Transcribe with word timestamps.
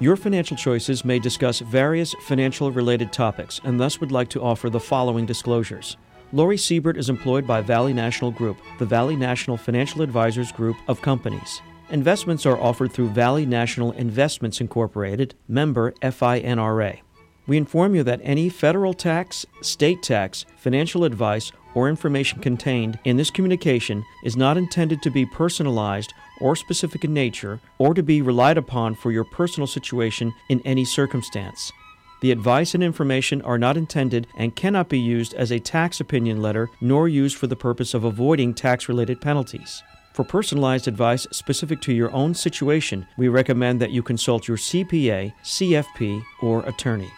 Your 0.00 0.14
financial 0.14 0.56
choices 0.56 1.04
may 1.04 1.18
discuss 1.18 1.58
various 1.58 2.14
financial 2.22 2.70
related 2.70 3.12
topics 3.12 3.60
and 3.64 3.80
thus 3.80 4.00
would 4.00 4.12
like 4.12 4.28
to 4.28 4.40
offer 4.40 4.70
the 4.70 4.78
following 4.78 5.26
disclosures. 5.26 5.96
Lori 6.32 6.56
Siebert 6.56 6.96
is 6.96 7.08
employed 7.08 7.48
by 7.48 7.62
Valley 7.62 7.92
National 7.92 8.30
Group, 8.30 8.58
the 8.78 8.86
Valley 8.86 9.16
National 9.16 9.56
Financial 9.56 10.02
Advisors 10.02 10.52
Group 10.52 10.76
of 10.86 11.02
companies. 11.02 11.60
Investments 11.90 12.46
are 12.46 12.60
offered 12.60 12.92
through 12.92 13.08
Valley 13.08 13.44
National 13.44 13.90
Investments 13.92 14.60
Incorporated, 14.60 15.34
member 15.48 15.90
FINRA. 16.00 17.00
We 17.48 17.56
inform 17.56 17.96
you 17.96 18.04
that 18.04 18.20
any 18.22 18.50
federal 18.50 18.94
tax, 18.94 19.46
state 19.62 20.02
tax, 20.04 20.46
financial 20.58 21.02
advice, 21.02 21.50
or 21.74 21.88
information 21.88 22.40
contained 22.40 23.00
in 23.04 23.16
this 23.16 23.30
communication 23.30 24.04
is 24.22 24.36
not 24.36 24.56
intended 24.56 25.02
to 25.02 25.10
be 25.10 25.26
personalized 25.26 26.12
or 26.40 26.56
specific 26.56 27.04
in 27.04 27.14
nature 27.14 27.60
or 27.78 27.94
to 27.94 28.02
be 28.02 28.22
relied 28.22 28.58
upon 28.58 28.94
for 28.94 29.12
your 29.12 29.24
personal 29.24 29.66
situation 29.66 30.32
in 30.48 30.60
any 30.62 30.84
circumstance. 30.84 31.72
The 32.20 32.32
advice 32.32 32.74
and 32.74 32.82
information 32.82 33.42
are 33.42 33.58
not 33.58 33.76
intended 33.76 34.26
and 34.36 34.56
cannot 34.56 34.88
be 34.88 34.98
used 34.98 35.34
as 35.34 35.52
a 35.52 35.60
tax 35.60 36.00
opinion 36.00 36.42
letter 36.42 36.68
nor 36.80 37.08
used 37.08 37.36
for 37.36 37.46
the 37.46 37.56
purpose 37.56 37.94
of 37.94 38.04
avoiding 38.04 38.54
tax 38.54 38.88
related 38.88 39.20
penalties. 39.20 39.82
For 40.14 40.24
personalized 40.24 40.88
advice 40.88 41.28
specific 41.30 41.80
to 41.82 41.92
your 41.92 42.10
own 42.12 42.34
situation, 42.34 43.06
we 43.16 43.28
recommend 43.28 43.80
that 43.80 43.92
you 43.92 44.02
consult 44.02 44.48
your 44.48 44.56
CPA, 44.56 45.32
CFP, 45.44 46.22
or 46.42 46.66
attorney. 46.66 47.12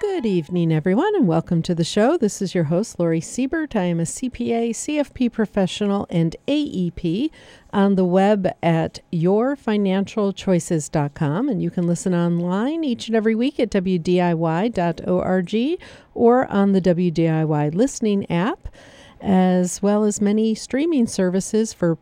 Good 0.00 0.26
evening, 0.26 0.72
everyone, 0.72 1.16
and 1.16 1.26
welcome 1.26 1.60
to 1.62 1.74
the 1.74 1.82
show. 1.82 2.16
This 2.16 2.40
is 2.40 2.54
your 2.54 2.62
host, 2.64 3.00
Lori 3.00 3.20
Siebert. 3.20 3.74
I 3.74 3.82
am 3.82 3.98
a 3.98 4.04
CPA, 4.04 4.70
CFP 4.70 5.32
professional, 5.32 6.06
and 6.08 6.36
AEP 6.46 7.32
on 7.72 7.96
the 7.96 8.04
web 8.04 8.46
at 8.62 9.00
yourfinancialchoices.com. 9.12 11.48
And 11.48 11.60
you 11.60 11.70
can 11.70 11.88
listen 11.88 12.14
online 12.14 12.84
each 12.84 13.08
and 13.08 13.16
every 13.16 13.34
week 13.34 13.58
at 13.58 13.72
WDIY.org 13.72 15.80
or 16.14 16.46
on 16.46 16.72
the 16.72 16.80
WDIY 16.80 17.74
listening 17.74 18.30
app, 18.30 18.68
as 19.20 19.82
well 19.82 20.04
as 20.04 20.20
many 20.20 20.54
streaming 20.54 21.08
services 21.08 21.72
for 21.72 21.98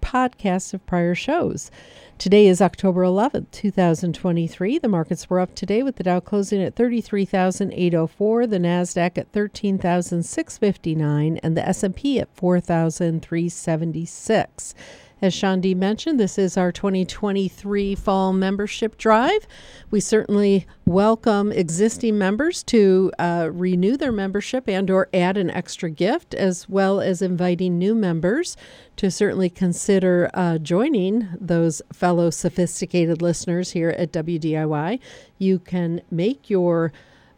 podcasts 0.00 0.72
of 0.72 0.86
prior 0.86 1.16
shows. 1.16 1.72
Today 2.20 2.46
is 2.48 2.60
October 2.60 3.00
11th, 3.00 3.50
2023. 3.50 4.76
The 4.76 4.88
markets 4.88 5.30
were 5.30 5.40
up 5.40 5.54
today 5.54 5.82
with 5.82 5.96
the 5.96 6.02
Dow 6.02 6.20
closing 6.20 6.62
at 6.62 6.76
33,804, 6.76 8.46
the 8.46 8.58
Nasdaq 8.58 9.16
at 9.16 9.32
13,659, 9.32 11.38
and 11.38 11.56
the 11.56 11.66
S&P 11.66 12.20
at 12.20 12.28
4,376. 12.36 14.74
As 15.22 15.34
Shandi 15.34 15.76
mentioned, 15.76 16.18
this 16.18 16.38
is 16.38 16.56
our 16.56 16.72
2023 16.72 17.94
fall 17.94 18.32
membership 18.32 18.96
drive. 18.96 19.46
We 19.90 20.00
certainly 20.00 20.66
welcome 20.86 21.52
existing 21.52 22.16
members 22.16 22.62
to 22.64 23.12
uh, 23.18 23.50
renew 23.52 23.98
their 23.98 24.12
membership 24.12 24.66
and 24.66 24.90
or 24.90 25.10
add 25.12 25.36
an 25.36 25.50
extra 25.50 25.90
gift, 25.90 26.32
as 26.32 26.70
well 26.70 27.02
as 27.02 27.20
inviting 27.20 27.76
new 27.76 27.94
members 27.94 28.56
to 28.96 29.10
certainly 29.10 29.50
consider 29.50 30.30
uh, 30.32 30.56
joining 30.56 31.28
those 31.38 31.82
fellow 31.92 32.30
sophisticated 32.30 33.20
listeners 33.20 33.72
here 33.72 33.90
at 33.90 34.12
WDIY. 34.12 35.00
You 35.36 35.58
can 35.58 36.00
make 36.10 36.48
your 36.48 36.94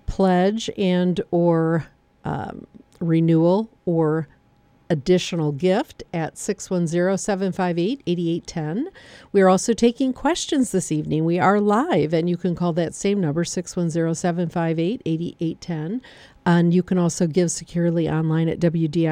pledge 0.07 0.71
and 0.79 1.21
or 1.33 1.89
um, 2.25 2.65
renewal 3.01 3.71
or 3.87 4.29
additional 4.93 5.53
gift 5.53 6.05
at 6.13 6.37
610 6.37 7.17
758 7.17 8.03
8810. 8.07 8.93
We 9.33 9.41
are 9.41 9.49
also 9.49 9.73
taking 9.73 10.13
questions 10.13 10.71
this 10.71 10.93
evening. 10.93 11.25
We 11.25 11.39
are 11.39 11.59
live, 11.61 12.13
and 12.13 12.29
you 12.29 12.37
can 12.37 12.55
call 12.55 12.75
that 12.75 12.95
same 12.95 13.19
number, 13.21 13.43
610 13.43 14.15
758 14.15 15.01
8810. 15.07 16.03
And 16.45 16.75
you 16.75 16.83
can 16.83 16.99
also 16.99 17.27
give 17.27 17.51
securely 17.51 18.09
online 18.09 18.49
at 18.49 18.59
WDIY.org. 18.61 19.11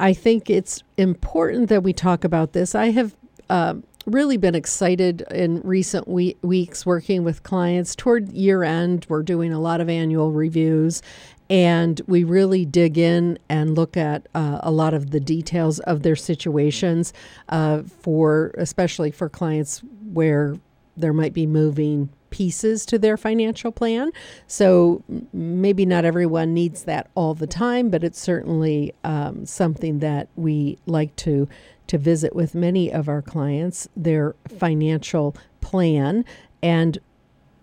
I 0.00 0.14
think 0.14 0.48
it's 0.48 0.82
important 0.96 1.68
that 1.68 1.82
we 1.82 1.92
talk 1.92 2.24
about 2.24 2.54
this. 2.54 2.74
I 2.74 2.86
have 2.86 3.14
uh, 3.50 3.74
really 4.06 4.38
been 4.38 4.54
excited 4.54 5.22
in 5.30 5.60
recent 5.60 6.08
we- 6.08 6.36
weeks 6.40 6.86
working 6.86 7.22
with 7.22 7.42
clients. 7.42 7.94
Toward 7.94 8.32
year 8.32 8.62
end, 8.62 9.06
we're 9.10 9.22
doing 9.22 9.52
a 9.52 9.60
lot 9.60 9.80
of 9.82 9.90
annual 9.90 10.32
reviews, 10.32 11.02
and 11.50 12.00
we 12.06 12.24
really 12.24 12.64
dig 12.64 12.96
in 12.96 13.38
and 13.50 13.76
look 13.76 13.98
at 13.98 14.26
uh, 14.34 14.60
a 14.62 14.70
lot 14.70 14.94
of 14.94 15.10
the 15.10 15.20
details 15.20 15.80
of 15.80 16.02
their 16.02 16.16
situations 16.16 17.12
uh, 17.50 17.82
for 17.82 18.54
especially 18.56 19.10
for 19.10 19.28
clients 19.28 19.82
where 20.12 20.56
there 20.96 21.12
might 21.12 21.34
be 21.34 21.46
moving 21.46 22.08
pieces 22.30 22.86
to 22.86 22.98
their 22.98 23.16
financial 23.16 23.72
plan. 23.72 24.10
So 24.46 25.02
maybe 25.32 25.84
not 25.84 26.04
everyone 26.04 26.54
needs 26.54 26.84
that 26.84 27.10
all 27.14 27.34
the 27.34 27.46
time, 27.46 27.90
but 27.90 28.04
it's 28.04 28.20
certainly 28.20 28.94
um, 29.04 29.46
something 29.46 29.98
that 30.00 30.28
we 30.36 30.78
like 30.86 31.14
to 31.16 31.48
to 31.88 31.98
visit 31.98 32.36
with 32.36 32.54
many 32.54 32.92
of 32.92 33.08
our 33.08 33.20
clients 33.20 33.88
their 33.96 34.36
financial 34.48 35.34
plan 35.60 36.24
and 36.62 36.98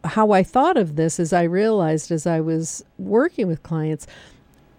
how 0.04 0.32
I 0.32 0.44
thought 0.44 0.78
of 0.78 0.96
this 0.96 1.20
is 1.20 1.34
I 1.34 1.44
realized 1.44 2.12
as 2.12 2.26
I 2.26 2.40
was 2.40 2.84
working 2.98 3.48
with 3.48 3.64
clients 3.64 4.08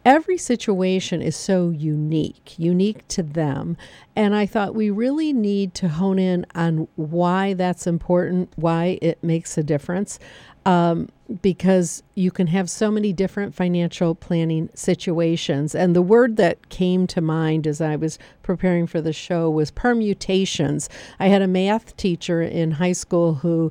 every 0.08 0.38
situation 0.38 1.20
is 1.20 1.36
so 1.36 1.68
unique, 1.68 2.58
unique 2.58 3.06
to 3.08 3.22
them. 3.22 3.76
And 4.16 4.34
I 4.34 4.46
thought 4.46 4.74
we 4.74 4.88
really 4.88 5.34
need 5.34 5.74
to 5.74 5.88
hone 5.88 6.18
in 6.18 6.46
on 6.54 6.88
why 6.96 7.52
that's 7.52 7.86
important, 7.86 8.50
why 8.56 8.98
it 9.02 9.22
makes 9.22 9.58
a 9.58 9.62
difference. 9.62 10.18
Um, 10.64 11.10
because 11.42 12.02
you 12.14 12.30
can 12.30 12.46
have 12.46 12.70
so 12.70 12.90
many 12.90 13.12
different 13.12 13.54
financial 13.54 14.14
planning 14.14 14.70
situations. 14.74 15.74
And 15.74 15.94
the 15.94 16.02
word 16.02 16.36
that 16.38 16.70
came 16.70 17.06
to 17.08 17.20
mind 17.20 17.66
as 17.66 17.82
I 17.82 17.96
was 17.96 18.18
preparing 18.42 18.86
for 18.86 19.02
the 19.02 19.12
show 19.12 19.50
was 19.50 19.70
permutations. 19.70 20.88
I 21.20 21.28
had 21.28 21.42
a 21.42 21.46
math 21.46 21.96
teacher 21.98 22.40
in 22.40 22.72
high 22.72 22.92
school 22.92 23.34
who 23.34 23.70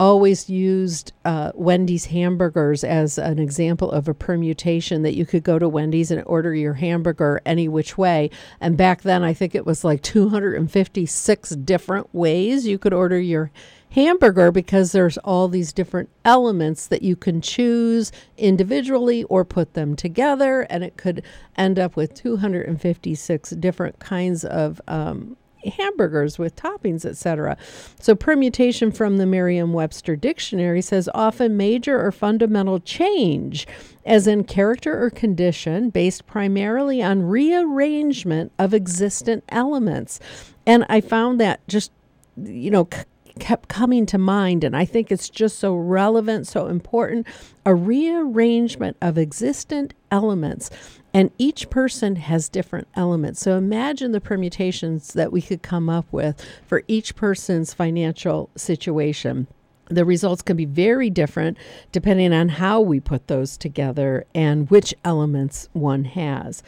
always 0.00 0.48
used 0.48 1.12
uh, 1.26 1.52
Wendy's 1.54 2.06
hamburgers 2.06 2.82
as 2.82 3.18
an 3.18 3.38
example 3.38 3.92
of 3.92 4.08
a 4.08 4.14
permutation 4.14 5.02
that 5.02 5.14
you 5.14 5.26
could 5.26 5.44
go 5.44 5.58
to 5.58 5.68
Wendy's 5.68 6.10
and 6.10 6.24
order 6.24 6.54
your 6.54 6.74
hamburger 6.74 7.42
any 7.44 7.68
which 7.68 7.98
way. 7.98 8.30
And 8.62 8.78
back 8.78 9.02
then, 9.02 9.22
I 9.22 9.34
think 9.34 9.54
it 9.54 9.66
was 9.66 9.84
like 9.84 10.02
256 10.02 11.50
different 11.50 12.12
ways 12.14 12.66
you 12.66 12.78
could 12.78 12.94
order 12.94 13.20
your 13.20 13.50
hamburger 13.90 14.50
because 14.50 14.92
there's 14.92 15.18
all 15.18 15.48
these 15.48 15.72
different 15.72 16.08
elements 16.24 16.86
that 16.86 17.02
you 17.02 17.14
can 17.14 17.42
choose 17.42 18.10
individually 18.38 19.24
or 19.24 19.44
put 19.44 19.74
them 19.74 19.96
together 19.96 20.62
and 20.70 20.82
it 20.82 20.96
could 20.96 21.22
end 21.56 21.78
up 21.78 21.96
with 21.96 22.14
256 22.14 23.50
different 23.50 23.98
kinds 23.98 24.44
of 24.44 24.80
um, 24.88 25.36
hamburgers 25.64 26.38
with 26.38 26.56
toppings, 26.56 27.04
etc. 27.04 27.56
So, 28.00 28.14
permutation 28.14 28.90
from 28.92 29.16
the 29.16 29.26
Merriam 29.26 29.72
Webster 29.72 30.16
Dictionary 30.16 30.82
says 30.82 31.08
often 31.14 31.56
major 31.56 32.04
or 32.04 32.12
fundamental 32.12 32.80
change, 32.80 33.66
as 34.04 34.26
in 34.26 34.44
character 34.44 35.02
or 35.02 35.10
condition, 35.10 35.90
based 35.90 36.26
primarily 36.26 37.02
on 37.02 37.22
rearrangement 37.22 38.52
of 38.58 38.74
existent 38.74 39.44
elements. 39.48 40.20
And 40.66 40.84
I 40.88 41.00
found 41.00 41.40
that 41.40 41.66
just, 41.68 41.92
you 42.36 42.70
know, 42.70 42.88
c- 42.92 43.04
kept 43.38 43.68
coming 43.68 44.06
to 44.06 44.18
mind. 44.18 44.64
And 44.64 44.76
I 44.76 44.84
think 44.84 45.10
it's 45.10 45.28
just 45.28 45.58
so 45.58 45.74
relevant, 45.74 46.46
so 46.46 46.66
important. 46.66 47.26
A 47.66 47.74
rearrangement 47.74 48.96
of 49.00 49.18
existent 49.18 49.94
elements. 50.10 50.70
And 51.12 51.30
each 51.38 51.70
person 51.70 52.16
has 52.16 52.48
different 52.48 52.88
elements. 52.94 53.40
So 53.40 53.56
imagine 53.56 54.12
the 54.12 54.20
permutations 54.20 55.12
that 55.14 55.32
we 55.32 55.42
could 55.42 55.62
come 55.62 55.88
up 55.88 56.06
with 56.12 56.44
for 56.66 56.82
each 56.86 57.16
person's 57.16 57.74
financial 57.74 58.50
situation 58.56 59.46
the 59.90 60.04
results 60.04 60.40
can 60.40 60.56
be 60.56 60.64
very 60.64 61.10
different 61.10 61.58
depending 61.92 62.32
on 62.32 62.48
how 62.48 62.80
we 62.80 63.00
put 63.00 63.26
those 63.26 63.56
together 63.56 64.24
and 64.34 64.70
which 64.70 64.94
elements 65.04 65.68
one 65.72 66.04
has. 66.04 66.62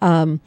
Um, 0.00 0.40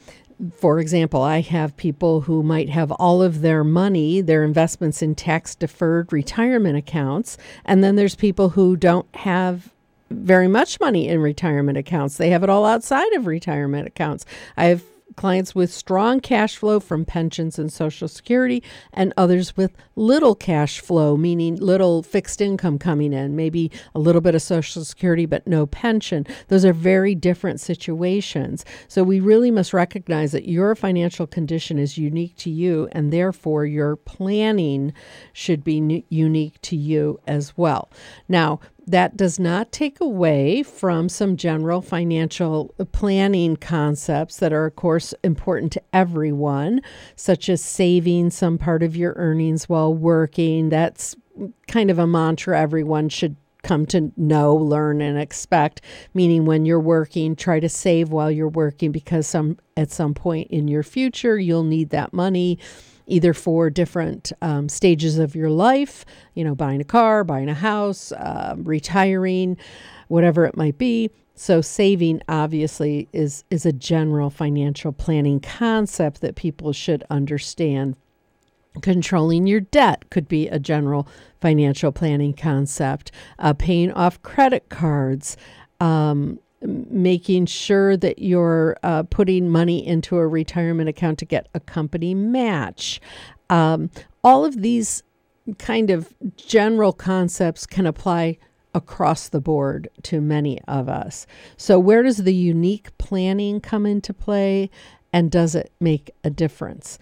for 0.55 0.79
example, 0.79 1.21
I 1.21 1.41
have 1.41 1.75
people 1.75 2.21
who 2.21 2.43
might 2.43 2.69
have 2.69 2.91
all 2.93 3.21
of 3.21 3.41
their 3.41 3.63
money, 3.63 4.21
their 4.21 4.45
investments 4.45 5.01
in 5.01 5.15
tax 5.15 5.53
deferred 5.53 6.13
retirement 6.13 6.77
accounts, 6.77 7.37
and 7.65 7.83
then 7.83 7.97
there's 7.97 8.15
people 8.15 8.49
who 8.49 8.77
don't 8.77 9.13
have 9.15 9.73
very 10.09 10.47
much 10.47 10.79
money 10.79 11.07
in 11.07 11.19
retirement 11.21 11.77
accounts. 11.77 12.17
They 12.17 12.29
have 12.29 12.43
it 12.43 12.49
all 12.49 12.65
outside 12.65 13.13
of 13.13 13.27
retirement 13.27 13.87
accounts. 13.87 14.25
I 14.57 14.65
have 14.65 14.83
clients 15.15 15.53
with 15.53 15.73
strong 15.73 16.19
cash 16.21 16.55
flow 16.55 16.79
from 16.79 17.03
pensions 17.03 17.59
and 17.59 17.73
Social 17.73 18.07
Security, 18.07 18.63
and 18.93 19.13
others 19.17 19.57
with 19.57 19.75
little 19.97 20.33
cash 20.33 20.79
flow, 20.79 21.17
meaning 21.17 21.57
little 21.57 22.03
fixed 22.03 22.39
income 22.39 22.79
coming 22.79 23.11
in, 23.11 23.35
maybe 23.35 23.69
a 23.93 23.99
little 23.99 24.21
bit 24.21 24.33
of 24.33 24.41
Social 24.41 24.85
Security, 24.85 25.25
but 25.25 25.45
no 25.45 25.65
pension. 25.65 26.25
Those 26.47 26.63
are 26.63 26.71
very 26.71 27.15
different 27.15 27.59
situations. 27.59 28.63
So 28.87 29.03
we 29.03 29.19
really 29.19 29.51
must 29.51 29.73
recognize 29.73 30.31
that 30.31 30.47
your 30.47 30.73
financial 30.73 31.27
condition 31.27 31.77
is 31.77 31.97
unique 31.97 32.37
to 32.37 32.49
you, 32.49 32.87
and 32.93 33.11
therefore 33.11 33.65
your 33.65 33.97
planning 33.97 34.93
should 35.33 35.65
be 35.65 36.05
unique 36.07 36.61
to 36.61 36.77
you 36.77 37.19
as 37.27 37.57
well. 37.57 37.89
Now, 38.29 38.61
that 38.89 39.15
does 39.15 39.39
not 39.39 39.71
take 39.71 40.01
away 40.01 40.63
from 40.63 41.09
some 41.09 41.37
general 41.37 41.79
financial 41.79 42.73
uh, 42.79 42.85
planning 42.85 43.55
concepts 43.55 44.37
that 44.37 44.51
are, 44.51 44.65
of 44.65 44.75
course, 44.75 45.13
important 45.23 45.71
to 45.71 45.81
everyone, 45.93 46.81
such 47.15 47.49
as 47.49 47.63
saving 47.63 48.31
some 48.31 48.57
part 48.57 48.81
of 48.81 48.95
your 48.95 49.13
earnings 49.15 49.69
while 49.69 49.93
working. 49.93 50.69
That's 50.69 51.15
kind 51.67 51.91
of 51.91 51.99
a 51.99 52.07
mantra 52.07 52.59
everyone 52.59 53.09
should 53.09 53.35
come 53.61 53.85
to 53.85 54.11
know, 54.17 54.55
learn, 54.55 55.01
and 55.01 55.19
expect. 55.19 55.81
Meaning, 56.15 56.45
when 56.45 56.65
you're 56.65 56.79
working, 56.79 57.35
try 57.35 57.59
to 57.59 57.69
save 57.69 58.09
while 58.09 58.31
you're 58.31 58.47
working 58.49 58.91
because 58.91 59.27
some 59.27 59.59
at 59.77 59.91
some 59.91 60.15
point 60.15 60.49
in 60.49 60.67
your 60.67 60.83
future 60.83 61.37
you'll 61.37 61.63
need 61.63 61.91
that 61.91 62.11
money 62.11 62.59
either 63.09 63.33
for 63.33 63.69
different 63.69 64.31
um, 64.41 64.69
stages 64.69 65.17
of 65.17 65.35
your 65.35 65.49
life, 65.49 66.05
you 66.35 66.43
know, 66.43 66.55
buying 66.55 66.79
a 66.79 66.85
car, 66.85 67.23
buying 67.23 67.49
a 67.49 67.53
house, 67.53 68.11
uh, 68.13 68.55
retiring, 68.57 69.57
whatever 70.07 70.45
it 70.45 70.55
might 70.55 70.77
be. 70.77 71.09
So 71.35 71.61
saving 71.61 72.21
obviously 72.27 73.07
is 73.13 73.45
is 73.49 73.65
a 73.65 73.71
general 73.71 74.29
financial 74.29 74.91
planning 74.91 75.39
concept 75.39 76.19
that 76.21 76.35
people 76.35 76.73
should 76.73 77.03
understand. 77.09 77.95
Controlling 78.81 79.47
your 79.47 79.61
debt 79.61 80.09
could 80.09 80.27
be 80.27 80.47
a 80.47 80.59
general 80.59 81.07
financial 81.41 81.91
planning 81.91 82.33
concept. 82.33 83.11
Uh, 83.39 83.53
paying 83.53 83.91
off 83.93 84.21
credit 84.21 84.69
cards, 84.69 85.37
um, 85.79 86.39
making 86.61 87.45
sure 87.45 87.95
that 87.97 88.19
you're 88.19 88.77
uh, 88.83 89.03
putting 89.03 89.49
money 89.49 89.85
into 89.85 90.17
a 90.17 90.27
retirement 90.27 90.89
account 90.89 91.19
to 91.19 91.25
get 91.25 91.47
a 91.53 91.59
company 91.59 92.13
match. 92.13 92.99
Um, 93.49 93.89
all 94.23 94.45
of 94.45 94.61
these 94.61 95.03
kind 95.57 95.89
of 95.89 96.13
general 96.35 96.93
concepts 96.93 97.65
can 97.65 97.85
apply 97.85 98.37
across 98.73 99.29
the 99.29 99.41
board 99.41 99.89
to 100.03 100.21
many 100.21 100.59
of 100.67 100.87
us. 100.87 101.25
So, 101.57 101.79
where 101.79 102.03
does 102.03 102.17
the 102.17 102.33
unique 102.33 102.95
planning 102.97 103.61
come 103.61 103.85
into 103.85 104.13
play? 104.13 104.69
And 105.11 105.31
does 105.31 105.55
it 105.55 105.71
make 105.79 106.11
a 106.23 106.29
difference? 106.29 106.99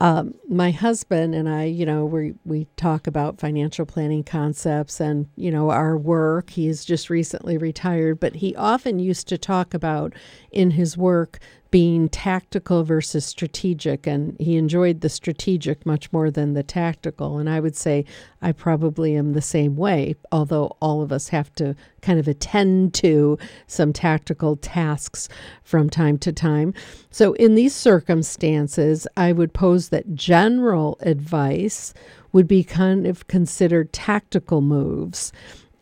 Um, 0.00 0.34
my 0.48 0.70
husband 0.70 1.34
and 1.34 1.48
I, 1.48 1.64
you 1.64 1.84
know, 1.84 2.04
we 2.04 2.34
we 2.44 2.68
talk 2.76 3.08
about 3.08 3.40
financial 3.40 3.84
planning 3.84 4.22
concepts 4.22 5.00
and 5.00 5.26
you 5.34 5.50
know 5.50 5.70
our 5.70 5.96
work. 5.98 6.50
He's 6.50 6.84
just 6.84 7.10
recently 7.10 7.58
retired, 7.58 8.20
but 8.20 8.36
he 8.36 8.54
often 8.54 9.00
used 9.00 9.26
to 9.28 9.38
talk 9.38 9.74
about 9.74 10.14
in 10.52 10.72
his 10.72 10.96
work 10.96 11.40
being 11.70 12.08
tactical 12.08 12.82
versus 12.82 13.26
strategic. 13.26 14.06
And 14.06 14.36
he 14.40 14.56
enjoyed 14.56 15.00
the 15.00 15.08
strategic 15.08 15.84
much 15.84 16.10
more 16.12 16.30
than 16.30 16.54
the 16.54 16.62
tactical. 16.62 17.38
And 17.38 17.48
I 17.48 17.60
would 17.60 17.76
say 17.76 18.04
I 18.40 18.52
probably 18.52 19.14
am 19.14 19.32
the 19.32 19.42
same 19.42 19.76
way, 19.76 20.14
although 20.32 20.76
all 20.80 21.02
of 21.02 21.12
us 21.12 21.28
have 21.28 21.52
to 21.56 21.74
kind 22.00 22.18
of 22.18 22.28
attend 22.28 22.94
to 22.94 23.38
some 23.66 23.92
tactical 23.92 24.56
tasks 24.56 25.28
from 25.62 25.90
time 25.90 26.16
to 26.18 26.32
time. 26.32 26.72
So, 27.10 27.34
in 27.34 27.54
these 27.54 27.74
circumstances, 27.74 29.06
I 29.16 29.32
would 29.32 29.52
pose 29.52 29.90
that 29.90 30.14
general 30.14 30.96
advice 31.00 31.92
would 32.32 32.48
be 32.48 32.64
kind 32.64 33.06
of 33.06 33.26
considered 33.28 33.92
tactical 33.92 34.60
moves. 34.60 35.32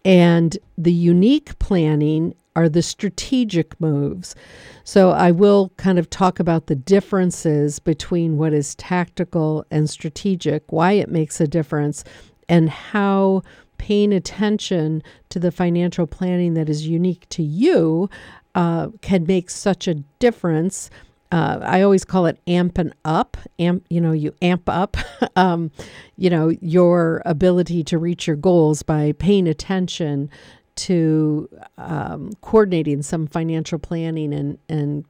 And 0.05 0.57
the 0.79 0.93
unique 0.93 1.59
planning 1.59 2.35
are 2.57 2.69
the 2.69 2.83
strategic 2.83 3.79
moves. 3.81 4.35
So 4.83 5.11
I 5.11 5.31
will 5.31 5.71
kind 5.77 5.99
of 5.99 6.11
talk 6.11 6.41
about 6.41 6.67
the 6.67 6.75
differences 6.75 7.79
between 7.79 8.39
what 8.39 8.53
is 8.53 8.75
tactical 8.75 9.65
and 9.71 9.89
strategic, 9.89 10.65
why 10.73 10.93
it 10.93 11.11
makes 11.11 11.41
a 11.41 11.47
difference, 11.47 12.03
and 12.49 12.71
how 12.71 13.43
paying 13.77 14.13
attention 14.13 15.03
to 15.29 15.39
the 15.39 15.53
financial 15.53 16.07
planning 16.07 16.55
that 16.55 16.71
is 16.71 16.89
unique 16.89 17.29
to 17.29 17.43
you 17.43 18.09
uh, 18.55 18.89
can 19.03 19.27
make 19.27 19.51
such 19.51 19.87
a 19.87 19.95
difference. 20.19 20.89
Uh, 21.31 21.59
I 21.61 21.83
always 21.83 22.05
call 22.05 22.25
it 22.25 22.41
amping 22.47 22.93
up. 23.05 23.37
Amp, 23.59 23.85
you 23.91 24.01
know, 24.01 24.13
you 24.13 24.35
amp 24.41 24.69
up, 24.69 24.97
um, 25.37 25.71
you 26.17 26.31
know, 26.31 26.49
your 26.63 27.21
ability 27.27 27.85
to 27.85 27.99
reach 27.99 28.27
your 28.27 28.37
goals 28.37 28.83
by 28.83 29.13
paying 29.13 29.47
attention 29.47 30.31
to 30.77 31.49
um, 31.79 32.33
coordinating 32.41 33.03
some 33.03 33.27
financial 33.27 33.79
planning 33.79 34.33
and 34.33 34.59
and 34.69 35.05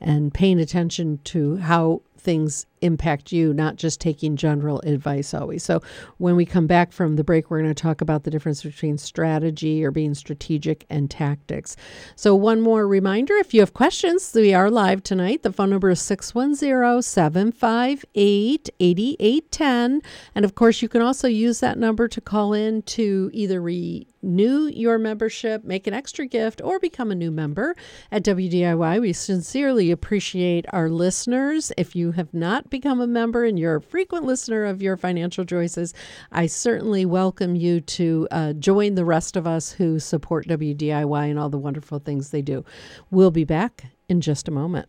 and 0.00 0.34
paying 0.34 0.60
attention 0.60 1.18
to 1.24 1.56
how 1.56 2.02
things 2.18 2.66
impact 2.84 3.32
you, 3.32 3.54
not 3.54 3.76
just 3.76 4.00
taking 4.00 4.36
general 4.36 4.80
advice 4.80 5.32
always. 5.32 5.64
So, 5.64 5.80
when 6.18 6.36
we 6.36 6.44
come 6.44 6.66
back 6.66 6.92
from 6.92 7.16
the 7.16 7.24
break, 7.24 7.50
we're 7.50 7.62
going 7.62 7.74
to 7.74 7.82
talk 7.82 8.00
about 8.00 8.24
the 8.24 8.30
difference 8.30 8.62
between 8.62 8.98
strategy 8.98 9.84
or 9.84 9.90
being 9.90 10.14
strategic 10.14 10.84
and 10.90 11.10
tactics. 11.10 11.76
So, 12.16 12.34
one 12.34 12.60
more 12.60 12.86
reminder 12.86 13.34
if 13.34 13.54
you 13.54 13.60
have 13.60 13.74
questions, 13.74 14.32
we 14.34 14.54
are 14.54 14.70
live 14.70 15.02
tonight. 15.02 15.42
The 15.42 15.52
phone 15.52 15.70
number 15.70 15.90
is 15.90 16.00
610 16.00 17.02
758 17.02 18.70
8810. 18.80 20.02
And 20.34 20.44
of 20.44 20.54
course, 20.54 20.82
you 20.82 20.88
can 20.88 21.02
also 21.02 21.28
use 21.28 21.60
that 21.60 21.78
number 21.78 22.08
to 22.08 22.20
call 22.20 22.52
in 22.52 22.82
to 22.82 23.30
either 23.32 23.60
renew 23.60 24.66
your 24.66 24.98
membership, 24.98 25.64
make 25.64 25.86
an 25.86 25.94
extra 25.94 26.26
gift, 26.26 26.60
or 26.62 26.78
become 26.78 27.10
a 27.10 27.14
new 27.14 27.30
member 27.30 27.74
at 28.10 28.24
WDIY. 28.24 29.00
We 29.00 29.12
sincerely 29.12 29.90
appreciate 29.90 30.66
our 30.72 30.88
listeners. 30.88 31.72
If 31.76 31.96
you 31.96 32.12
have 32.12 32.32
not 32.34 32.70
become 32.74 33.00
a 33.00 33.06
member 33.06 33.44
and 33.44 33.56
you're 33.56 33.76
a 33.76 33.80
frequent 33.80 34.24
listener 34.24 34.64
of 34.64 34.82
your 34.82 34.96
financial 34.96 35.44
choices, 35.44 35.94
I 36.32 36.48
certainly 36.48 37.06
welcome 37.06 37.54
you 37.54 37.80
to 37.80 38.26
uh, 38.32 38.52
join 38.54 38.96
the 38.96 39.04
rest 39.04 39.36
of 39.36 39.46
us 39.46 39.70
who 39.70 40.00
support 40.00 40.48
WDIY 40.48 41.30
and 41.30 41.38
all 41.38 41.48
the 41.48 41.56
wonderful 41.56 42.00
things 42.00 42.30
they 42.30 42.42
do. 42.42 42.64
We'll 43.12 43.30
be 43.30 43.44
back 43.44 43.84
in 44.08 44.20
just 44.20 44.48
a 44.48 44.50
moment. 44.50 44.88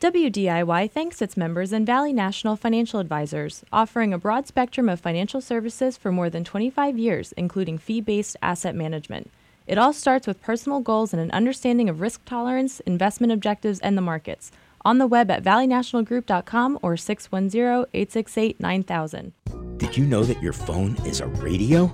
WDIY 0.00 0.92
thanks 0.92 1.20
its 1.20 1.36
members 1.36 1.72
and 1.72 1.84
Valley 1.84 2.12
National 2.12 2.54
Financial 2.54 3.00
Advisors, 3.00 3.64
offering 3.72 4.14
a 4.14 4.18
broad 4.18 4.46
spectrum 4.46 4.88
of 4.88 5.00
financial 5.00 5.40
services 5.40 5.96
for 5.96 6.12
more 6.12 6.30
than 6.30 6.44
25 6.44 6.96
years, 6.96 7.32
including 7.32 7.76
fee 7.76 8.02
based 8.02 8.36
asset 8.40 8.76
management. 8.76 9.32
It 9.66 9.78
all 9.78 9.92
starts 9.92 10.28
with 10.28 10.42
personal 10.42 10.78
goals 10.78 11.12
and 11.12 11.20
an 11.20 11.32
understanding 11.32 11.88
of 11.88 12.00
risk 12.00 12.24
tolerance, 12.24 12.78
investment 12.80 13.32
objectives, 13.32 13.80
and 13.80 13.98
the 13.98 14.02
markets 14.02 14.52
on 14.84 14.98
the 14.98 15.06
web 15.06 15.30
at 15.30 15.42
valleynationalgroup.com 15.42 16.78
or 16.82 16.94
610-868-9000. 16.94 19.32
Did 19.78 19.96
you 19.96 20.04
know 20.04 20.24
that 20.24 20.42
your 20.42 20.52
phone 20.52 20.96
is 21.04 21.20
a 21.20 21.26
radio? 21.26 21.92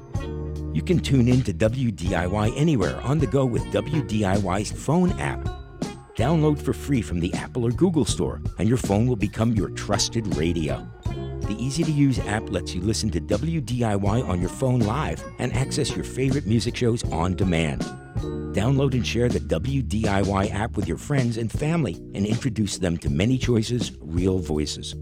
You 0.73 0.83
can 0.83 1.01
tune 1.01 1.29
in 1.29 1.43
to 1.43 1.53
WDIY 1.53 2.53
anywhere 2.57 3.01
on 3.03 3.19
the 3.19 3.27
go 3.27 3.45
with 3.45 3.65
WDIY's 3.67 4.71
phone 4.71 5.11
app. 5.19 5.45
Download 6.15 6.61
for 6.61 6.73
free 6.73 7.03
from 7.03 7.19
the 7.19 7.35
Apple 7.35 7.65
or 7.65 7.71
Google 7.71 8.05
Store, 8.05 8.41
and 8.59 8.69
your 8.69 8.79
phone 8.79 9.07
will 9.07 9.17
become 9.17 9.53
your 9.53 9.71
trusted 9.71 10.37
radio. 10.37 10.87
The 11.51 11.57
easy 11.59 11.83
to 11.83 11.91
use 11.91 12.21
app 12.21 12.49
lets 12.51 12.75
you 12.75 12.81
listen 12.81 13.11
to 13.11 13.21
WDIY 13.21 14.29
on 14.29 14.41
your 14.41 14.51
phone 14.51 14.81
live 14.81 15.23
and 15.39 15.53
access 15.55 15.97
your 15.97 16.05
favorite 16.05 16.47
music 16.47 16.77
shows 16.77 17.03
on 17.11 17.35
demand. 17.35 17.85
Download 18.53 18.95
and 18.95 19.07
share 19.07 19.29
the 19.29 19.41
WDIY 19.41 20.53
app 20.53 20.77
with 20.77 20.87
your 20.87 20.97
friends 20.97 21.37
and 21.37 21.50
family 21.50 21.95
and 22.15 22.27
introduce 22.27 22.79
them 22.79 22.97
to 22.99 23.11
many 23.11 23.39
choices, 23.39 23.93
real 24.00 24.39
voices. 24.39 24.95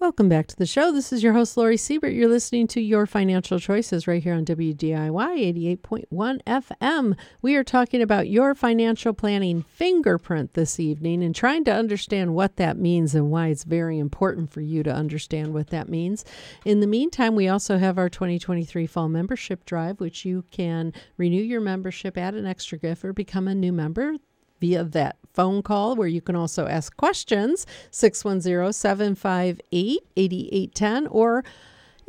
Welcome 0.00 0.28
back 0.28 0.46
to 0.46 0.56
the 0.56 0.64
show. 0.64 0.92
This 0.92 1.12
is 1.12 1.24
your 1.24 1.32
host, 1.32 1.56
Lori 1.56 1.76
Siebert. 1.76 2.12
You're 2.12 2.28
listening 2.28 2.68
to 2.68 2.80
Your 2.80 3.04
Financial 3.04 3.58
Choices 3.58 4.06
right 4.06 4.22
here 4.22 4.34
on 4.34 4.44
WDIY 4.44 5.80
88.1 5.82 6.40
FM. 6.44 7.18
We 7.42 7.56
are 7.56 7.64
talking 7.64 8.00
about 8.00 8.28
your 8.28 8.54
financial 8.54 9.12
planning 9.12 9.62
fingerprint 9.62 10.54
this 10.54 10.78
evening 10.78 11.24
and 11.24 11.34
trying 11.34 11.64
to 11.64 11.74
understand 11.74 12.36
what 12.36 12.54
that 12.58 12.78
means 12.78 13.12
and 13.16 13.32
why 13.32 13.48
it's 13.48 13.64
very 13.64 13.98
important 13.98 14.52
for 14.52 14.60
you 14.60 14.84
to 14.84 14.94
understand 14.94 15.52
what 15.52 15.70
that 15.70 15.88
means. 15.88 16.24
In 16.64 16.78
the 16.78 16.86
meantime, 16.86 17.34
we 17.34 17.48
also 17.48 17.78
have 17.78 17.98
our 17.98 18.08
2023 18.08 18.86
Fall 18.86 19.08
Membership 19.08 19.64
Drive, 19.64 19.98
which 19.98 20.24
you 20.24 20.44
can 20.52 20.92
renew 21.16 21.42
your 21.42 21.60
membership, 21.60 22.16
add 22.16 22.36
an 22.36 22.46
extra 22.46 22.78
gift, 22.78 23.04
or 23.04 23.12
become 23.12 23.48
a 23.48 23.54
new 23.54 23.72
member 23.72 24.14
via 24.60 24.84
that 24.84 25.16
phone 25.38 25.62
call 25.62 25.94
where 25.94 26.08
you 26.08 26.20
can 26.20 26.34
also 26.34 26.66
ask 26.66 26.96
questions 26.96 27.64
610 27.92 28.72
758 28.72 30.00
8810 30.16 31.06
or 31.06 31.44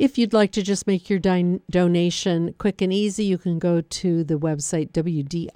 if 0.00 0.18
you'd 0.18 0.32
like 0.32 0.50
to 0.52 0.62
just 0.62 0.88
make 0.88 1.08
your 1.08 1.20
din- 1.20 1.60
donation 1.70 2.54
quick 2.58 2.82
and 2.82 2.92
easy, 2.92 3.22
you 3.24 3.38
can 3.38 3.60
go 3.60 3.82
to 3.82 4.24
the 4.24 4.36
website 4.36 4.90
wdiy.org 4.90 5.46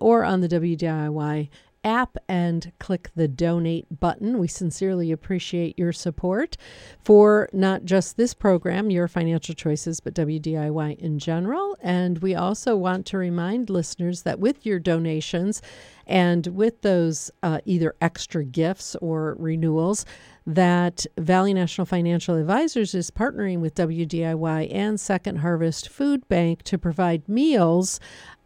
or 0.00 0.24
on 0.24 0.40
the 0.40 0.48
WDIY 0.48 1.48
app 1.84 2.16
and 2.28 2.72
click 2.78 3.10
the 3.14 3.28
donate 3.28 4.00
button. 4.00 4.38
We 4.38 4.48
sincerely 4.48 5.12
appreciate 5.12 5.78
your 5.78 5.92
support 5.92 6.56
for 7.02 7.48
not 7.52 7.84
just 7.84 8.16
this 8.16 8.34
program, 8.34 8.90
Your 8.90 9.08
Financial 9.08 9.54
Choices, 9.54 10.00
but 10.00 10.14
WDIY 10.14 10.98
in 10.98 11.18
general. 11.18 11.76
And 11.80 12.18
we 12.18 12.34
also 12.34 12.76
want 12.76 13.06
to 13.06 13.18
remind 13.18 13.70
listeners 13.70 14.22
that 14.22 14.38
with 14.38 14.66
your 14.66 14.78
donations 14.78 15.62
and 16.06 16.46
with 16.48 16.82
those 16.82 17.30
uh, 17.42 17.60
either 17.64 17.94
extra 18.00 18.44
gifts 18.44 18.96
or 18.96 19.36
renewals, 19.38 20.04
that 20.46 21.06
Valley 21.18 21.54
National 21.54 21.84
Financial 21.84 22.34
Advisors 22.34 22.94
is 22.94 23.10
partnering 23.10 23.60
with 23.60 23.74
WDIY 23.74 24.74
and 24.74 24.98
Second 24.98 25.36
Harvest 25.36 25.88
Food 25.88 26.26
Bank 26.28 26.62
to 26.64 26.78
provide 26.78 27.28
meals 27.28 28.00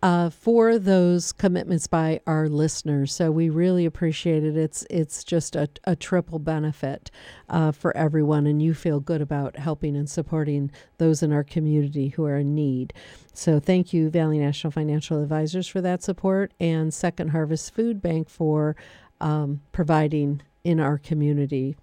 uh, 0.04 0.28
for 0.28 0.78
those 0.78 1.32
commitments 1.32 1.86
by 1.86 2.20
our 2.26 2.46
listeners. 2.46 3.10
So 3.10 3.30
we 3.30 3.48
really 3.48 3.86
appreciate 3.86 4.44
it. 4.44 4.54
It's 4.54 4.86
it's 4.90 5.24
just 5.24 5.56
a, 5.56 5.66
a 5.84 5.96
triple 5.96 6.38
benefit 6.38 7.10
uh, 7.48 7.72
for 7.72 7.96
everyone, 7.96 8.46
and 8.46 8.60
you 8.60 8.74
feel 8.74 9.00
good 9.00 9.22
about 9.22 9.56
helping 9.56 9.96
and 9.96 10.08
supporting 10.08 10.70
those 10.98 11.22
in 11.22 11.32
our 11.32 11.42
community 11.42 12.08
who 12.08 12.26
are 12.26 12.36
in 12.36 12.54
need. 12.54 12.92
So 13.32 13.58
thank 13.58 13.94
you, 13.94 14.10
Valley 14.10 14.38
National 14.38 14.70
Financial 14.70 15.22
Advisors, 15.22 15.66
for 15.66 15.80
that 15.80 16.02
support, 16.02 16.52
and 16.60 16.92
Second 16.92 17.28
Harvest 17.28 17.72
Food 17.72 18.02
Bank 18.02 18.28
for 18.28 18.76
um, 19.22 19.62
providing 19.72 20.42
in 20.64 20.80
our 20.80 20.98
community. 20.98 21.76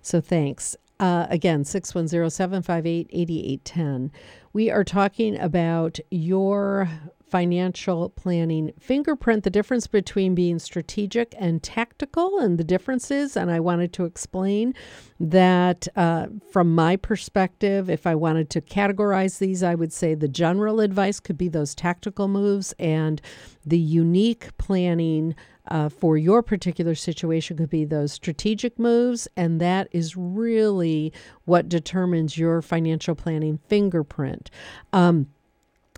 So 0.00 0.22
thanks. 0.22 0.76
Uh, 0.98 1.26
again, 1.28 1.62
610 1.62 2.30
758 2.30 3.10
8810. 3.12 4.10
We 4.54 4.70
are 4.70 4.82
talking 4.82 5.38
about 5.38 5.98
your 6.10 6.88
financial 7.28 8.10
planning 8.10 8.72
fingerprint, 8.78 9.42
the 9.42 9.50
difference 9.50 9.86
between 9.86 10.34
being 10.34 10.58
strategic 10.58 11.34
and 11.38 11.62
tactical, 11.62 12.38
and 12.38 12.56
the 12.56 12.64
differences. 12.64 13.36
And 13.36 13.50
I 13.50 13.60
wanted 13.60 13.92
to 13.94 14.04
explain 14.04 14.74
that 15.18 15.88
uh, 15.96 16.26
from 16.52 16.74
my 16.74 16.96
perspective, 16.96 17.90
if 17.90 18.06
I 18.06 18.14
wanted 18.14 18.48
to 18.50 18.60
categorize 18.60 19.38
these, 19.38 19.62
I 19.62 19.74
would 19.74 19.92
say 19.92 20.14
the 20.14 20.28
general 20.28 20.80
advice 20.80 21.18
could 21.20 21.36
be 21.36 21.48
those 21.48 21.74
tactical 21.74 22.28
moves, 22.28 22.72
and 22.78 23.20
the 23.64 23.78
unique 23.78 24.56
planning. 24.58 25.34
Uh, 25.68 25.88
for 25.88 26.16
your 26.16 26.44
particular 26.44 26.94
situation 26.94 27.56
could 27.56 27.68
be 27.68 27.84
those 27.84 28.12
strategic 28.12 28.78
moves, 28.78 29.26
and 29.36 29.60
that 29.60 29.88
is 29.90 30.16
really 30.16 31.12
what 31.44 31.68
determines 31.68 32.38
your 32.38 32.62
financial 32.62 33.16
planning 33.16 33.58
fingerprint. 33.66 34.48
Um, 34.92 35.26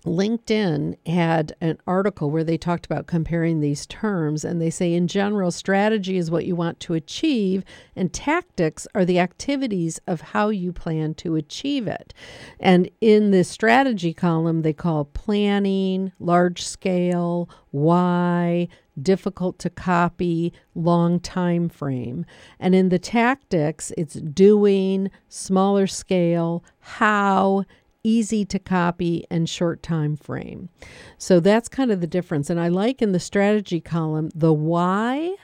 LinkedIn 0.08 0.96
had 1.06 1.54
an 1.60 1.78
article 1.86 2.30
where 2.30 2.44
they 2.44 2.58
talked 2.58 2.86
about 2.86 3.06
comparing 3.06 3.60
these 3.60 3.86
terms, 3.86 4.44
and 4.44 4.60
they 4.60 4.70
say, 4.70 4.92
in 4.92 5.06
general, 5.06 5.50
strategy 5.50 6.16
is 6.16 6.30
what 6.30 6.46
you 6.46 6.56
want 6.56 6.80
to 6.80 6.94
achieve, 6.94 7.64
and 7.94 8.12
tactics 8.12 8.86
are 8.94 9.04
the 9.04 9.18
activities 9.18 10.00
of 10.06 10.20
how 10.20 10.48
you 10.48 10.72
plan 10.72 11.14
to 11.14 11.36
achieve 11.36 11.86
it. 11.86 12.12
And 12.58 12.90
in 13.00 13.30
the 13.30 13.44
strategy 13.44 14.12
column, 14.12 14.62
they 14.62 14.72
call 14.72 15.04
planning, 15.04 16.12
large 16.18 16.64
scale, 16.64 17.48
why, 17.70 18.68
difficult 19.00 19.58
to 19.60 19.70
copy, 19.70 20.52
long 20.74 21.20
time 21.20 21.68
frame. 21.68 22.24
And 22.58 22.74
in 22.74 22.88
the 22.88 22.98
tactics, 22.98 23.92
it's 23.96 24.14
doing, 24.14 25.10
smaller 25.28 25.86
scale, 25.86 26.64
how, 26.80 27.64
easy 28.08 28.44
to 28.46 28.58
copy 28.58 29.26
and 29.30 29.48
short 29.48 29.82
time 29.82 30.16
frame. 30.16 30.70
So 31.18 31.40
that's 31.40 31.68
kind 31.68 31.92
of 31.92 32.00
the 32.00 32.06
difference. 32.06 32.48
And 32.48 32.58
I 32.58 32.68
like 32.68 33.02
in 33.02 33.12
the 33.12 33.20
strategy 33.20 33.80
column 33.80 34.30
the 34.34 34.52
why 34.52 35.36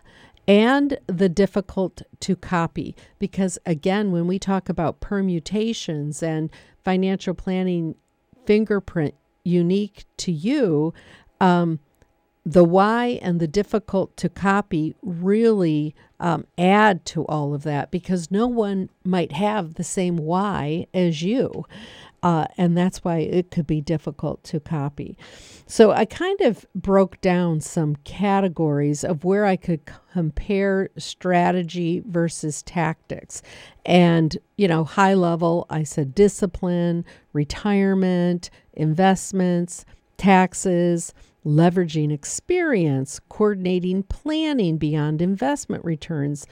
and 0.49 0.99
the 1.06 1.28
difficult 1.28 2.02
to 2.21 2.37
copy 2.37 2.94
because 3.18 3.59
again 3.64 4.12
when 4.12 4.26
we 4.26 4.38
talk 4.38 4.68
about 4.68 5.00
permutations 5.00 6.23
and 6.23 6.50
financial 6.85 7.33
planning 7.33 7.94
fingerprint 8.44 9.14
unique 9.42 10.04
to 10.18 10.30
you 10.30 10.92
um, 11.40 11.78
the 12.44 12.64
why 12.64 13.18
and 13.23 13.40
the 13.40 13.49
difficult 13.49 14.14
to 14.18 14.28
copy 14.28 14.94
really 15.02 15.94
um, 16.21 16.47
add 16.59 17.04
to 17.06 17.25
all 17.26 17.54
of 17.54 17.62
that 17.62 17.90
because 17.90 18.30
no 18.30 18.47
one 18.47 18.90
might 19.04 19.33
have 19.33 19.75
the 19.75 19.85
same 19.85 20.16
why 20.16 20.87
as 20.94 21.23
you. 21.23 21.64
Uh, 22.25 22.47
and 22.57 22.75
that's 22.75 23.04
why 23.04 23.19
it 23.19 23.50
could 23.50 23.66
be 23.66 23.83
difficult 23.83 24.43
to 24.43 24.59
copy. 24.59 25.19
So 25.66 25.90
I 25.90 26.07
kind 26.07 26.40
of 26.40 26.64
broke 26.75 27.21
down 27.21 27.61
some 27.61 27.97
categories 27.97 29.04
of 29.04 29.25
where 29.25 29.45
I 29.45 29.57
could 29.57 29.83
compare 30.11 30.88
strategy 30.97 32.02
versus 32.07 32.62
tactics. 32.62 33.43
And, 33.85 34.38
you 34.57 34.66
know, 34.66 34.85
high 34.85 35.12
level, 35.12 35.66
I 35.69 35.83
said 35.83 36.14
discipline, 36.14 37.04
retirement, 37.35 38.49
investments, 38.73 39.85
taxes, 40.16 41.12
leveraging 41.45 42.11
experience, 42.11 43.21
coordinating 43.28 44.02
planning 44.04 44.78
beyond 44.78 45.21
investment 45.21 45.85
returns. 45.85 46.47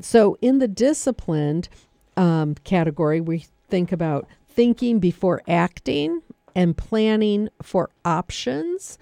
So 0.00 0.36
in 0.40 0.58
the 0.58 0.66
disciplined 0.66 1.68
um, 2.16 2.56
category, 2.64 3.20
we 3.20 3.46
think 3.68 3.92
about 3.92 4.26
thinking 4.54 4.98
before 4.98 5.42
acting 5.48 6.22
and 6.54 6.76
planning 6.76 7.48
for 7.62 7.90
options. 8.04 8.98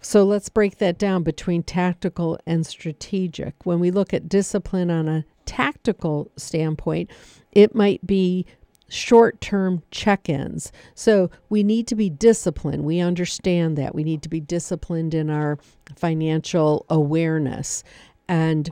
So 0.00 0.24
let's 0.24 0.48
break 0.48 0.78
that 0.78 0.98
down 0.98 1.22
between 1.22 1.62
tactical 1.62 2.38
and 2.46 2.66
strategic. 2.66 3.54
When 3.64 3.80
we 3.80 3.90
look 3.90 4.14
at 4.14 4.28
discipline 4.28 4.90
on 4.90 5.08
a 5.08 5.24
tactical 5.44 6.30
standpoint, 6.36 7.10
it 7.52 7.74
might 7.74 8.06
be 8.06 8.46
short 8.88 9.40
term 9.40 9.82
check 9.90 10.28
ins. 10.28 10.72
So 10.94 11.30
we 11.48 11.62
need 11.62 11.86
to 11.88 11.94
be 11.94 12.10
disciplined. 12.10 12.84
We 12.84 13.00
understand 13.00 13.78
that. 13.78 13.94
We 13.94 14.04
need 14.04 14.22
to 14.22 14.28
be 14.28 14.40
disciplined 14.40 15.14
in 15.14 15.30
our 15.30 15.58
financial 15.96 16.86
awareness. 16.90 17.84
And 18.28 18.70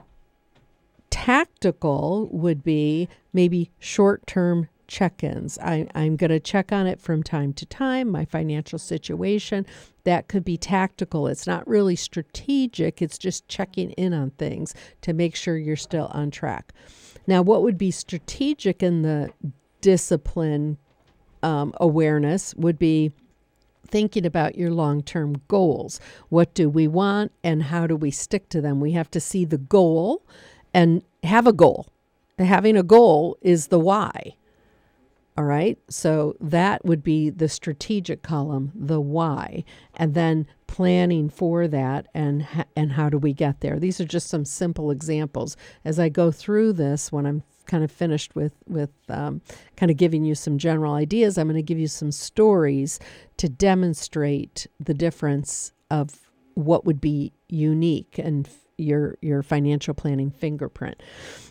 tactical 1.11 2.29
would 2.31 2.63
be 2.63 3.09
maybe 3.33 3.71
short 3.79 4.27
term 4.27 4.69
check 4.89 5.23
ins. 5.23 5.59
I'm 5.63 6.17
going 6.17 6.31
to 6.31 6.41
check 6.41 6.73
on 6.73 6.87
it 6.87 7.01
from 7.01 7.23
time 7.23 7.53
to 7.55 7.67
time, 7.67 8.11
my 8.11 8.25
financial 8.25 8.79
situation. 8.79 9.67
That 10.05 10.29
could 10.29 10.45
be 10.45 10.57
tactical. 10.57 11.29
It's 11.29 11.47
not 11.47 11.69
really 11.69 11.97
strategic, 11.97 13.01
it's 13.01 13.19
just 13.19 13.47
checking 13.49 13.93
in 13.93 14.13
on 14.13 14.31
things 14.31 14.75
to 15.03 15.13
make 15.13 15.37
sure 15.37 15.57
you're 15.57 15.77
still 15.77 16.11
on 16.13 16.31
track. 16.31 16.73
Now, 17.27 17.43
what 17.43 17.63
would 17.63 17.79
be 17.79 17.91
strategic 17.91 18.83
in 18.83 19.03
the 19.03 19.31
discipline 19.81 20.79
um, 21.43 21.73
awareness 21.79 22.55
would 22.57 22.79
be 22.79 23.13
thinking 23.87 24.27
about 24.27 24.57
your 24.57 24.71
long 24.71 25.03
term 25.03 25.41
goals. 25.49 26.01
What 26.29 26.55
do 26.55 26.69
we 26.69 26.87
want 26.89 27.33
and 27.43 27.65
how 27.65 27.87
do 27.87 27.97
we 27.97 28.11
stick 28.11 28.49
to 28.51 28.61
them? 28.61 28.81
We 28.81 28.93
have 28.93 29.11
to 29.13 29.21
see 29.21 29.45
the 29.45 29.59
goal 29.59 30.23
and 30.75 31.03
have 31.23 31.47
a 31.47 31.53
goal. 31.53 31.87
Having 32.39 32.77
a 32.77 32.83
goal 32.83 33.37
is 33.41 33.69
the 33.69 33.81
why. 33.81 34.35
All 35.39 35.45
right. 35.45 35.79
So 35.89 36.35
that 36.41 36.85
would 36.85 37.05
be 37.05 37.31
the 37.31 37.49
strategic 37.49 38.23
column, 38.23 38.73
the 38.75 39.01
why, 39.01 39.63
and 39.95 40.13
then 40.13 40.49
planning 40.67 41.31
for 41.31 41.69
that 41.69 42.09
and 42.13 42.45
and 42.75 42.91
how 42.91 43.09
do 43.09 43.19
we 43.19 43.33
get 43.35 43.61
there. 43.61 43.79
These 43.79 44.01
are 44.01 44.05
just 44.05 44.27
some 44.27 44.45
simple 44.45 44.91
examples. 44.91 45.57
As 45.85 46.01
I 46.01 46.09
go 46.09 46.33
through 46.33 46.73
this, 46.73 47.13
when 47.13 47.25
I'm 47.25 47.45
kind 47.67 47.85
of 47.85 47.93
finished 47.93 48.35
with 48.35 48.53
with 48.67 48.91
um, 49.09 49.41
kind 49.77 49.93
of 49.93 49.97
giving 49.97 50.25
you 50.25 50.35
some 50.35 50.59
general 50.59 50.95
ideas, 50.95 51.39
I'm 51.39 51.47
going 51.47 51.55
to 51.55 51.63
give 51.63 51.79
you 51.79 51.87
some 51.87 52.11
stories 52.11 52.99
to 53.37 53.49
demonstrate 53.49 54.67
the 54.81 54.93
difference 54.93 55.73
of 55.89 56.19
what 56.55 56.85
would 56.85 57.01
be 57.01 57.33
unique 57.47 58.19
and 58.19 58.49
your 58.77 59.17
your 59.23 59.45
financial 59.45 59.95
planning 59.95 60.33
fingerprint. 60.33 61.01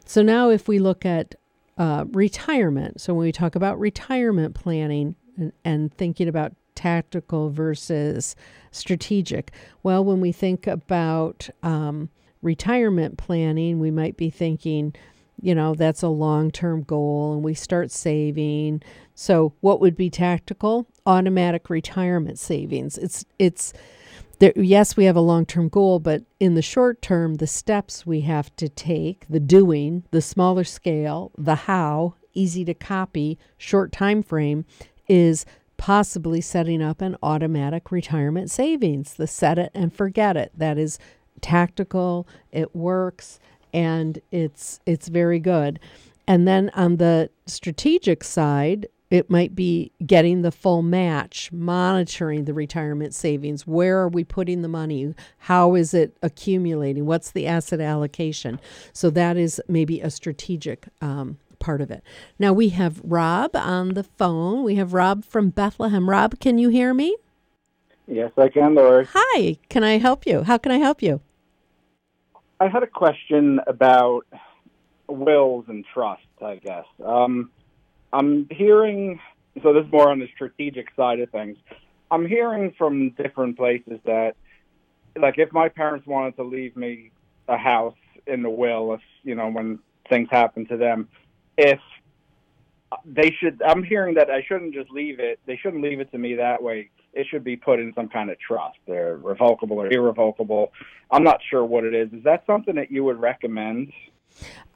So 0.04 0.22
now, 0.22 0.50
if 0.50 0.68
we 0.68 0.78
look 0.78 1.06
at 1.06 1.36
uh, 1.78 2.06
retirement, 2.12 3.00
so 3.02 3.14
when 3.14 3.26
we 3.26 3.32
talk 3.32 3.56
about 3.56 3.80
retirement 3.80 4.56
planning 4.56 5.16
and, 5.38 5.52
and 5.64 5.94
thinking 5.94 6.28
about 6.28 6.54
tactical 6.76 7.50
versus 7.50 8.36
strategic, 8.72 9.52
well, 9.84 10.04
when 10.04 10.20
we 10.20 10.32
think 10.32 10.68
about 10.68 11.50
um, 11.64 12.10
retirement 12.42 13.18
planning, 13.18 13.80
we 13.80 13.92
might 13.92 14.18
be 14.18 14.30
thinking, 14.30 14.94
you 15.42 15.54
know, 15.54 15.76
that's 15.76 16.02
a 16.02 16.08
long 16.08 16.50
term 16.50 16.82
goal, 16.82 17.34
and 17.34 17.44
we 17.44 17.54
start 17.54 17.92
saving. 17.92 18.82
So, 19.14 19.54
what 19.62 19.80
would 19.80 19.96
be 19.96 20.10
tactical? 20.10 20.88
Automatic 21.06 21.70
retirement 21.70 22.40
savings. 22.40 22.98
It's 22.98 23.24
it's 23.38 23.74
there, 24.40 24.54
yes, 24.56 24.96
we 24.96 25.06
have 25.06 25.16
a 25.16 25.22
long 25.22 25.46
term 25.46 25.70
goal, 25.70 26.00
but 26.00 26.24
in 26.40 26.56
the 26.56 26.62
short 26.62 27.02
term, 27.02 27.36
the 27.36 27.48
steps 27.48 28.06
we 28.06 28.22
have 28.22 28.56
to 28.58 28.70
take, 28.70 29.26
the 29.30 29.40
doing, 29.40 30.04
the 30.12 30.22
smaller 30.22 30.64
scale, 30.64 31.32
the 31.38 31.56
how, 31.56 32.16
easy 32.34 32.64
to 32.66 32.74
copy, 32.74 33.38
short 33.58 33.92
time 33.92 34.22
frame, 34.22 34.66
is 35.08 35.46
possibly 35.78 36.42
setting 36.42 36.82
up 36.82 37.02
an 37.02 37.16
automatic 37.24 37.92
retirement 37.92 38.52
savings, 38.52 39.14
the 39.14 39.28
set 39.28 39.58
it 39.58 39.72
and 39.74 39.94
forget 39.94 40.38
it. 40.38 40.52
That 40.56 40.78
is 40.78 41.00
tactical, 41.42 42.28
it 42.52 42.76
works, 42.76 43.40
and 43.74 44.20
it's 44.32 44.80
it's 44.86 45.08
very 45.08 45.40
good. 45.40 45.80
And 46.28 46.48
then 46.48 46.70
on 46.74 46.98
the 46.98 47.30
strategic 47.46 48.24
side, 48.24 48.88
it 49.10 49.30
might 49.30 49.56
be 49.56 49.92
getting 50.06 50.42
the 50.42 50.52
full 50.52 50.82
match, 50.82 51.52
monitoring 51.52 52.46
the 52.46 52.54
retirement 52.54 53.14
savings. 53.14 53.66
Where 53.66 54.00
are 54.00 54.10
we 54.10 54.24
putting 54.24 54.62
the 54.62 54.68
money? 54.68 55.14
How 55.40 55.76
is 55.76 55.94
it 55.94 56.18
accumulating? 56.22 57.06
What's 57.06 57.32
the 57.32 57.48
asset 57.48 57.80
allocation? 57.80 58.60
So 58.92 59.10
that 59.12 59.38
is 59.38 59.62
maybe 59.68 60.02
a 60.02 60.10
strategic 60.10 60.88
um, 61.02 61.38
part 61.60 61.80
of 61.82 61.90
it. 61.90 62.04
Now 62.38 62.52
we 62.52 62.70
have 62.70 63.00
Rob 63.04 63.56
on 63.56 63.94
the 63.94 64.04
phone. 64.04 64.64
We 64.64 64.76
have 64.76 64.94
Rob 64.94 65.24
from 65.24 65.50
Bethlehem. 65.50 66.10
Rob, 66.10 66.40
can 66.40 66.58
you 66.58 66.70
hear 66.70 66.94
me? 66.94 67.16
Yes, 68.08 68.32
I 68.38 68.50
can, 68.50 68.76
Lori. 68.76 69.06
Hi, 69.14 69.58
can 69.70 69.84
I 69.84 69.98
help 69.98 70.26
you? 70.26 70.44
How 70.44 70.58
can 70.58 70.72
I 70.72 70.78
help 70.78 71.02
you? 71.02 71.22
I 72.60 72.68
had 72.68 72.84
a 72.84 72.88
question 72.88 73.60
about 73.68 74.26
wills 75.08 75.66
and 75.68 75.86
trusts, 75.94 76.26
I 76.42 76.56
guess. 76.56 76.86
Um, 77.06 77.52
I'm 78.18 78.48
hearing, 78.50 79.20
so 79.62 79.74
this 79.74 79.86
is 79.86 79.92
more 79.92 80.10
on 80.10 80.18
the 80.18 80.28
strategic 80.34 80.88
side 80.96 81.20
of 81.20 81.30
things. 81.30 81.56
I'm 82.10 82.26
hearing 82.26 82.74
from 82.76 83.12
different 83.12 83.58
places 83.58 84.00
that, 84.06 84.36
like, 85.20 85.38
if 85.38 85.54
my 85.54 85.70
parents 85.70 86.08
wanted 86.08 86.36
to 86.38 86.44
leave 86.44 86.76
me 86.76 87.12
a 87.48 87.58
house 87.58 87.94
in 88.26 88.42
the 88.42 88.50
will, 88.50 88.96
if, 88.96 89.02
you 89.22 89.36
know, 89.36 89.50
when 89.50 89.78
things 90.10 90.30
happen 90.32 90.66
to 90.66 90.78
them, 90.78 91.10
if 91.60 91.80
they 93.06 93.36
should, 93.40 93.62
I'm 93.64 93.84
hearing 93.84 94.16
that 94.16 94.32
I 94.32 94.42
shouldn't 94.48 94.74
just 94.74 94.90
leave 94.90 95.20
it, 95.20 95.40
they 95.46 95.58
shouldn't 95.58 95.84
leave 95.84 96.00
it 96.00 96.12
to 96.12 96.18
me 96.18 96.34
that 96.38 96.64
way. 96.64 96.90
It 97.14 97.28
should 97.30 97.44
be 97.44 97.56
put 97.56 97.80
in 97.80 97.94
some 97.94 98.10
kind 98.10 98.32
of 98.32 98.40
trust. 98.40 98.80
They're 98.88 99.18
revocable 99.18 99.78
or 99.78 99.92
irrevocable. 99.92 100.74
I'm 101.12 101.24
not 101.24 101.40
sure 101.52 101.64
what 101.64 101.84
it 101.84 101.94
is. 101.94 102.12
Is 102.14 102.24
that 102.24 102.48
something 102.48 102.74
that 102.76 102.92
you 102.92 103.04
would 103.04 103.22
recommend? 103.22 103.94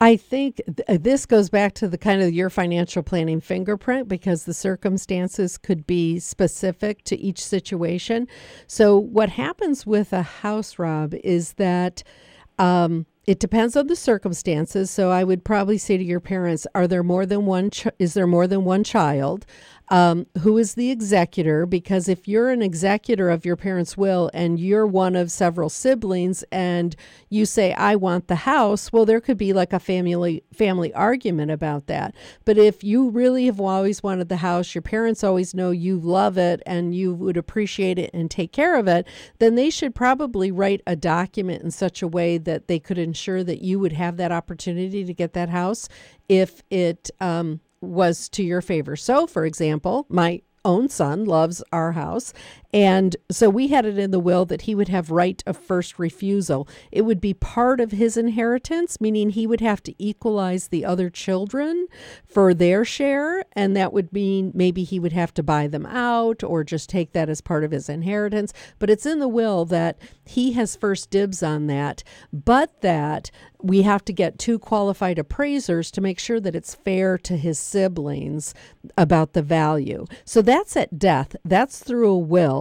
I 0.01 0.15
think 0.17 0.57
th- 0.65 0.79
uh, 0.89 0.97
this 1.01 1.25
goes 1.25 1.49
back 1.49 1.73
to 1.75 1.87
the 1.87 1.97
kind 1.97 2.21
of 2.21 2.33
your 2.33 2.49
financial 2.49 3.03
planning 3.03 3.39
fingerprint 3.41 4.07
because 4.07 4.45
the 4.45 4.53
circumstances 4.53 5.57
could 5.57 5.87
be 5.87 6.19
specific 6.19 7.03
to 7.05 7.17
each 7.19 7.43
situation. 7.43 8.27
So, 8.67 8.97
what 8.97 9.29
happens 9.29 9.85
with 9.85 10.13
a 10.13 10.23
house, 10.23 10.79
Rob, 10.79 11.13
is 11.23 11.53
that 11.53 12.03
um, 12.59 13.05
it 13.27 13.39
depends 13.39 13.75
on 13.75 13.87
the 13.87 13.95
circumstances. 13.95 14.91
So, 14.91 15.11
I 15.11 15.23
would 15.23 15.43
probably 15.45 15.77
say 15.77 15.97
to 15.97 16.03
your 16.03 16.19
parents, 16.19 16.67
"Are 16.75 16.87
there 16.87 17.03
more 17.03 17.25
than 17.25 17.45
one? 17.45 17.69
Ch- 17.71 17.87
is 17.99 18.13
there 18.15 18.27
more 18.27 18.47
than 18.47 18.65
one 18.65 18.83
child? 18.83 19.45
Um, 19.89 20.25
who 20.39 20.57
is 20.57 20.75
the 20.75 20.89
executor 20.89 21.65
because 21.65 22.07
if 22.07 22.27
you're 22.27 22.49
an 22.49 22.61
executor 22.61 23.29
of 23.29 23.45
your 23.45 23.55
parents' 23.55 23.97
will 23.97 24.31
and 24.33 24.59
you're 24.59 24.87
one 24.87 25.15
of 25.15 25.31
several 25.31 25.69
siblings 25.69 26.43
and 26.51 26.95
you 27.29 27.45
say 27.45 27.73
I 27.73 27.95
want 27.95 28.27
the 28.27 28.35
house, 28.35 28.91
well 28.91 29.05
there 29.05 29.21
could 29.21 29.37
be 29.37 29.53
like 29.53 29.73
a 29.73 29.79
family 29.79 30.43
family 30.53 30.93
argument 30.93 31.51
about 31.51 31.87
that. 31.87 32.15
But 32.45 32.57
if 32.57 32.83
you 32.83 33.09
really 33.09 33.45
have 33.45 33.59
always 33.59 34.01
wanted 34.01 34.29
the 34.29 34.37
house, 34.37 34.73
your 34.73 34.81
parents 34.81 35.23
always 35.23 35.53
know 35.53 35.71
you 35.71 35.99
love 35.99 36.37
it 36.37 36.61
and 36.65 36.95
you 36.95 37.13
would 37.13 37.37
appreciate 37.37 37.99
it 37.99 38.11
and 38.13 38.31
take 38.31 38.51
care 38.51 38.75
of 38.77 38.87
it, 38.87 39.07
then 39.39 39.55
they 39.55 39.69
should 39.69 39.93
probably 39.93 40.51
write 40.51 40.81
a 40.87 40.95
document 40.95 41.63
in 41.63 41.71
such 41.71 42.01
a 42.01 42.07
way 42.07 42.37
that 42.37 42.67
they 42.67 42.79
could 42.79 42.97
ensure 42.97 43.43
that 43.43 43.61
you 43.61 43.79
would 43.79 43.93
have 43.93 44.17
that 44.17 44.31
opportunity 44.31 45.03
to 45.03 45.13
get 45.13 45.33
that 45.33 45.49
house 45.49 45.89
if 46.29 46.63
it 46.69 47.11
um, 47.19 47.59
was 47.81 48.29
to 48.29 48.43
your 48.43 48.61
favor. 48.61 48.95
So, 48.95 49.27
for 49.27 49.45
example, 49.45 50.05
my 50.09 50.41
own 50.63 50.89
son 50.89 51.25
loves 51.25 51.63
our 51.71 51.93
house 51.93 52.33
and 52.73 53.15
so 53.29 53.49
we 53.49 53.67
had 53.67 53.85
it 53.85 53.97
in 53.97 54.11
the 54.11 54.19
will 54.19 54.45
that 54.45 54.61
he 54.61 54.75
would 54.75 54.87
have 54.87 55.11
right 55.11 55.43
of 55.45 55.57
first 55.57 55.99
refusal. 55.99 56.67
It 56.91 57.01
would 57.01 57.19
be 57.19 57.33
part 57.33 57.81
of 57.81 57.91
his 57.91 58.15
inheritance, 58.15 59.01
meaning 59.01 59.31
he 59.31 59.45
would 59.45 59.61
have 59.61 59.83
to 59.83 60.03
equalize 60.03 60.69
the 60.69 60.85
other 60.85 61.09
children 61.09 61.87
for 62.25 62.53
their 62.53 62.85
share. 62.85 63.43
And 63.53 63.75
that 63.75 63.91
would 63.91 64.13
mean 64.13 64.51
maybe 64.53 64.83
he 64.83 64.99
would 64.99 65.13
have 65.13 65.33
to 65.35 65.43
buy 65.43 65.67
them 65.67 65.85
out 65.85 66.43
or 66.43 66.63
just 66.63 66.89
take 66.89 67.11
that 67.11 67.29
as 67.29 67.41
part 67.41 67.63
of 67.63 67.71
his 67.71 67.89
inheritance. 67.89 68.53
But 68.79 68.89
it's 68.89 69.05
in 69.05 69.19
the 69.19 69.27
will 69.27 69.65
that 69.65 69.97
he 70.23 70.53
has 70.53 70.75
first 70.75 71.09
dibs 71.09 71.43
on 71.43 71.67
that, 71.67 72.03
but 72.31 72.81
that 72.81 73.31
we 73.61 73.81
have 73.83 74.03
to 74.05 74.13
get 74.13 74.39
two 74.39 74.57
qualified 74.57 75.19
appraisers 75.19 75.91
to 75.91 76.01
make 76.01 76.19
sure 76.19 76.39
that 76.39 76.55
it's 76.55 76.73
fair 76.73 77.17
to 77.17 77.37
his 77.37 77.59
siblings 77.59 78.53
about 78.97 79.33
the 79.33 79.41
value. 79.41 80.05
So 80.25 80.41
that's 80.41 80.75
at 80.75 80.97
death. 80.97 81.35
That's 81.43 81.79
through 81.79 82.09
a 82.09 82.17
will 82.17 82.60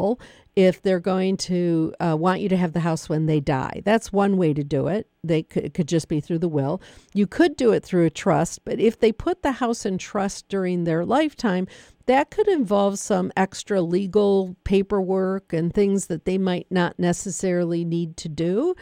if 0.56 0.82
they're 0.82 1.00
going 1.00 1.36
to 1.36 1.94
uh, 2.00 2.16
want 2.18 2.40
you 2.40 2.48
to 2.48 2.56
have 2.56 2.72
the 2.72 2.80
house 2.80 3.08
when 3.08 3.26
they 3.26 3.40
die. 3.40 3.82
That's 3.84 4.12
one 4.12 4.36
way 4.36 4.52
to 4.52 4.64
do 4.64 4.88
it. 4.88 5.06
They 5.22 5.42
could, 5.42 5.64
it 5.64 5.74
could 5.74 5.88
just 5.88 6.08
be 6.08 6.20
through 6.20 6.40
the 6.40 6.48
will. 6.48 6.82
You 7.14 7.26
could 7.26 7.56
do 7.56 7.72
it 7.72 7.84
through 7.84 8.06
a 8.06 8.10
trust, 8.10 8.64
but 8.64 8.80
if 8.80 8.98
they 8.98 9.12
put 9.12 9.42
the 9.42 9.52
house 9.52 9.86
in 9.86 9.96
trust 9.96 10.48
during 10.48 10.84
their 10.84 11.04
lifetime, 11.04 11.66
that 12.06 12.30
could 12.30 12.48
involve 12.48 12.98
some 12.98 13.30
extra 13.36 13.80
legal 13.80 14.56
paperwork 14.64 15.52
and 15.52 15.72
things 15.72 16.06
that 16.06 16.24
they 16.24 16.38
might 16.38 16.66
not 16.70 16.98
necessarily 16.98 17.84
need 17.84 18.16
to 18.16 18.28
do. 18.28 18.74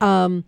Um, 0.00 0.44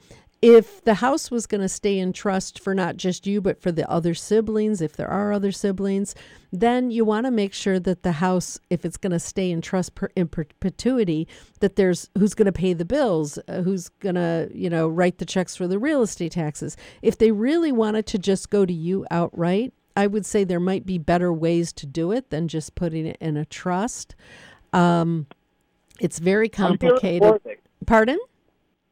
if 0.47 0.85
the 0.85 0.95
house 0.95 1.29
was 1.29 1.45
going 1.45 1.61
to 1.61 1.69
stay 1.69 1.99
in 1.99 2.13
trust 2.13 2.61
for 2.61 2.73
not 2.73 2.97
just 2.97 3.27
you, 3.27 3.41
but 3.41 3.61
for 3.61 3.73
the 3.73 3.91
other 3.91 4.15
siblings, 4.15 4.81
if 4.81 4.93
there 4.93 5.09
are 5.09 5.33
other 5.33 5.51
siblings, 5.51 6.15
then 6.53 6.93
you 6.93 7.05
want 7.05 7.27
to 7.27 7.33
make 7.33 7.53
sure 7.53 7.81
that 7.81 8.05
the 8.05 8.13
house, 8.13 8.57
if 8.71 8.85
it's 8.85 8.97
going 8.97 9.11
to 9.11 9.19
stay 9.19 9.51
in 9.51 9.61
trust 9.61 9.97
per, 9.97 10.09
in 10.15 10.29
perpetuity, 10.29 11.27
that 11.59 11.75
there's 11.75 12.09
who's 12.17 12.33
going 12.33 12.47
to 12.47 12.53
pay 12.53 12.73
the 12.73 12.85
bills, 12.85 13.41
uh, 13.49 13.63
who's 13.63 13.89
going 13.89 14.15
to, 14.15 14.49
you 14.55 14.71
know, 14.71 14.87
write 14.87 15.19
the 15.19 15.25
checks 15.25 15.57
for 15.57 15.67
the 15.67 15.81
real 15.81 16.01
estate 16.01 16.31
taxes. 16.31 16.77
If 17.03 17.19
they 17.19 17.33
really 17.33 17.73
wanted 17.73 18.07
to 18.07 18.19
just 18.19 18.49
go 18.49 18.65
to 18.65 18.73
you 18.73 19.05
outright, 19.11 19.73
I 19.97 20.07
would 20.07 20.25
say 20.25 20.45
there 20.45 20.61
might 20.61 20.87
be 20.87 20.97
better 20.97 21.33
ways 21.33 21.73
to 21.73 21.87
do 21.87 22.13
it 22.13 22.31
than 22.31 22.47
just 22.47 22.77
putting 22.77 23.05
it 23.05 23.17
in 23.21 23.37
a 23.37 23.45
trust. 23.45 24.15
Um, 24.73 25.27
it's 25.99 26.21
very 26.21 26.49
complicated. 26.49 27.41
Pardon? 27.85 28.21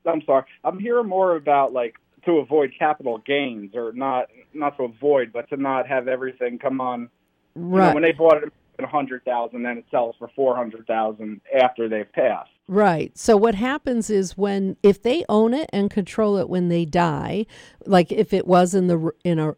I'm 0.07 0.23
sorry. 0.25 0.45
I'm 0.65 0.79
hearing 0.79 1.09
more 1.09 1.37
about 1.37 1.73
like 1.73 1.97
to 2.25 2.39
avoid 2.39 2.73
capital 2.79 3.19
gains 3.19 3.75
or 3.75 3.93
not 3.93 4.27
not 4.53 4.77
to 4.79 4.85
avoid, 4.85 5.33
but 5.33 5.49
to 5.51 5.57
not 5.57 5.87
have 5.87 6.09
everything 6.09 6.59
come 6.59 6.81
on. 6.81 7.09
Right. 7.55 7.83
You 7.83 7.89
know, 7.89 7.95
when 7.95 8.03
they 8.03 8.13
bought 8.13 8.43
it 8.43 8.53
at 8.79 8.85
a 8.85 8.89
hundred 8.89 9.25
thousand, 9.25 9.63
then 9.63 9.79
it 9.79 9.85
sells 9.91 10.17
for 10.19 10.29
four 10.35 10.57
hundred 10.57 10.87
thousand 10.87 11.41
after 11.55 11.89
they've 11.89 12.11
passed. 12.13 12.51
Right. 12.67 13.17
So 13.17 13.37
what 13.37 13.55
happens 13.55 14.09
is 14.09 14.39
when 14.39 14.77
if 14.83 15.03
they 15.03 15.25
own 15.29 15.53
it 15.53 15.69
and 15.73 15.91
control 15.91 16.39
it 16.39 16.49
when 16.49 16.69
they 16.69 16.85
die, 16.85 17.47
like 17.85 18.11
if 18.11 18.33
it 18.33 18.47
was 18.47 18.75
in 18.75 18.87
the 18.87 19.11
in 19.23 19.39
a 19.39 19.55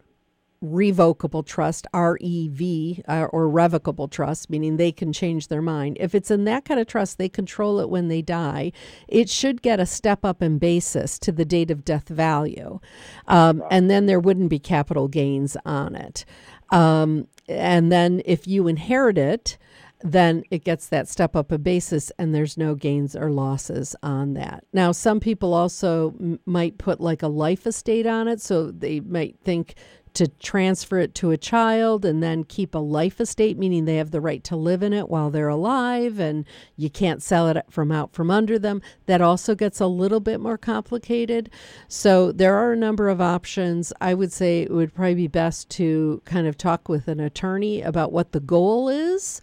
revocable 0.61 1.43
trust, 1.43 1.87
REV, 1.95 3.03
uh, 3.09 3.27
or 3.31 3.49
revocable 3.49 4.09
trust, 4.09 4.51
meaning 4.51 4.77
they 4.77 4.93
can 4.93 5.13
change 5.13 5.49
their 5.49 5.63
mind. 5.63 5.97
If 6.01 6.15
it's 6.15 6.31
in 6.31 6.45
that 6.45 6.65
kind 6.65 6.81
of 6.81 6.87
trust, 6.87 7.19
they 7.19 7.29
control 7.29 7.79
it 7.81 7.91
when 7.91 8.09
they 8.09 8.23
die. 8.23 8.73
It 9.09 9.29
should 9.29 9.63
get 9.63 9.81
a 9.81 9.87
step 9.87 10.25
up 10.25 10.43
in 10.43 10.59
basis 10.59 11.19
to 11.21 11.33
the 11.33 11.45
date 11.45 11.71
of 11.71 11.85
death 11.85 12.09
value. 12.09 12.81
Um, 13.27 13.63
and 13.71 13.91
then 13.91 14.07
there 14.07 14.21
wouldn't 14.21 14.51
be 14.51 14.59
capital 14.59 15.09
gains 15.09 15.57
on 15.65 15.95
it. 15.95 16.25
Um, 16.71 17.29
and 17.49 17.93
then 17.93 18.23
if 18.25 18.47
you 18.47 18.67
inherit 18.69 19.19
it, 19.19 19.59
then 20.01 20.43
it 20.51 20.63
gets 20.63 20.89
that 20.89 21.09
step 21.09 21.35
up 21.35 21.51
a 21.51 21.59
basis 21.59 22.13
and 22.19 22.35
there's 22.35 22.59
no 22.59 22.75
gains 22.75 23.17
or 23.17 23.31
losses 23.31 23.97
on 24.03 24.35
that. 24.35 24.65
Now, 24.73 24.93
some 24.93 25.21
people 25.21 25.55
also 25.55 26.15
m- 26.21 26.39
might 26.45 26.77
put 26.77 27.01
like 27.01 27.23
a 27.23 27.29
life 27.29 27.67
estate 27.67 28.07
on 28.07 28.29
it. 28.29 28.41
So 28.41 28.71
they 28.71 29.01
might 29.01 29.39
think 29.43 29.75
to 30.17 30.29
transfer 30.29 30.99
it 30.99 31.15
to 31.15 31.31
a 31.31 31.37
child 31.37 32.05
and 32.05 32.23
then 32.23 32.45
keep 32.45 32.75
a 32.75 32.79
life 32.79 33.21
estate, 33.21 33.59
meaning 33.59 33.85
they 33.85 33.97
have 33.97 34.11
the 34.11 34.21
right 34.21 34.43
to 34.45 34.57
live 34.57 34.83
in 34.83 34.93
it 34.93 35.09
while 35.09 35.31
they're 35.31 35.49
alive 35.49 36.19
and 36.19 36.45
you 36.77 36.91
can't 36.91 37.23
sell 37.23 37.49
it 37.49 37.65
from 37.71 37.93
out 37.93 38.13
from 38.13 38.31
under 38.31 38.59
them. 38.59 38.83
That 39.07 39.21
also 39.21 39.55
gets 39.55 39.81
a 39.81 39.87
little 39.87 40.21
bit 40.21 40.41
more 40.41 40.59
complicated. 40.59 41.51
So 41.89 42.33
there 42.33 42.57
are 42.57 42.73
a 42.73 42.77
number 42.77 43.09
of 43.09 43.21
options. 43.21 43.93
I 44.01 44.15
would 44.15 44.33
say 44.33 44.63
it 44.63 44.71
would 44.71 44.95
probably 44.95 45.15
be 45.15 45.29
best 45.29 45.71
to 45.71 46.23
kind 46.25 46.47
of 46.47 46.57
talk 46.57 46.89
with 46.89 47.09
an 47.09 47.21
attorney 47.21 47.83
about 47.83 48.11
what 48.11 48.33
the 48.33 48.41
goal 48.41 48.89
is 48.89 49.41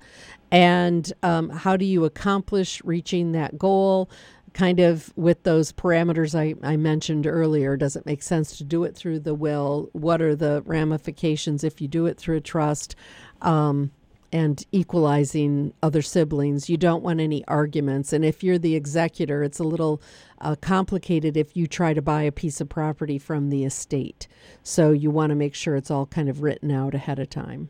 and 0.51 1.11
um, 1.23 1.49
how 1.49 1.75
do 1.75 1.85
you 1.85 2.05
accomplish 2.05 2.79
reaching 2.83 3.31
that 3.31 3.57
goal 3.57 4.09
kind 4.53 4.79
of 4.79 5.11
with 5.15 5.43
those 5.43 5.71
parameters 5.71 6.37
I, 6.37 6.55
I 6.67 6.77
mentioned 6.77 7.27
earlier. 7.27 7.75
Does 7.75 7.95
it 7.95 8.05
make 8.05 8.21
sense 8.21 8.57
to 8.57 8.63
do 8.63 8.83
it 8.83 8.95
through 8.95 9.19
the 9.19 9.33
will? 9.33 9.89
What 9.93 10.21
are 10.21 10.35
the 10.35 10.61
ramifications 10.65 11.63
if 11.63 11.81
you 11.81 11.87
do 11.87 12.05
it 12.05 12.17
through 12.17 12.37
a 12.37 12.41
trust? 12.41 12.95
Um, 13.41 13.91
and 14.33 14.65
equalizing 14.71 15.73
other 15.83 16.01
siblings. 16.01 16.67
You 16.67 16.75
don't 16.75 17.03
want 17.03 17.19
any 17.19 17.45
arguments. 17.47 18.11
And 18.11 18.25
if 18.25 18.43
you're 18.43 18.57
the 18.57 18.75
executor, 18.75 19.43
it's 19.43 19.59
a 19.59 19.63
little 19.63 20.01
uh, 20.41 20.55
complicated 20.59 21.37
if 21.37 21.55
you 21.55 21.67
try 21.67 21.93
to 21.93 22.01
buy 22.01 22.23
a 22.23 22.31
piece 22.31 22.59
of 22.59 22.67
property 22.67 23.19
from 23.19 23.51
the 23.51 23.63
estate. 23.63 24.27
So 24.63 24.91
you 24.91 25.11
want 25.11 25.29
to 25.29 25.35
make 25.35 25.53
sure 25.53 25.75
it's 25.75 25.91
all 25.91 26.07
kind 26.07 26.29
of 26.29 26.41
written 26.41 26.71
out 26.71 26.95
ahead 26.95 27.19
of 27.19 27.29
time. 27.29 27.69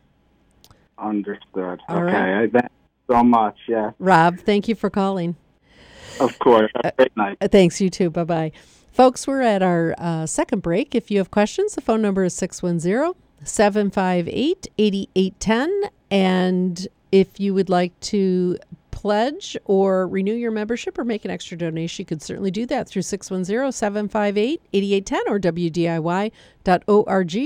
Understood. 0.96 1.80
All 1.88 1.98
okay. 1.98 2.32
right. 2.32 2.50
Thank 2.50 2.64
you 2.64 3.14
so 3.14 3.22
much. 3.22 3.58
Yeah. 3.68 3.90
Rob, 3.98 4.38
thank 4.38 4.66
you 4.66 4.74
for 4.74 4.88
calling. 4.88 5.36
Of 6.20 6.38
course. 6.38 6.70
A 6.82 6.92
great 6.96 7.16
night. 7.16 7.38
Uh, 7.40 7.48
Thanks, 7.48 7.80
you 7.80 7.90
too. 7.90 8.10
Bye 8.10 8.24
bye. 8.24 8.52
Folks, 8.92 9.26
we're 9.26 9.42
at 9.42 9.62
our 9.62 9.94
uh, 9.98 10.26
second 10.26 10.62
break. 10.62 10.94
If 10.94 11.10
you 11.10 11.18
have 11.18 11.30
questions, 11.30 11.74
the 11.74 11.80
phone 11.80 12.00
number 12.00 12.24
is 12.24 12.34
610 12.34 13.14
758 13.42 14.68
8810. 14.78 15.90
And 16.10 16.88
if 17.10 17.40
you 17.40 17.54
would 17.54 17.68
like 17.68 17.98
to 18.00 18.56
pledge 18.92 19.56
or 19.64 20.06
renew 20.06 20.32
your 20.34 20.50
membership 20.50 20.96
or 20.96 21.04
make 21.04 21.24
an 21.24 21.30
extra 21.30 21.58
donation, 21.58 22.02
you 22.02 22.06
could 22.06 22.22
certainly 22.22 22.50
do 22.50 22.64
that 22.66 22.88
through 22.88 23.02
610 23.02 23.72
758 23.72 24.62
8810 24.72 25.20
or 25.32 25.38
WDIY.org 25.40 26.32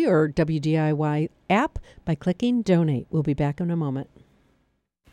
or 0.07 0.29
WDIY 0.29 1.29
app 1.51 1.79
by 2.05 2.15
clicking 2.15 2.63
donate. 2.63 3.07
We'll 3.11 3.23
be 3.23 3.35
back 3.35 3.61
in 3.61 3.71
a 3.71 3.77
moment. 3.77 4.09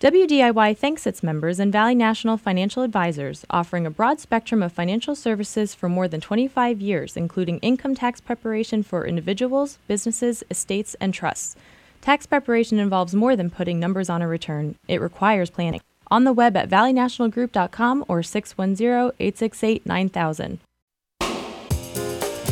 WDIY 0.06 0.78
thanks 0.78 1.08
its 1.08 1.24
members 1.24 1.60
and 1.60 1.72
Valley 1.72 1.96
National 1.96 2.38
Financial 2.38 2.84
Advisors, 2.84 3.44
offering 3.50 3.88
a 3.88 3.90
broad 3.90 4.20
spectrum 4.20 4.62
of 4.62 4.72
financial 4.72 5.16
services 5.16 5.74
for 5.74 5.90
more 5.90 6.08
than 6.08 6.22
25 6.22 6.80
years, 6.80 7.18
including 7.18 7.58
income 7.62 7.96
tax 7.96 8.22
preparation 8.22 8.84
for 8.84 9.08
individuals, 9.08 9.80
businesses, 9.88 10.44
estates, 10.52 10.96
and 11.02 11.12
trusts. 11.12 11.56
Tax 12.02 12.28
preparation 12.28 12.78
involves 12.78 13.16
more 13.16 13.36
than 13.36 13.50
putting 13.50 13.80
numbers 13.80 14.08
on 14.08 14.22
a 14.22 14.28
return, 14.28 14.76
it 14.88 15.02
requires 15.02 15.50
planning. 15.50 15.82
On 16.12 16.24
the 16.24 16.34
web 16.34 16.56
at 16.56 16.70
valleynationalgroup.com 16.70 18.06
or 18.08 18.22
610 18.22 19.12
868 19.20 19.88
9000. 19.88 20.60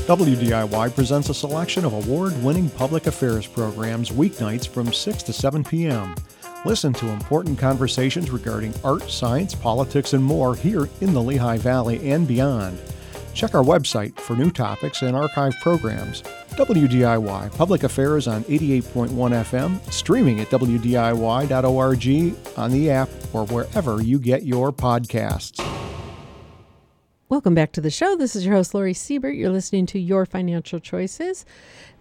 WDIY 0.08 0.96
presents 0.96 1.30
a 1.30 1.36
selection 1.36 1.86
of 1.86 1.94
award 1.94 2.34
winning 2.44 2.72
public 2.72 3.06
affairs 3.06 3.46
programs 3.46 4.10
weeknights 4.10 4.68
from 4.68 4.92
6 4.92 5.22
to 5.22 5.32
7 5.32 5.64
p.m. 5.64 6.16
Listen 6.66 6.94
to 6.94 7.10
important 7.10 7.60
conversations 7.60 8.32
regarding 8.32 8.74
art, 8.86 9.10
science, 9.10 9.54
politics, 9.54 10.14
and 10.14 10.24
more 10.24 10.56
here 10.56 10.88
in 11.02 11.14
the 11.14 11.22
Lehigh 11.22 11.58
Valley 11.58 12.10
and 12.10 12.26
beyond. 12.26 12.80
Check 13.34 13.54
our 13.54 13.64
website 13.64 14.18
for 14.18 14.38
new 14.38 14.50
topics 14.50 15.02
and 15.02 15.14
archive 15.14 15.54
programs. 15.62 16.22
WDIY 16.52 17.54
Public 17.58 17.84
Affairs 17.84 18.30
on 18.30 18.46
88.1 18.46 19.10
FM, 19.10 19.92
streaming 19.92 20.40
at 20.40 20.50
WDIY.org, 20.50 22.58
on 22.58 22.72
the 22.72 22.92
app, 22.92 23.10
or 23.34 23.46
wherever 23.48 24.02
you 24.02 24.18
get 24.18 24.44
your 24.44 24.72
podcasts. 24.72 25.60
Welcome 27.30 27.56
back 27.56 27.72
to 27.72 27.82
the 27.82 27.90
show. 27.90 28.18
This 28.18 28.36
is 28.36 28.46
your 28.46 28.54
host, 28.54 28.74
Lori 28.74 28.94
Siebert. 28.94 29.36
You're 29.36 29.50
listening 29.50 29.86
to 29.88 30.00
Your 30.00 30.26
Financial 30.26 30.82
Choices. 30.82 31.46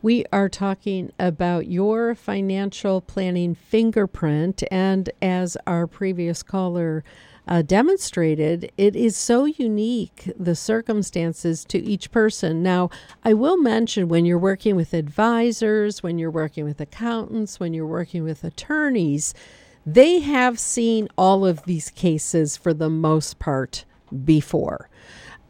We 0.02 0.24
are 0.32 0.48
talking 0.48 1.12
about 1.16 1.68
your 1.68 2.16
financial 2.16 3.00
planning 3.00 3.54
fingerprint. 3.54 4.64
And 4.70 5.08
as 5.22 5.56
our 5.64 5.86
previous 5.86 6.42
caller 6.42 7.04
uh, 7.46 7.62
demonstrated, 7.62 8.72
it 8.76 8.96
is 8.96 9.16
so 9.16 9.44
unique, 9.44 10.30
the 10.36 10.56
circumstances 10.56 11.64
to 11.66 11.78
each 11.78 12.10
person. 12.10 12.60
Now, 12.60 12.90
I 13.24 13.32
will 13.32 13.56
mention 13.56 14.08
when 14.08 14.24
you're 14.24 14.38
working 14.38 14.74
with 14.74 14.92
advisors, 14.92 16.02
when 16.02 16.18
you're 16.18 16.32
working 16.32 16.64
with 16.64 16.80
accountants, 16.80 17.60
when 17.60 17.72
you're 17.72 17.86
working 17.86 18.24
with 18.24 18.42
attorneys, 18.42 19.34
they 19.86 20.18
have 20.18 20.58
seen 20.58 21.08
all 21.16 21.46
of 21.46 21.62
these 21.62 21.90
cases 21.90 22.56
for 22.56 22.74
the 22.74 22.90
most 22.90 23.38
part 23.38 23.84
before. 24.24 24.88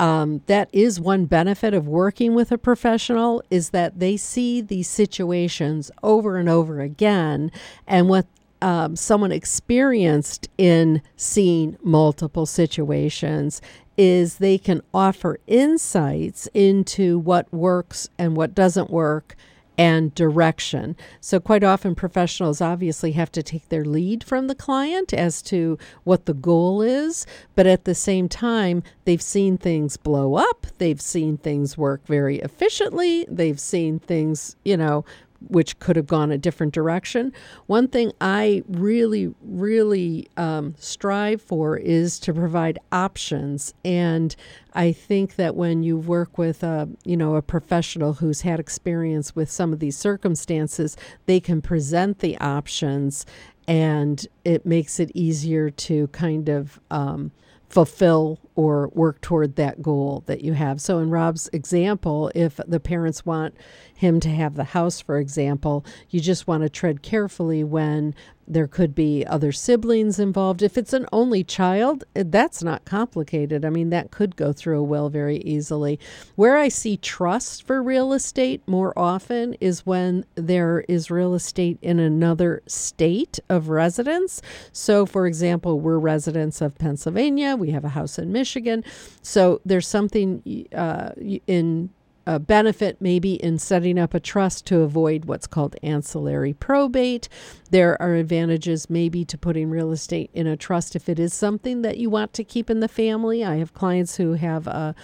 Um, 0.01 0.43
that 0.47 0.69
is 0.73 1.01
one 1.01 1.27
benefit 1.27 1.75
of 1.75 1.87
working 1.87 2.35
with 2.35 2.51
a 2.51 2.59
professional 2.59 3.43
is 3.51 3.71
that 3.71 4.01
they 4.01 4.17
see 4.17 4.61
these 4.61 4.89
situations 4.89 5.91
over 6.03 6.39
and 6.39 6.49
over 6.49 6.81
again 6.81 7.53
and 7.87 8.09
what 8.09 8.27
um, 8.63 8.97
someone 8.97 9.33
experienced 9.33 10.49
in 10.57 11.03
seeing 11.17 11.77
multiple 11.83 12.47
situations 12.47 13.61
is 13.97 14.37
they 14.37 14.57
can 14.57 14.81
offer 14.95 15.39
insights 15.47 16.49
into 16.55 17.19
what 17.19 17.53
works 17.53 18.09
and 18.19 18.37
what 18.37 18.55
doesn't 18.55 18.91
work 18.91 19.37
and 19.79 20.15
direction. 20.15 20.97
So, 21.21 21.41
quite 21.41 21.65
often, 21.65 21.95
professionals 21.95 22.61
obviously 22.61 23.13
have 23.13 23.33
to 23.33 23.43
take 23.43 23.69
their 23.69 23.85
lead 23.85 24.23
from 24.25 24.47
the 24.47 24.55
client 24.55 25.13
as 25.13 25.43
to 25.43 25.79
what 26.05 26.27
the 26.27 26.35
goal 26.35 26.83
is, 26.83 27.27
but 27.55 27.67
at 27.67 27.85
the 27.85 27.95
same 27.95 28.29
time, 28.29 28.83
they've 29.05 29.23
seen 29.23 29.57
things 29.57 29.97
blow 29.97 30.35
up, 30.35 30.67
they've 30.79 31.01
seen 31.01 31.37
things 31.37 31.79
work 31.79 32.07
very 32.07 32.39
efficiently, 32.39 33.27
they've 33.29 33.61
seen 33.61 33.99
things, 33.99 34.57
you 34.65 34.77
know, 34.77 35.05
which 35.49 35.79
could 35.79 35.97
have 35.97 36.07
gone 36.07 36.31
a 36.31 36.39
different 36.39 36.73
direction. 36.73 37.33
One 37.67 37.89
thing 37.89 38.13
I 38.21 38.63
really, 38.69 39.35
really 39.43 40.29
um, 40.37 40.75
strive 40.79 41.41
for 41.43 41.77
is 41.77 42.19
to 42.21 42.33
provide 42.33 42.79
options, 42.91 43.75
and 43.85 44.35
I 44.75 44.93
think 44.93 45.37
that 45.37 45.55
when 45.55 45.83
you 45.83 45.97
work 45.99 46.39
with 46.39 46.63
a, 46.63 46.89
you 47.05 47.17
know, 47.17 47.37
a 47.37 47.43
professional 47.43 48.15
who's 48.15 48.43
had 48.43 48.61
experience 48.61 49.37
with 49.37 49.51
some 49.51 49.73
of 49.73 49.79
these 49.79 49.97
circumstances, 49.97 50.97
they 51.27 51.41
can 51.41 51.61
present 51.61 52.21
the 52.21 52.39
options, 52.39 53.27
and 53.69 54.27
it 54.45 54.67
makes 54.67 54.99
it 54.99 55.11
easier 55.15 55.71
to 55.71 56.09
kind 56.09 56.49
of 56.49 56.81
um, 56.91 57.33
fulfill 57.69 58.39
or 58.55 58.89
work 58.89 59.21
toward 59.21 59.57
that 59.57 59.83
goal 59.83 60.23
that 60.27 60.43
you 60.43 60.53
have. 60.53 60.81
So, 60.81 60.99
in 60.99 61.11
Rob's 61.11 61.49
example, 61.53 62.31
if 62.35 62.61
the 62.67 62.81
parents 62.81 63.25
want 63.25 63.55
him 63.95 64.21
to 64.21 64.29
have 64.29 64.55
the 64.55 64.65
house, 64.65 65.01
for 65.01 65.19
example, 65.19 65.85
you 66.11 66.21
just 66.21 66.47
want 66.47 66.63
to 66.63 66.69
tread 66.69 67.03
carefully 67.03 67.65
when 67.65 68.15
there 68.47 68.67
could 68.67 68.95
be 68.95 69.25
other 69.27 69.53
siblings 69.53 70.19
involved. 70.19 70.63
If 70.63 70.77
it's 70.77 70.93
an 70.93 71.07
only 71.13 71.45
child, 71.45 72.05
eh, 72.15 72.25
that's 72.27 72.63
not 72.63 72.85
complicated. 72.85 73.65
I 73.65 73.71
mean, 73.71 73.91
that 73.91 74.11
could 74.11 74.37
go 74.37 74.53
through 74.53 74.81
a 74.81 74.83
will 74.83 75.09
very 75.09 75.39
easily. 75.39 75.99
Where 76.35 76.57
I 76.57 76.69
see 76.69 76.97
trust 76.97 77.67
for 77.67 77.83
real 77.83 78.13
estate 78.13 78.63
more 78.67 78.97
often 78.99 79.55
is 79.55 79.87
when 79.87 80.25
there 80.35 80.85
is 80.89 81.11
real 81.11 81.35
estate 81.35 81.79
in 81.83 81.99
another 81.99 82.63
state 82.67 83.39
of 83.49 83.69
residence. 83.69 84.43
So, 84.73 85.07
for 85.07 85.27
example, 85.27 85.81
we're 85.81 85.99
residents 85.99 86.61
of 86.61 86.77
Pennsylvania, 86.77 87.57
we 87.57 87.71
have 87.71 87.85
a 87.85 87.91
house 87.91 88.19
in 88.19 88.33
Michigan. 88.43 88.85
So, 89.23 89.61
there's 89.65 89.89
something 89.89 90.67
uh, 90.75 91.11
in 91.47 91.91
a 92.27 92.39
benefit 92.39 92.97
maybe 93.01 93.35
in 93.35 93.59
setting 93.59 93.99
up 93.99 94.15
a 94.15 94.21
trust 94.21 94.67
to 94.67 94.81
avoid 94.81 95.25
what's 95.25 95.47
called 95.47 95.77
ancillary 95.83 96.53
probate. 96.53 97.29
There 97.71 98.01
are 98.01 98.15
advantages 98.15 98.89
maybe 98.89 99.25
to 99.25 99.37
putting 99.37 99.71
real 99.71 99.91
estate 99.91 100.31
in 100.33 100.47
a 100.47 100.57
trust 100.57 100.95
if 100.95 101.09
it 101.09 101.19
is 101.19 101.35
something 101.35 101.83
that 101.83 101.99
you 101.99 102.11
want 102.11 102.33
to 102.35 102.45
keep 102.45 102.71
in 102.71 102.81
the 102.81 102.89
family. 102.89 103.45
I 103.45 103.57
have 103.57 103.75
clients 103.75 104.17
who 104.17 104.35
have 104.35 104.67
a 104.67 104.95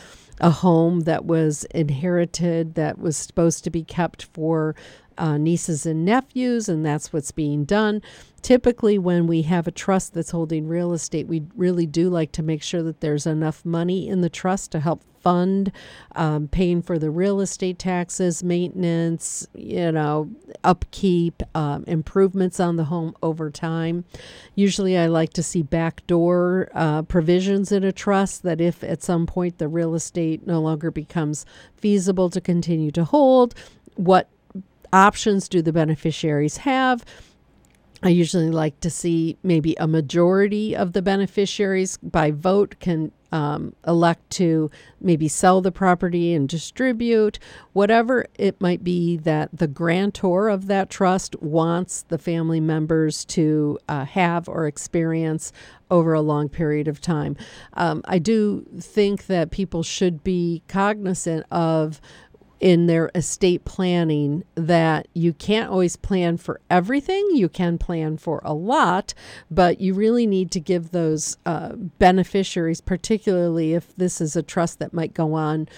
a 0.40 0.50
home 0.50 1.00
that 1.00 1.24
was 1.24 1.64
inherited 1.74 2.74
that 2.74 2.98
was 2.98 3.16
supposed 3.16 3.64
to 3.64 3.70
be 3.70 3.82
kept 3.82 4.22
for 4.22 4.74
uh, 5.18 5.36
nieces 5.36 5.84
and 5.84 6.04
nephews, 6.04 6.68
and 6.68 6.84
that's 6.84 7.12
what's 7.12 7.32
being 7.32 7.64
done. 7.64 8.00
Typically, 8.40 8.98
when 8.98 9.26
we 9.26 9.42
have 9.42 9.66
a 9.66 9.72
trust 9.72 10.14
that's 10.14 10.30
holding 10.30 10.68
real 10.68 10.92
estate, 10.92 11.26
we 11.26 11.42
really 11.56 11.86
do 11.86 12.08
like 12.08 12.32
to 12.32 12.42
make 12.42 12.62
sure 12.62 12.82
that 12.82 13.00
there's 13.00 13.26
enough 13.26 13.64
money 13.64 14.08
in 14.08 14.20
the 14.20 14.30
trust 14.30 14.70
to 14.72 14.80
help 14.80 15.02
fund 15.20 15.72
um, 16.14 16.48
paying 16.48 16.80
for 16.80 16.98
the 16.98 17.10
real 17.10 17.40
estate 17.40 17.78
taxes, 17.78 18.44
maintenance, 18.44 19.46
you 19.54 19.90
know, 19.90 20.30
upkeep, 20.64 21.42
um, 21.54 21.84
improvements 21.86 22.60
on 22.60 22.76
the 22.76 22.84
home 22.84 23.14
over 23.22 23.50
time. 23.50 24.04
Usually, 24.54 24.96
I 24.96 25.06
like 25.06 25.32
to 25.34 25.42
see 25.42 25.62
backdoor 25.62 26.70
uh, 26.74 27.02
provisions 27.02 27.72
in 27.72 27.84
a 27.84 27.92
trust 27.92 28.44
that 28.44 28.60
if 28.60 28.84
at 28.84 29.02
some 29.02 29.26
point 29.26 29.58
the 29.58 29.68
real 29.68 29.94
estate 29.94 30.46
no 30.46 30.60
longer 30.60 30.90
becomes 30.90 31.44
feasible 31.76 32.30
to 32.30 32.40
continue 32.40 32.92
to 32.92 33.04
hold, 33.04 33.54
what 33.96 34.28
options 34.92 35.48
do 35.48 35.62
the 35.62 35.72
beneficiaries 35.72 36.58
have? 36.58 37.04
I 38.02 38.10
usually 38.10 38.50
like 38.50 38.78
to 38.80 38.90
see 38.90 39.36
maybe 39.42 39.74
a 39.78 39.88
majority 39.88 40.76
of 40.76 40.92
the 40.92 41.02
beneficiaries 41.02 41.96
by 41.96 42.30
vote 42.30 42.76
can 42.78 43.10
um, 43.32 43.74
elect 43.86 44.30
to 44.30 44.70
maybe 45.00 45.28
sell 45.28 45.60
the 45.60 45.72
property 45.72 46.32
and 46.32 46.48
distribute, 46.48 47.38
whatever 47.72 48.26
it 48.38 48.60
might 48.60 48.82
be 48.82 49.16
that 49.18 49.50
the 49.52 49.66
grantor 49.66 50.48
of 50.48 50.66
that 50.68 50.88
trust 50.88 51.40
wants 51.42 52.02
the 52.02 52.18
family 52.18 52.60
members 52.60 53.24
to 53.26 53.78
uh, 53.88 54.04
have 54.04 54.48
or 54.48 54.66
experience 54.66 55.52
over 55.90 56.14
a 56.14 56.20
long 56.20 56.48
period 56.48 56.88
of 56.88 57.00
time. 57.00 57.36
Um, 57.74 58.02
I 58.06 58.18
do 58.18 58.64
think 58.80 59.26
that 59.26 59.50
people 59.50 59.82
should 59.82 60.22
be 60.22 60.62
cognizant 60.68 61.46
of 61.50 62.00
in 62.60 62.86
their 62.86 63.10
estate 63.14 63.64
planning 63.64 64.44
that 64.54 65.06
you 65.14 65.32
can't 65.32 65.70
always 65.70 65.96
plan 65.96 66.36
for 66.36 66.60
everything. 66.68 67.28
You 67.32 67.48
can 67.48 67.78
plan 67.78 68.16
for 68.16 68.40
a 68.44 68.54
lot, 68.54 69.14
but 69.50 69.80
you 69.80 69.94
really 69.94 70.26
need 70.26 70.50
to 70.52 70.60
give 70.60 70.90
those 70.90 71.36
uh, 71.46 71.72
beneficiaries, 71.74 72.80
particularly 72.80 73.74
if 73.74 73.94
this 73.96 74.20
is 74.20 74.34
a 74.34 74.42
trust 74.42 74.78
that 74.80 74.92
might 74.92 75.14
go 75.14 75.34
on 75.34 75.68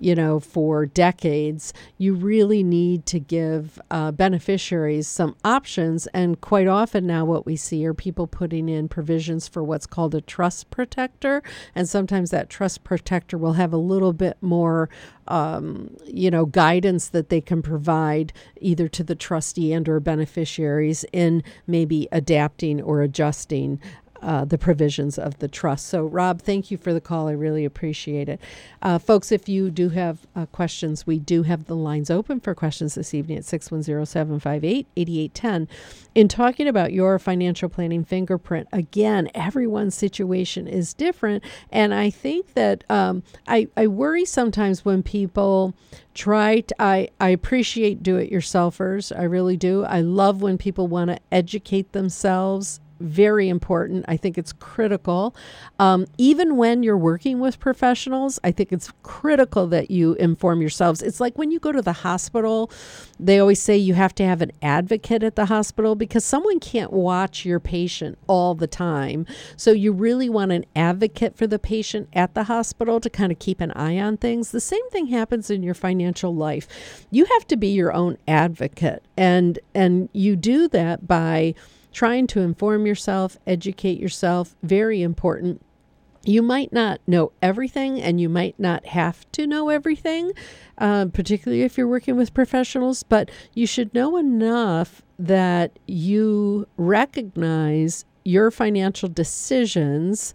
you 0.00 0.14
know, 0.14 0.40
for 0.40 0.86
decades, 0.86 1.74
you 1.98 2.14
really 2.14 2.62
need 2.62 3.04
to 3.06 3.20
give 3.20 3.78
uh, 3.90 4.10
beneficiaries 4.10 5.06
some 5.06 5.36
options. 5.44 6.06
And 6.08 6.40
quite 6.40 6.66
often 6.66 7.06
now, 7.06 7.26
what 7.26 7.44
we 7.44 7.54
see 7.54 7.86
are 7.86 7.94
people 7.94 8.26
putting 8.26 8.68
in 8.68 8.88
provisions 8.88 9.46
for 9.46 9.62
what's 9.62 9.86
called 9.86 10.14
a 10.14 10.22
trust 10.22 10.70
protector. 10.70 11.42
And 11.74 11.88
sometimes 11.88 12.30
that 12.30 12.48
trust 12.48 12.82
protector 12.82 13.36
will 13.36 13.52
have 13.52 13.74
a 13.74 13.76
little 13.76 14.14
bit 14.14 14.38
more, 14.40 14.88
um, 15.28 15.94
you 16.06 16.30
know, 16.30 16.46
guidance 16.46 17.10
that 17.10 17.28
they 17.28 17.42
can 17.42 17.60
provide 17.60 18.32
either 18.60 18.88
to 18.88 19.04
the 19.04 19.14
trustee 19.14 19.72
and 19.74 19.86
or 19.86 20.00
beneficiaries 20.00 21.04
in 21.12 21.44
maybe 21.66 22.08
adapting 22.10 22.80
or 22.80 23.02
adjusting 23.02 23.78
uh, 24.22 24.44
the 24.44 24.58
provisions 24.58 25.18
of 25.18 25.38
the 25.38 25.48
trust. 25.48 25.86
So, 25.86 26.04
Rob, 26.04 26.42
thank 26.42 26.70
you 26.70 26.76
for 26.76 26.92
the 26.92 27.00
call. 27.00 27.28
I 27.28 27.32
really 27.32 27.64
appreciate 27.64 28.28
it. 28.28 28.40
Uh, 28.82 28.98
folks, 28.98 29.32
if 29.32 29.48
you 29.48 29.70
do 29.70 29.90
have 29.90 30.26
uh, 30.36 30.46
questions, 30.46 31.06
we 31.06 31.18
do 31.18 31.42
have 31.44 31.66
the 31.66 31.76
lines 31.76 32.10
open 32.10 32.40
for 32.40 32.54
questions 32.54 32.94
this 32.94 33.14
evening 33.14 33.38
at 33.38 33.44
610 33.44 34.06
758 34.06 34.86
8810. 34.96 35.68
In 36.14 36.28
talking 36.28 36.66
about 36.66 36.92
your 36.92 37.18
financial 37.18 37.68
planning 37.68 38.04
fingerprint, 38.04 38.68
again, 38.72 39.30
everyone's 39.34 39.94
situation 39.94 40.66
is 40.66 40.92
different. 40.92 41.44
And 41.70 41.94
I 41.94 42.10
think 42.10 42.54
that 42.54 42.84
um, 42.90 43.22
I, 43.46 43.68
I 43.76 43.86
worry 43.86 44.24
sometimes 44.24 44.84
when 44.84 45.02
people 45.02 45.74
try 46.14 46.60
to, 46.60 46.82
I, 46.82 47.08
I 47.20 47.28
appreciate 47.28 48.02
do 48.02 48.16
it 48.16 48.30
yourselfers. 48.30 49.16
I 49.16 49.22
really 49.22 49.56
do. 49.56 49.84
I 49.84 50.00
love 50.00 50.42
when 50.42 50.58
people 50.58 50.88
want 50.88 51.10
to 51.10 51.18
educate 51.30 51.92
themselves 51.92 52.80
very 53.00 53.48
important. 53.48 54.04
I 54.08 54.16
think 54.16 54.38
it's 54.38 54.52
critical. 54.52 55.34
Um, 55.78 56.06
even 56.18 56.56
when 56.56 56.82
you're 56.82 56.96
working 56.96 57.40
with 57.40 57.58
professionals, 57.58 58.38
I 58.44 58.52
think 58.52 58.72
it's 58.72 58.92
critical 59.02 59.66
that 59.68 59.90
you 59.90 60.14
inform 60.14 60.60
yourselves. 60.60 61.02
It's 61.02 61.20
like 61.20 61.36
when 61.36 61.50
you 61.50 61.58
go 61.58 61.72
to 61.72 61.82
the 61.82 61.92
hospital, 61.92 62.70
they 63.18 63.38
always 63.38 63.60
say 63.60 63.76
you 63.76 63.94
have 63.94 64.14
to 64.16 64.24
have 64.24 64.42
an 64.42 64.52
advocate 64.62 65.22
at 65.22 65.36
the 65.36 65.46
hospital 65.46 65.94
because 65.94 66.24
someone 66.24 66.60
can't 66.60 66.92
watch 66.92 67.44
your 67.44 67.60
patient 67.60 68.18
all 68.26 68.54
the 68.54 68.66
time. 68.66 69.26
So 69.56 69.72
you 69.72 69.92
really 69.92 70.28
want 70.28 70.52
an 70.52 70.64
advocate 70.76 71.36
for 71.36 71.46
the 71.46 71.58
patient 71.58 72.08
at 72.12 72.34
the 72.34 72.44
hospital 72.44 73.00
to 73.00 73.10
kind 73.10 73.32
of 73.32 73.38
keep 73.38 73.60
an 73.60 73.72
eye 73.72 73.98
on 73.98 74.18
things. 74.18 74.50
The 74.50 74.60
same 74.60 74.88
thing 74.90 75.06
happens 75.06 75.50
in 75.50 75.62
your 75.62 75.74
financial 75.74 76.34
life. 76.34 77.06
You 77.10 77.24
have 77.24 77.46
to 77.48 77.56
be 77.56 77.68
your 77.68 77.92
own 77.92 78.18
advocate 78.28 79.04
and 79.16 79.58
and 79.74 80.08
you 80.12 80.36
do 80.36 80.68
that 80.68 81.06
by 81.06 81.54
trying 81.92 82.26
to 82.28 82.40
inform 82.40 82.86
yourself, 82.86 83.36
educate 83.46 83.98
yourself, 83.98 84.56
very 84.62 85.02
important. 85.02 85.62
You 86.24 86.42
might 86.42 86.72
not 86.72 87.00
know 87.06 87.32
everything 87.40 88.00
and 88.00 88.20
you 88.20 88.28
might 88.28 88.58
not 88.58 88.86
have 88.86 89.30
to 89.32 89.46
know 89.46 89.70
everything, 89.70 90.32
uh, 90.76 91.06
particularly 91.06 91.62
if 91.62 91.78
you're 91.78 91.88
working 91.88 92.16
with 92.16 92.34
professionals, 92.34 93.02
but 93.02 93.30
you 93.54 93.66
should 93.66 93.94
know 93.94 94.16
enough 94.18 95.02
that 95.18 95.78
you 95.86 96.66
recognize 96.76 98.04
your 98.24 98.50
financial 98.50 99.08
decisions 99.08 100.34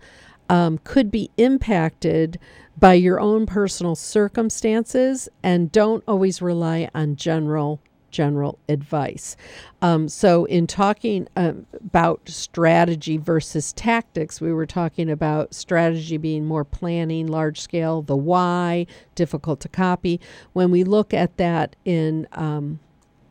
um, 0.49 0.79
could 0.79 1.11
be 1.11 1.29
impacted 1.37 2.39
by 2.77 2.93
your 2.93 3.19
own 3.19 3.45
personal 3.45 3.95
circumstances 3.95 5.29
and 5.43 5.71
don't 5.71 6.03
always 6.07 6.41
rely 6.41 6.89
on 6.93 7.15
general 7.15 7.79
general 8.15 8.57
advice. 8.69 9.35
Um, 9.81 10.07
so, 10.07 10.45
in 10.45 10.67
talking 10.67 11.27
um, 11.35 11.65
about 11.73 12.21
strategy 12.29 13.17
versus 13.17 13.73
tactics, 13.73 14.39
we 14.39 14.53
were 14.53 14.65
talking 14.65 15.09
about 15.11 15.53
strategy 15.53 16.17
being 16.17 16.45
more 16.45 16.63
planning, 16.63 17.27
large 17.27 17.59
scale, 17.59 18.01
the 18.01 18.15
why, 18.15 18.87
difficult 19.15 19.59
to 19.59 19.69
copy. 19.69 20.21
When 20.53 20.71
we 20.71 20.85
look 20.85 21.13
at 21.13 21.35
that 21.37 21.75
in 21.83 22.27
um, 22.31 22.79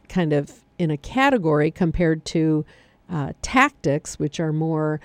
kind 0.08 0.34
of 0.34 0.62
in 0.78 0.90
a 0.90 0.96
category 0.98 1.70
compared 1.70 2.24
to 2.26 2.66
uh, 3.10 3.32
tactics, 3.40 4.18
which 4.18 4.38
are 4.38 4.52
more 4.52 5.00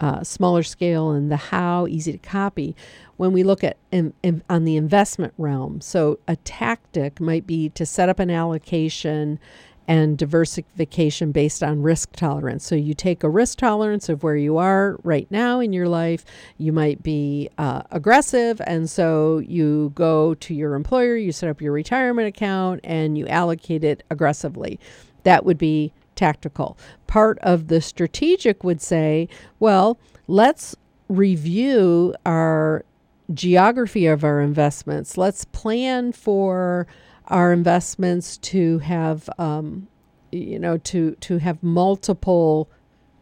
uh, 0.00 0.22
smaller 0.22 0.62
scale 0.62 1.10
and 1.10 1.30
the 1.30 1.36
how, 1.36 1.86
easy 1.86 2.12
to 2.12 2.18
copy. 2.18 2.76
When 3.16 3.32
we 3.32 3.42
look 3.42 3.64
at 3.64 3.76
in, 3.90 4.12
in, 4.22 4.42
on 4.48 4.64
the 4.64 4.76
investment 4.76 5.34
realm, 5.38 5.80
so 5.80 6.18
a 6.28 6.36
tactic 6.36 7.20
might 7.20 7.46
be 7.46 7.68
to 7.70 7.84
set 7.84 8.08
up 8.08 8.18
an 8.18 8.30
allocation 8.30 9.40
and 9.88 10.18
diversification 10.18 11.32
based 11.32 11.62
on 11.62 11.82
risk 11.82 12.12
tolerance. 12.12 12.64
So 12.66 12.74
you 12.74 12.92
take 12.92 13.24
a 13.24 13.28
risk 13.28 13.58
tolerance 13.58 14.10
of 14.10 14.22
where 14.22 14.36
you 14.36 14.58
are 14.58 14.98
right 15.02 15.26
now 15.30 15.60
in 15.60 15.72
your 15.72 15.88
life. 15.88 16.26
You 16.58 16.74
might 16.74 17.02
be 17.02 17.48
uh, 17.56 17.82
aggressive, 17.90 18.60
and 18.66 18.88
so 18.88 19.38
you 19.38 19.90
go 19.94 20.34
to 20.34 20.54
your 20.54 20.74
employer, 20.74 21.16
you 21.16 21.32
set 21.32 21.48
up 21.48 21.62
your 21.62 21.72
retirement 21.72 22.28
account, 22.28 22.80
and 22.84 23.16
you 23.16 23.26
allocate 23.28 23.82
it 23.82 24.02
aggressively. 24.10 24.78
That 25.22 25.46
would 25.46 25.58
be 25.58 25.94
tactical. 26.18 26.76
Part 27.06 27.38
of 27.42 27.68
the 27.68 27.80
strategic 27.80 28.64
would 28.64 28.82
say, 28.82 29.28
well, 29.60 29.98
let's 30.26 30.76
review 31.08 32.14
our 32.26 32.84
geography 33.32 34.06
of 34.06 34.24
our 34.24 34.40
investments. 34.40 35.16
Let's 35.16 35.44
plan 35.44 36.12
for 36.12 36.86
our 37.28 37.52
investments 37.52 38.36
to 38.38 38.78
have, 38.80 39.30
um, 39.38 39.88
you 40.32 40.58
know, 40.58 40.76
to 40.78 41.14
to 41.20 41.38
have 41.38 41.62
multiple 41.62 42.68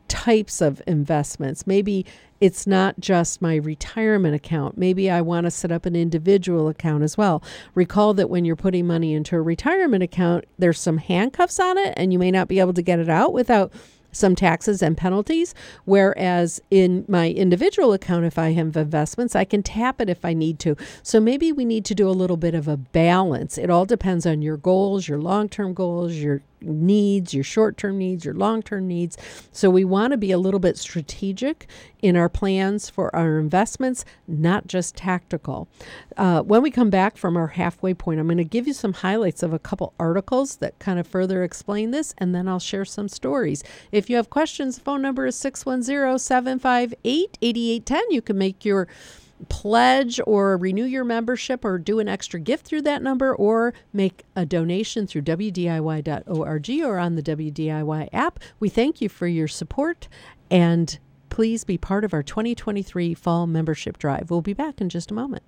types 0.09 0.61
of 0.61 0.83
investments. 0.87 1.67
Maybe 1.67 2.05
it's 2.41 2.67
not 2.67 3.01
just 3.01 3.41
my 3.41 3.57
retirement 3.57 4.35
account. 4.35 4.77
Maybe 4.77 5.11
I 5.11 5.21
want 5.23 5.45
to 5.45 5.51
set 5.51 5.73
up 5.73 5.87
an 5.87 5.97
individual 5.97 6.69
account 6.69 7.03
as 7.03 7.17
well. 7.17 7.43
Recall 7.75 8.15
that 8.15 8.29
when 8.29 8.45
you're 8.45 8.57
putting 8.57 8.87
money 8.87 9.15
into 9.15 9.37
a 9.37 9.43
retirement 9.43 10.03
account, 10.03 10.45
there's 10.59 10.81
some 10.81 10.99
handcuffs 10.99 11.59
on 11.59 11.79
it, 11.79 11.95
and 11.97 12.13
you 12.13 12.19
may 12.19 12.31
not 12.31 12.49
be 12.49 12.61
able 12.61 12.75
to 12.75 12.83
get 12.83 12.99
it 12.99 13.09
out 13.09 13.33
without 13.33 13.73
some 14.13 14.35
taxes 14.35 14.83
and 14.83 14.97
penalties. 14.97 15.55
Whereas 15.85 16.61
in 16.71 17.05
my 17.07 17.31
individual 17.31 17.93
account, 17.93 18.25
if 18.25 18.39
I 18.39 18.53
have 18.53 18.77
investments, 18.77 19.37
I 19.37 19.45
can 19.45 19.63
tap 19.63 20.01
it 20.01 20.09
if 20.09 20.25
I 20.25 20.33
need 20.33 20.59
to. 20.61 20.77
So 21.03 21.21
maybe 21.21 21.53
we 21.53 21.65
need 21.65 21.85
to 21.87 21.95
do 21.95 22.09
a 22.09 22.11
little 22.11 22.37
bit 22.37 22.55
of 22.55 22.67
a 22.67 22.77
balance. 22.77 23.59
It 23.59 23.71
all 23.71 23.85
depends 23.85 24.27
on 24.27 24.43
your 24.43 24.57
goals, 24.57 25.09
your 25.09 25.19
long 25.19 25.49
term 25.49 25.75
goals, 25.75 26.15
your 26.15 26.43
needs, 26.61 27.35
your 27.35 27.45
short 27.45 27.77
term 27.77 27.99
needs, 27.99 28.25
your 28.25 28.35
long 28.35 28.63
term 28.63 28.87
needs. 28.87 29.17
So 29.53 29.71
we 29.71 29.85
want 29.85 30.13
to 30.13 30.17
be 30.17 30.33
a 30.33 30.39
little 30.39 30.61
bit 30.61 30.79
strategic 30.79 31.67
in 32.03 32.17
our 32.17 32.29
plans 32.29 32.89
for 32.91 33.15
our 33.15 33.39
investments, 33.39 34.05
not 34.29 34.67
just 34.67 34.97
tactical. 34.97 35.69
Uh, 36.17 36.43
when 36.43 36.63
we 36.63 36.71
come 36.71 36.91
back 36.91 37.17
from 37.17 37.37
our 37.37 37.49
halfway 37.49 37.95
point, 37.95 38.21
I'm 38.21 38.27
going 38.27 38.37
to 38.39 38.45
give 38.45 38.67
you 38.67 38.75
some 38.75 38.93
highlights 38.93 39.43
of 39.43 39.53
a 39.53 39.59
couple 39.59 39.95
articles 39.99 40.57
that 40.57 40.79
kind 40.79 40.99
of 40.99 41.07
further 41.07 41.43
explain 41.43 41.91
this, 41.91 42.15
and 42.19 42.35
then 42.35 42.49
I'll 42.49 42.59
share 42.59 42.85
some 42.85 43.09
stories. 43.09 43.63
If 43.93 44.09
you 44.11 44.17
have 44.17 44.31
questions, 44.31 44.79
phone 44.79 45.03
number 45.03 45.27
is 45.27 45.37
610 45.37 46.19
758 46.19 47.39
8810. 47.43 48.11
You 48.11 48.23
can 48.23 48.39
make 48.39 48.65
your 48.65 48.89
pledge 49.49 50.21
or 50.27 50.57
renew 50.57 50.85
your 50.85 51.05
membership 51.05 51.65
or 51.65 51.79
do 51.79 51.99
an 51.99 52.09
extra 52.09 52.41
gift 52.41 52.67
through 52.67 52.83
that 52.83 53.03
number 53.03 53.35
or 53.35 53.75
make 53.93 54.25
a 54.35 54.47
donation 54.47 55.07
through 55.07 55.23
WDIY.org 55.23 56.71
or 56.83 56.99
on 56.99 57.17
the 57.17 57.23
WDIY 57.23 58.09
app. 58.13 58.41
We 58.59 58.69
thank 58.69 59.01
you 59.01 59.09
for 59.09 59.27
your 59.27 59.49
support 59.49 60.09
and 60.51 60.99
please 61.29 61.65
be 61.65 61.77
part 61.77 62.05
of 62.05 62.15
our 62.15 62.23
2023 62.23 63.15
fall 63.15 63.47
membership 63.47 63.99
drive. 63.99 64.31
We'll 64.31 64.41
be 64.41 64.55
back 64.55 64.81
in 64.81 64.89
just 64.89 65.11
a 65.11 65.15
moment. 65.15 65.43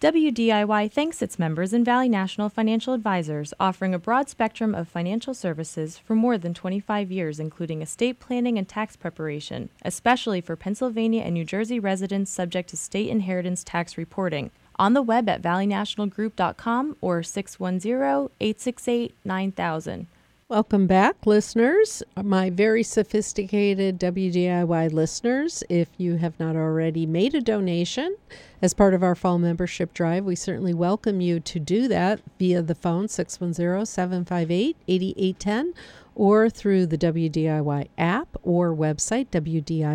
WDIY 0.00 0.92
thanks 0.92 1.22
its 1.22 1.40
members 1.40 1.72
and 1.72 1.84
Valley 1.84 2.08
National 2.08 2.48
Financial 2.48 2.94
Advisors, 2.94 3.52
offering 3.58 3.94
a 3.94 3.98
broad 3.98 4.28
spectrum 4.28 4.72
of 4.72 4.86
financial 4.86 5.34
services 5.34 5.98
for 5.98 6.14
more 6.14 6.38
than 6.38 6.54
25 6.54 7.10
years, 7.10 7.40
including 7.40 7.82
estate 7.82 8.20
planning 8.20 8.56
and 8.58 8.68
tax 8.68 8.94
preparation, 8.94 9.70
especially 9.82 10.40
for 10.40 10.54
Pennsylvania 10.54 11.22
and 11.22 11.34
New 11.34 11.44
Jersey 11.44 11.80
residents 11.80 12.30
subject 12.30 12.68
to 12.70 12.76
state 12.76 13.08
inheritance 13.08 13.64
tax 13.64 13.98
reporting. 13.98 14.52
on 14.78 14.92
the 14.94 15.02
web 15.02 15.28
at 15.28 15.42
valleynationalgroup.com 15.42 16.96
or 17.00 17.20
610 17.24 18.30
868 18.38 19.16
9000. 19.24 20.06
Welcome 20.50 20.86
back, 20.86 21.26
listeners. 21.26 22.02
My 22.16 22.48
very 22.48 22.82
sophisticated 22.82 24.00
WDIY 24.00 24.90
listeners. 24.94 25.62
If 25.68 25.90
you 25.98 26.16
have 26.16 26.40
not 26.40 26.56
already 26.56 27.04
made 27.04 27.34
a 27.34 27.42
donation 27.42 28.16
as 28.62 28.72
part 28.72 28.94
of 28.94 29.02
our 29.02 29.14
fall 29.14 29.38
membership 29.38 29.92
drive, 29.92 30.24
we 30.24 30.34
certainly 30.34 30.72
welcome 30.72 31.20
you 31.20 31.38
to 31.38 31.60
do 31.60 31.86
that 31.88 32.22
via 32.38 32.62
the 32.62 32.74
phone 32.74 33.08
610 33.08 33.84
758 33.84 34.74
8810 34.88 35.74
or 36.18 36.50
through 36.50 36.84
the 36.84 36.98
WDIY 36.98 37.88
app 37.96 38.36
or 38.42 38.74
website, 38.74 39.28
wdiy.org. 39.28 39.88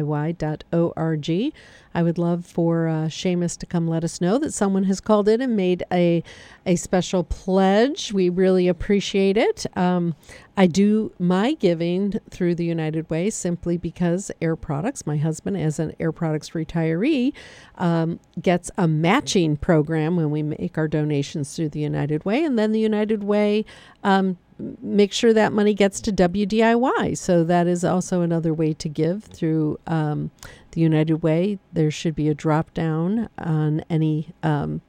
I 1.93 2.01
would 2.01 2.17
love 2.17 2.45
for 2.45 2.87
uh, 2.87 2.93
Seamus 3.07 3.57
to 3.57 3.65
come 3.65 3.89
let 3.89 4.05
us 4.05 4.21
know 4.21 4.37
that 4.39 4.53
someone 4.53 4.85
has 4.85 5.01
called 5.01 5.27
in 5.27 5.41
and 5.41 5.57
made 5.57 5.83
a, 5.91 6.23
a 6.65 6.77
special 6.77 7.25
pledge. 7.25 8.13
We 8.13 8.29
really 8.29 8.69
appreciate 8.69 9.35
it. 9.35 9.65
Um, 9.77 10.15
I 10.55 10.67
do 10.67 11.11
my 11.17 11.53
giving 11.53 12.19
through 12.29 12.55
the 12.55 12.65
United 12.65 13.09
Way 13.09 13.29
simply 13.31 13.77
because 13.77 14.31
Air 14.41 14.55
Products, 14.55 15.07
my 15.07 15.17
husband, 15.17 15.57
as 15.57 15.79
an 15.79 15.95
Air 15.99 16.11
Products 16.11 16.51
retiree, 16.51 17.33
um, 17.77 18.19
gets 18.39 18.69
a 18.77 18.87
matching 18.87 19.57
program 19.57 20.15
when 20.15 20.29
we 20.29 20.43
make 20.43 20.77
our 20.77 20.87
donations 20.87 21.55
through 21.55 21.69
the 21.69 21.79
United 21.79 22.23
Way. 22.23 22.43
And 22.43 22.57
then 22.59 22.71
the 22.71 22.79
United 22.79 23.23
Way 23.23 23.65
um, 24.03 24.37
make 24.81 25.11
sure 25.11 25.33
that 25.33 25.53
money 25.53 25.73
gets 25.73 25.99
to 26.01 26.11
WDIY. 26.11 27.17
So 27.17 27.43
that 27.43 27.67
is 27.67 27.83
also 27.83 28.21
another 28.21 28.53
way 28.53 28.73
to 28.73 28.89
give 28.89 29.23
through 29.23 29.79
um, 29.87 30.31
the 30.71 30.81
United 30.81 31.23
Way. 31.23 31.59
There 31.71 31.91
should 31.91 32.15
be 32.15 32.29
a 32.29 32.35
drop 32.35 32.73
down 32.73 33.29
on 33.37 33.83
any 33.89 34.29
um, 34.43 34.81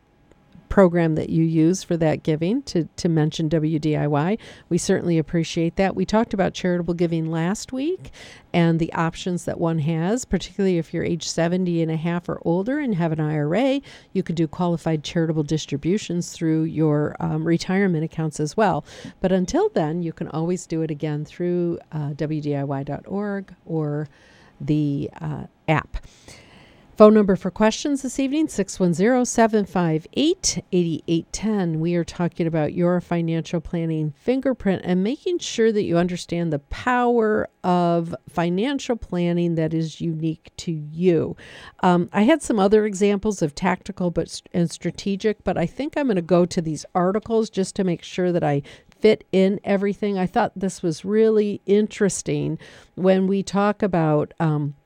program 0.75 1.15
that 1.15 1.31
you 1.31 1.45
use 1.45 1.85
for 1.85 1.97
that 1.97 2.25
giving 2.25 2.61
to, 2.61 2.83
to 2.97 3.09
mention 3.09 3.49
WDIY. 3.49 4.37
We 4.69 4.77
certainly 4.77 5.19
appreciate 5.19 5.77
that. 5.77 5.95
We 5.95 6.05
talked 6.05 6.35
about 6.35 6.53
charitable 6.53 6.95
giving 6.95 7.31
last 7.31 7.73
week 7.73 8.11
and 8.53 8.81
the 8.81 8.93
options 8.93 9.45
that 9.45 9.61
one 9.61 9.79
has, 9.79 10.25
particularly 10.25 10.79
if 10.79 10.93
you're 10.93 11.05
age 11.05 11.29
70 11.29 11.81
and 11.81 11.93
a 11.93 11.97
half 11.97 12.29
or 12.29 12.41
older 12.45 12.81
and 12.81 12.97
have 12.97 13.13
an 13.13 13.21
IRA. 13.21 13.83
You 14.13 14.25
could 14.25 14.35
do 14.35 14.49
qualified 14.49 15.05
charitable 15.05 15.45
distributions 15.45 16.33
through 16.33 16.65
your 16.65 17.15
um, 17.21 17.47
retirement 17.47 18.03
accounts 18.03 18.41
as 18.41 18.57
well. 18.57 18.85
But 19.21 19.31
until 19.31 19.69
then, 19.69 20.03
you 20.03 20.13
can 20.13 20.27
always 20.27 20.67
do 20.67 20.83
it 20.83 20.91
again 20.91 21.25
through 21.25 21.79
uh, 21.93 22.15
WDIY.org 22.15 23.55
or 23.65 24.09
the 24.61 25.09
uh, 25.21 25.45
app. 25.69 25.99
Phone 26.97 27.15
number 27.15 27.35
for 27.35 27.51
questions 27.51 28.03
this 28.03 28.21
evening 28.21 28.47
610 28.47 29.25
758 29.25 30.65
8810. 30.71 31.81
We 31.81 31.97
are 31.97 32.05
talking 32.05 32.47
about 32.47 32.73
your 32.73 33.01
financial 33.01 33.61
planning 33.61 34.15
fingerprint 34.17 34.83
and 34.85 35.03
making 35.03 35.41
sure 35.41 35.73
that 35.73 35.83
you 35.83 35.99
understand 35.99 36.53
the 36.53 36.61
power 36.61 37.49
of 37.65 38.15
financial 38.29 38.95
planning 38.95 39.57
that 39.57 39.75
is 39.75 40.01
unique 40.01 40.53
to 40.59 40.71
you. 40.71 41.37
Um, 41.81 42.11
I 42.13 42.23
had 42.23 42.43
some 42.43 42.61
other 42.61 42.87
examples 42.87 43.43
of 43.43 43.57
tactical 43.57 44.13
but 44.13 44.41
and 44.53 44.71
strategic, 44.71 45.43
but 45.43 45.59
I 45.59 45.67
think 45.67 45.97
I'm 45.97 46.07
going 46.07 46.15
to 46.15 46.23
go 46.23 46.47
to 46.47 46.63
these 46.63 46.87
articles 46.95 47.51
just 47.51 47.75
to 47.75 47.83
make 47.83 48.05
sure 48.05 48.31
that 48.31 48.45
I 48.45 48.63
fit 49.01 49.27
in 49.33 49.59
everything. 49.65 50.17
I 50.17 50.27
thought 50.27 50.53
this 50.55 50.81
was 50.81 51.05
really 51.05 51.61
interesting 51.67 52.57
when 52.95 53.27
we 53.27 53.43
talk 53.43 53.83
about. 53.83 54.33
Um, 54.39 54.77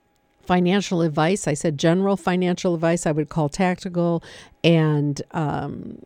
financial 0.48 1.02
advice. 1.02 1.46
I 1.46 1.52
said 1.52 1.78
general 1.78 2.16
financial 2.16 2.74
advice, 2.74 3.06
I 3.06 3.12
would 3.12 3.28
call 3.28 3.50
tactical, 3.50 4.24
and 4.64 5.20
um, 5.32 5.98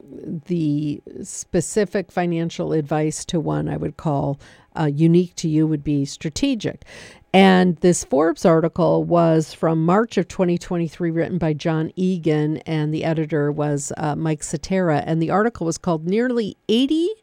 the 0.46 1.00
specific 1.22 2.11
financial 2.11 2.72
advice 2.72 3.24
to 3.26 3.38
one 3.38 3.68
I 3.68 3.76
would 3.76 3.96
call 3.96 4.40
uh, 4.78 4.87
unique 4.92 5.37
to 5.37 5.48
you 5.48 5.68
would 5.68 5.85
be 5.85 6.05
strategic. 6.05 6.85
And 7.33 7.76
this 7.76 8.02
Forbes 8.05 8.44
article 8.44 9.05
was 9.05 9.55
from 9.55 9.87
March 9.87 10.18
of 10.18 10.26
2023, 10.26 11.11
written 11.12 11.38
by 11.38 11.52
John 11.52 11.92
Egan, 11.94 12.59
and 12.59 12.92
the 12.92 13.05
editor 13.05 13.52
was 13.52 13.92
uh, 13.96 14.16
Mike 14.16 14.42
Cetera. 14.42 14.98
And 15.07 15.22
the 15.22 15.31
article 15.31 15.66
was 15.66 15.78
called 15.78 16.05
Nearly 16.05 16.57
80% 16.68 17.21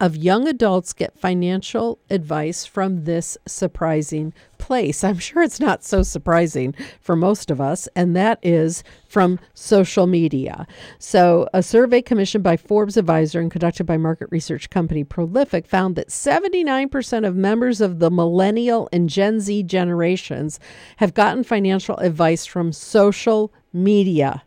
of 0.00 0.16
young 0.16 0.46
adults 0.46 0.92
get 0.92 1.18
financial 1.18 1.98
advice 2.08 2.64
from 2.64 3.04
this 3.04 3.36
surprising 3.46 4.32
place. 4.58 5.02
I'm 5.02 5.18
sure 5.18 5.42
it's 5.42 5.60
not 5.60 5.82
so 5.84 6.02
surprising 6.02 6.74
for 7.00 7.16
most 7.16 7.50
of 7.50 7.60
us, 7.60 7.88
and 7.96 8.14
that 8.14 8.38
is 8.42 8.84
from 9.08 9.40
social 9.54 10.06
media. 10.06 10.66
So, 10.98 11.48
a 11.52 11.62
survey 11.62 12.02
commissioned 12.02 12.44
by 12.44 12.56
Forbes 12.56 12.96
Advisor 12.96 13.40
and 13.40 13.50
conducted 13.50 13.84
by 13.84 13.96
market 13.96 14.28
research 14.30 14.70
company 14.70 15.02
Prolific 15.02 15.66
found 15.66 15.96
that 15.96 16.08
79% 16.08 17.26
of 17.26 17.34
members 17.34 17.80
of 17.80 17.98
the 17.98 18.10
millennial 18.10 18.88
and 18.92 19.08
Gen 19.08 19.40
Z 19.40 19.64
generations 19.64 20.60
have 20.98 21.14
gotten 21.14 21.42
financial 21.42 21.96
advice 21.96 22.46
from 22.46 22.72
social 22.72 23.52
media. 23.72 24.42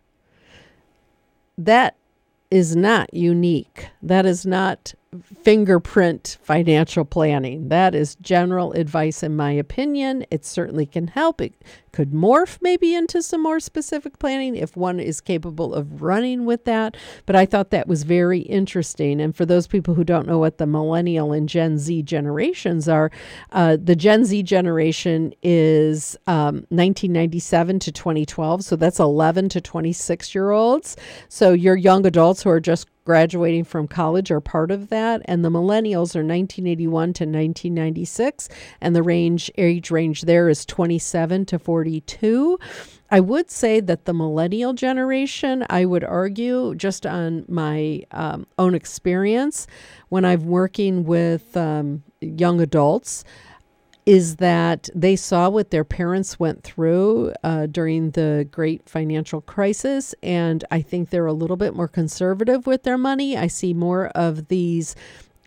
That 1.58 1.96
is 2.52 2.76
not 2.76 3.14
unique. 3.14 3.88
That 4.04 4.26
is 4.26 4.46
not 4.46 4.94
fingerprint 5.44 6.38
financial 6.42 7.04
planning. 7.04 7.68
That 7.68 7.94
is 7.94 8.16
general 8.16 8.72
advice, 8.72 9.24
in 9.24 9.36
my 9.36 9.52
opinion. 9.52 10.26
It 10.32 10.46
certainly 10.46 10.86
can 10.86 11.08
help. 11.08 11.42
It 11.42 11.54
could 11.92 12.12
morph 12.12 12.60
maybe 12.62 12.96
into 12.96 13.22
some 13.22 13.44
more 13.44 13.60
specific 13.60 14.20
planning 14.20 14.56
if 14.56 14.78
one 14.78 15.02
is 15.02 15.20
capable 15.20 15.74
of 15.74 16.02
running 16.02 16.46
with 16.46 16.64
that. 16.64 16.96
But 17.26 17.36
I 17.36 17.46
thought 17.46 17.72
that 17.72 17.90
was 17.90 18.04
very 18.04 18.40
interesting. 18.40 19.20
And 19.20 19.36
for 19.36 19.46
those 19.46 19.68
people 19.68 19.96
who 19.96 20.06
don't 20.06 20.28
know 20.28 20.40
what 20.40 20.60
the 20.60 20.66
millennial 20.66 21.34
and 21.34 21.50
Gen 21.50 21.78
Z 21.78 22.04
generations 22.04 22.88
are, 22.88 23.12
uh, 23.52 23.76
the 23.84 23.98
Gen 23.98 24.24
Z 24.24 24.44
generation 24.44 25.34
is 25.44 26.16
um, 26.28 26.66
1997 26.70 27.80
to 27.80 27.92
2012. 27.92 28.64
So 28.64 28.78
that's 28.78 29.00
11 29.00 29.50
to 29.50 29.60
26 29.60 30.34
year 30.34 30.52
olds. 30.52 30.96
So 31.28 31.52
your 31.52 31.76
young 31.76 32.06
adults 32.06 32.44
who 32.44 32.50
are 32.50 32.62
just 32.62 32.88
graduating 33.04 33.64
from 33.64 33.88
college 33.88 34.32
are 34.32 34.42
part 34.42 34.72
of 34.72 34.90
that. 34.90 35.22
And 35.26 35.44
the 35.44 35.50
millennials 35.50 36.16
are 36.16 36.24
1981 36.24 37.14
to 37.14 37.24
1996 37.26 38.50
and 38.80 38.96
the 38.96 39.04
range 39.04 39.52
age 39.58 39.92
range 39.92 40.22
there 40.24 40.50
is 40.50 40.66
27 40.66 41.46
to 41.46 41.60
42 41.60 42.60
I 43.14 43.20
would 43.20 43.52
say 43.52 43.82
that 43.82 44.06
the 44.06 44.14
millennial 44.14 44.72
generation, 44.72 45.66
I 45.70 45.84
would 45.84 46.06
argue, 46.06 46.74
just 46.76 47.06
on 47.06 47.44
my 47.50 48.04
um, 48.12 48.48
own 48.58 48.74
experience, 48.74 49.68
when 50.08 50.24
I'm 50.24 50.46
working 50.46 51.04
with 51.04 51.58
um, 51.58 52.04
young 52.22 52.62
adults, 52.62 53.26
is 54.12 54.36
that 54.36 54.90
they 54.94 55.16
saw 55.16 55.48
what 55.48 55.72
their 55.72 55.86
parents 55.86 56.38
went 56.38 56.62
through 56.64 57.32
uh, 57.46 57.66
during 57.68 58.12
the 58.12 58.46
great 58.52 58.90
financial 58.90 59.40
crisis. 59.40 60.14
And 60.22 60.66
I 60.70 60.82
think 60.82 61.12
they're 61.12 61.28
a 61.28 61.32
little 61.32 61.56
bit 61.56 61.74
more 61.74 61.88
conservative 61.88 62.68
with 62.68 62.84
their 62.84 62.98
money. 62.98 63.38
I 63.38 63.48
see 63.48 63.74
more 63.74 64.08
of 64.08 64.50
these 64.50 64.98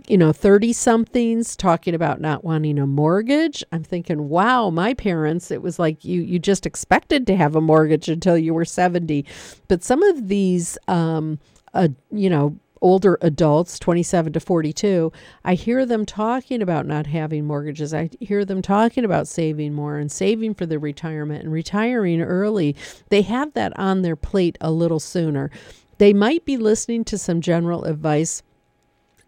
you 0.09 0.17
know 0.17 0.33
30 0.33 0.73
somethings 0.73 1.57
talking 1.57 1.95
about 1.95 2.21
not 2.21 2.45
wanting 2.45 2.79
a 2.79 2.87
mortgage 2.87 3.65
i'm 3.73 3.83
thinking 3.83 4.29
wow 4.29 4.69
my 4.69 4.93
parents 4.93 5.51
it 5.51 5.63
was 5.63 5.79
like 5.79 6.05
you 6.05 6.21
you 6.21 6.39
just 6.39 6.67
expected 6.67 7.27
to 7.27 7.35
have 7.35 7.57
a 7.57 7.61
mortgage 7.63 8.11
until 8.11 8.37
you 8.37 8.53
were 8.53 8.67
70 8.67 9.25
but 9.67 9.83
some 9.83 10.03
of 10.03 10.29
these 10.29 10.77
um 10.89 11.39
uh, 11.73 11.89
you 12.11 12.29
know 12.29 12.55
older 12.85 13.17
adults, 13.23 13.79
27 13.79 14.35
to 14.35 14.39
42, 14.41 15.11
I 15.43 15.55
hear 15.55 15.87
them 15.87 16.05
talking 16.05 16.61
about 16.61 16.87
not 16.87 17.07
having 17.07 17.47
mortgages. 17.47 17.95
I 17.95 18.11
hear 18.21 18.45
them 18.45 18.61
talking 18.61 19.07
about 19.07 19.27
saving 19.27 19.73
more 19.73 19.97
and 19.97 20.13
saving 20.13 20.55
for 20.55 20.67
their 20.67 20.79
retirement 20.79 21.43
and 21.43 21.51
retiring 21.51 22.21
early. 22.21 22.77
They 23.09 23.23
have 23.23 23.55
that 23.55 23.77
on 23.79 24.03
their 24.03 24.17
plate 24.17 24.59
a 24.61 24.71
little 24.71 25.01
sooner. 25.01 25.51
They 25.97 26.13
might 26.13 26.45
be 26.45 26.59
listening 26.59 27.05
to 27.07 27.17
some 27.17 27.41
general 27.41 27.85
advice. 27.85 28.43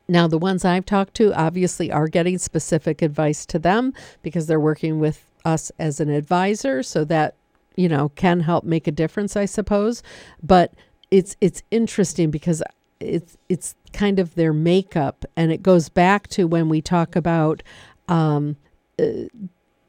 Now, 0.07 0.29
the 0.29 0.38
ones 0.38 0.62
I've 0.62 0.85
talked 0.85 1.14
to 1.14 1.33
obviously 1.33 1.90
are 1.90 2.09
getting 2.09 2.37
specific 2.37 3.01
advice 3.01 3.47
to 3.47 3.59
them 3.59 3.95
because 4.22 4.47
they're 4.47 4.61
working 4.61 5.01
with 5.01 5.30
us 5.47 5.72
as 5.78 5.99
an 5.99 6.11
advisor. 6.11 6.83
So 6.83 7.05
that, 7.07 7.37
you 7.74 7.89
know, 7.89 8.11
can 8.11 8.41
help 8.41 8.64
make 8.64 8.87
a 8.87 8.93
difference, 8.93 9.35
I 9.35 9.47
suppose. 9.47 10.03
But 10.43 10.74
it's 11.11 11.37
it's 11.41 11.62
interesting 11.70 12.30
because 12.30 12.62
it's 13.01 13.36
it's 13.49 13.74
kind 13.92 14.18
of 14.18 14.34
their 14.34 14.53
makeup, 14.53 15.24
and 15.36 15.53
it 15.53 15.62
goes 15.62 15.88
back 15.88 16.28
to 16.28 16.47
when 16.47 16.68
we 16.68 16.80
talk 16.80 17.16
about 17.16 17.62
um, 18.09 18.57
uh, 18.99 19.05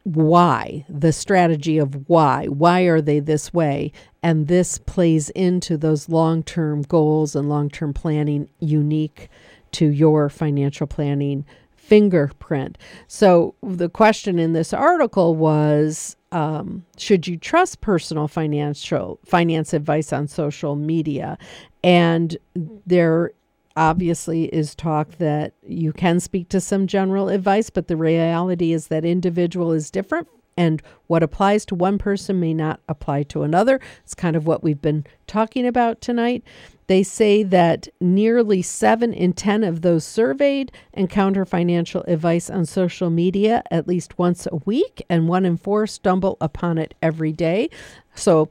why 0.03 0.85
the 0.87 1.11
strategy 1.11 1.77
of 1.77 2.09
why 2.09 2.45
why 2.47 2.81
are 2.81 3.01
they 3.01 3.19
this 3.19 3.53
way, 3.53 3.91
and 4.23 4.47
this 4.47 4.77
plays 4.77 5.29
into 5.31 5.77
those 5.77 6.09
long 6.09 6.43
term 6.43 6.81
goals 6.83 7.35
and 7.35 7.49
long 7.49 7.69
term 7.69 7.93
planning 7.93 8.49
unique 8.59 9.29
to 9.71 9.87
your 9.87 10.29
financial 10.29 10.87
planning 10.87 11.45
fingerprint. 11.75 12.77
So 13.07 13.55
the 13.63 13.89
question 13.89 14.39
in 14.39 14.53
this 14.53 14.73
article 14.73 15.35
was 15.35 16.17
um, 16.31 16.85
should 16.97 17.27
you 17.27 17.37
trust 17.37 17.79
personal 17.79 18.27
financial 18.27 19.19
finance 19.25 19.73
advice 19.73 20.11
on 20.11 20.27
social 20.27 20.75
media? 20.75 21.37
And 21.83 22.37
there 22.85 23.31
obviously 23.75 24.45
is 24.45 24.73
talk 24.73 25.17
that 25.17 25.53
you 25.65 25.93
can 25.93 26.19
speak 26.19 26.49
to 26.49 26.59
some 26.59 26.87
general 26.87 27.29
advice, 27.29 27.69
but 27.69 27.87
the 27.87 27.97
reality 27.97 28.73
is 28.73 28.87
that 28.87 29.05
individual 29.05 29.71
is 29.71 29.91
different 29.91 30.27
and 30.57 30.81
what 31.05 31.23
applies 31.23 31.65
to 31.65 31.75
one 31.75 31.97
person 31.97 32.39
may 32.39 32.53
not 32.53 32.81
apply 32.89 33.23
to 33.23 33.43
another. 33.43 33.79
It's 34.03 34.13
kind 34.15 34.35
of 34.35 34.45
what 34.45 34.63
we've 34.63 34.81
been 34.81 35.05
talking 35.27 35.65
about 35.65 36.01
tonight. 36.01 36.43
They 36.87 37.03
say 37.03 37.43
that 37.43 37.89
nearly 37.99 38.61
seven 38.61 39.13
in 39.13 39.33
10 39.33 39.63
of 39.63 39.81
those 39.81 40.05
surveyed 40.05 40.71
encounter 40.93 41.45
financial 41.45 42.03
advice 42.07 42.49
on 42.49 42.65
social 42.65 43.09
media 43.09 43.61
at 43.71 43.87
least 43.87 44.17
once 44.17 44.47
a 44.51 44.55
week, 44.65 45.05
and 45.09 45.27
one 45.27 45.45
in 45.45 45.57
four 45.57 45.85
stumble 45.85 46.37
upon 46.41 46.77
it 46.77 46.95
every 47.01 47.33
day. 47.33 47.69
So 48.15 48.49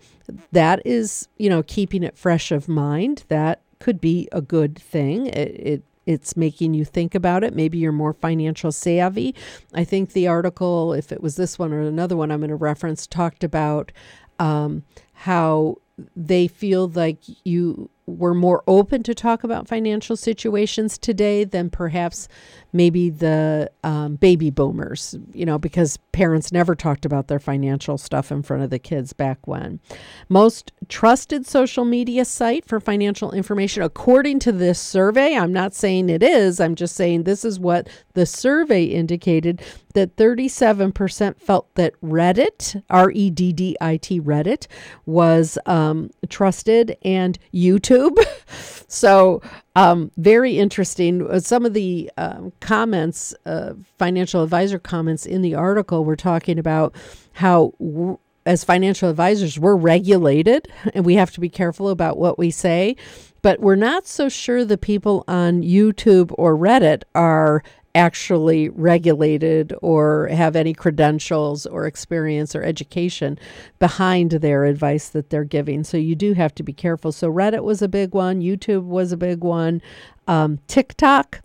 that 0.52 0.82
is, 0.84 1.28
you 1.38 1.48
know, 1.48 1.62
keeping 1.62 2.02
it 2.02 2.16
fresh 2.16 2.52
of 2.52 2.68
mind. 2.68 3.24
That 3.28 3.62
could 3.80 4.00
be 4.00 4.28
a 4.32 4.42
good 4.42 4.78
thing. 4.78 5.26
It, 5.28 5.48
it 5.58 5.82
it's 6.06 6.36
making 6.36 6.74
you 6.74 6.84
think 6.84 7.14
about 7.14 7.44
it. 7.44 7.54
Maybe 7.54 7.78
you're 7.78 7.92
more 7.92 8.14
financial 8.14 8.72
savvy. 8.72 9.34
I 9.74 9.84
think 9.84 10.12
the 10.12 10.28
article, 10.28 10.92
if 10.92 11.12
it 11.12 11.20
was 11.20 11.36
this 11.36 11.58
one 11.58 11.72
or 11.72 11.80
another 11.80 12.16
one 12.16 12.30
I'm 12.30 12.40
going 12.40 12.50
to 12.50 12.56
reference, 12.56 13.06
talked 13.06 13.42
about 13.44 13.92
um, 14.38 14.84
how 15.12 15.76
they 16.14 16.46
feel 16.46 16.88
like 16.88 17.18
you 17.44 17.90
were 18.06 18.34
more 18.34 18.62
open 18.68 19.02
to 19.02 19.14
talk 19.14 19.42
about 19.42 19.66
financial 19.66 20.16
situations 20.16 20.96
today 20.96 21.42
than 21.42 21.68
perhaps 21.68 22.28
maybe 22.72 23.10
the 23.10 23.70
um, 23.82 24.16
baby 24.16 24.50
boomers, 24.50 25.16
you 25.32 25.44
know, 25.44 25.58
because 25.58 25.96
parents 26.12 26.52
never 26.52 26.74
talked 26.74 27.04
about 27.04 27.26
their 27.26 27.40
financial 27.40 27.98
stuff 27.98 28.30
in 28.30 28.42
front 28.42 28.62
of 28.62 28.70
the 28.70 28.78
kids 28.78 29.12
back 29.12 29.46
when. 29.46 29.80
Most 30.28 30.72
trusted 30.88 31.46
social 31.46 31.84
media 31.84 32.24
site 32.24 32.64
for 32.64 32.78
financial 32.78 33.32
information, 33.32 33.82
according 33.82 34.38
to 34.40 34.52
this 34.52 34.78
survey, 34.78 35.34
I'm 35.34 35.52
not 35.52 35.74
saying 35.74 36.08
it 36.08 36.22
is, 36.22 36.60
I'm 36.60 36.74
just 36.74 36.94
saying 36.94 37.24
this 37.24 37.44
is 37.44 37.58
what 37.58 37.88
the 38.14 38.26
survey 38.26 38.84
indicated 38.84 39.62
that 39.94 40.14
37% 40.16 41.40
felt 41.40 41.74
that 41.74 41.98
Reddit, 42.02 42.82
R 42.90 43.10
E 43.10 43.30
D 43.30 43.52
D 43.52 43.76
I 43.80 43.96
T, 43.96 44.20
Reddit, 44.20 44.66
was 45.06 45.58
um, 45.64 46.10
trusted 46.28 46.96
and 47.02 47.38
YouTube. 47.52 47.95
so, 48.88 49.42
um, 49.74 50.10
very 50.16 50.58
interesting. 50.58 51.28
Uh, 51.28 51.40
some 51.40 51.64
of 51.64 51.74
the 51.74 52.10
um, 52.16 52.52
comments, 52.60 53.34
uh, 53.44 53.74
financial 53.98 54.42
advisor 54.42 54.78
comments 54.78 55.26
in 55.26 55.42
the 55.42 55.54
article, 55.54 56.04
were 56.04 56.16
talking 56.16 56.58
about 56.58 56.94
how. 57.32 57.72
W- 57.78 58.18
as 58.46 58.62
financial 58.62 59.10
advisors, 59.10 59.58
we're 59.58 59.74
regulated 59.74 60.68
and 60.94 61.04
we 61.04 61.14
have 61.14 61.32
to 61.32 61.40
be 61.40 61.48
careful 61.48 61.88
about 61.88 62.16
what 62.16 62.38
we 62.38 62.50
say. 62.50 62.94
But 63.42 63.60
we're 63.60 63.74
not 63.74 64.06
so 64.06 64.28
sure 64.28 64.64
the 64.64 64.78
people 64.78 65.24
on 65.28 65.62
YouTube 65.62 66.32
or 66.38 66.56
Reddit 66.56 67.02
are 67.14 67.62
actually 67.96 68.68
regulated 68.68 69.74
or 69.82 70.28
have 70.28 70.54
any 70.54 70.74
credentials 70.74 71.66
or 71.66 71.86
experience 71.86 72.54
or 72.54 72.62
education 72.62 73.38
behind 73.78 74.32
their 74.32 74.64
advice 74.64 75.08
that 75.08 75.30
they're 75.30 75.44
giving. 75.44 75.82
So 75.82 75.96
you 75.96 76.14
do 76.14 76.34
have 76.34 76.54
to 76.56 76.62
be 76.62 76.72
careful. 76.72 77.10
So 77.10 77.32
Reddit 77.32 77.64
was 77.64 77.82
a 77.82 77.88
big 77.88 78.14
one, 78.14 78.40
YouTube 78.40 78.84
was 78.84 79.12
a 79.12 79.16
big 79.16 79.42
one, 79.42 79.80
um, 80.28 80.58
TikTok 80.68 81.40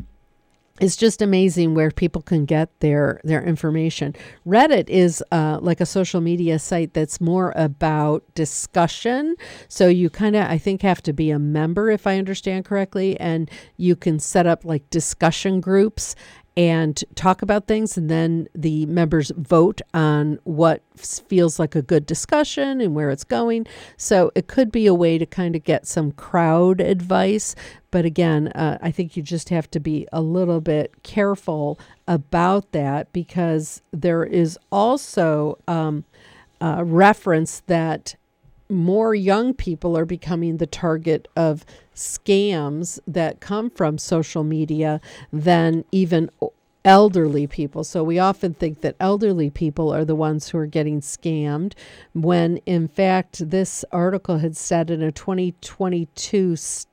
it's 0.80 0.96
just 0.96 1.22
amazing 1.22 1.76
where 1.76 1.92
people 1.92 2.22
can 2.22 2.46
get 2.46 2.80
their 2.80 3.22
their 3.24 3.44
information. 3.44 4.16
Reddit 4.48 4.90
is 4.90 5.24
uh, 5.32 5.60
like 5.62 5.82
a 5.82 5.86
social 5.86 6.22
media 6.22 6.58
site 6.60 6.94
that's 6.94 7.22
more 7.22 7.54
about 7.56 8.24
discussion. 8.34 9.36
So 9.68 9.88
you 9.88 10.10
kind 10.10 10.36
of, 10.36 10.50
I 10.50 10.58
think, 10.58 10.82
have 10.82 11.02
to 11.04 11.14
be 11.14 11.30
a 11.30 11.40
member, 11.40 11.92
if 11.92 12.08
I 12.08 12.18
understand 12.18 12.66
correctly, 12.66 13.20
and 13.20 13.50
you 13.78 13.96
can 13.96 14.20
set 14.20 14.48
up 14.48 14.66
like 14.66 14.90
discussion 14.90 15.62
groups 15.62 16.16
and 16.58 17.04
talk 17.16 17.42
about 17.42 17.66
things 17.66 17.98
and 17.98 18.10
then 18.10 18.48
the 18.54 18.86
members 18.88 19.32
vote 19.38 19.80
on 19.94 20.38
what 20.44 20.84
feels 20.98 21.60
like 21.60 21.76
a 21.76 21.82
good 21.82 22.06
discussion 22.06 22.82
and 22.82 22.94
where 22.94 23.10
it's 23.10 23.24
going 23.24 23.66
so 23.96 24.32
it 24.36 24.48
could 24.48 24.70
be 24.70 24.86
a 24.86 24.94
way 24.94 25.18
to 25.18 25.26
kind 25.26 25.56
of 25.56 25.64
get 25.64 25.88
some 25.88 26.12
crowd 26.12 26.82
advice 26.82 27.56
but 27.92 28.06
again 28.06 28.48
uh, 28.50 28.78
i 28.82 28.90
think 28.90 29.16
you 29.16 29.22
just 29.22 29.50
have 29.50 29.70
to 29.70 29.80
be 29.80 30.08
a 30.12 30.22
little 30.22 30.62
bit 30.62 31.04
careful 31.04 31.80
about 32.08 32.72
that 32.72 33.12
because 33.14 33.82
there 33.92 34.24
is 34.24 34.58
also 34.72 35.58
um, 35.68 36.04
a 36.60 36.84
reference 36.84 37.62
that 37.68 38.16
more 38.70 39.14
young 39.14 39.54
people 39.54 39.98
are 39.98 40.06
becoming 40.06 40.58
the 40.58 40.66
target 40.66 41.28
of 41.36 41.66
scams 41.94 43.00
that 43.06 43.42
come 43.42 43.70
from 43.70 43.98
social 43.98 44.44
media 44.44 45.02
than 45.32 45.84
even 45.92 46.30
elderly 46.84 47.46
people. 47.46 47.84
So 47.84 48.04
we 48.04 48.18
often 48.18 48.54
think 48.54 48.82
that 48.82 48.96
elderly 49.00 49.50
people 49.50 49.94
are 49.94 50.06
the 50.06 50.16
ones 50.16 50.50
who 50.50 50.58
are 50.58 50.66
getting 50.66 51.02
scammed, 51.02 51.74
when 52.14 52.58
in 52.66 52.88
fact, 52.88 53.50
this 53.50 53.86
article 53.92 54.40
had 54.40 54.58
said 54.58 54.90
in 54.90 55.04
a 55.04 55.12
2022 55.12 56.56
study 56.56 56.88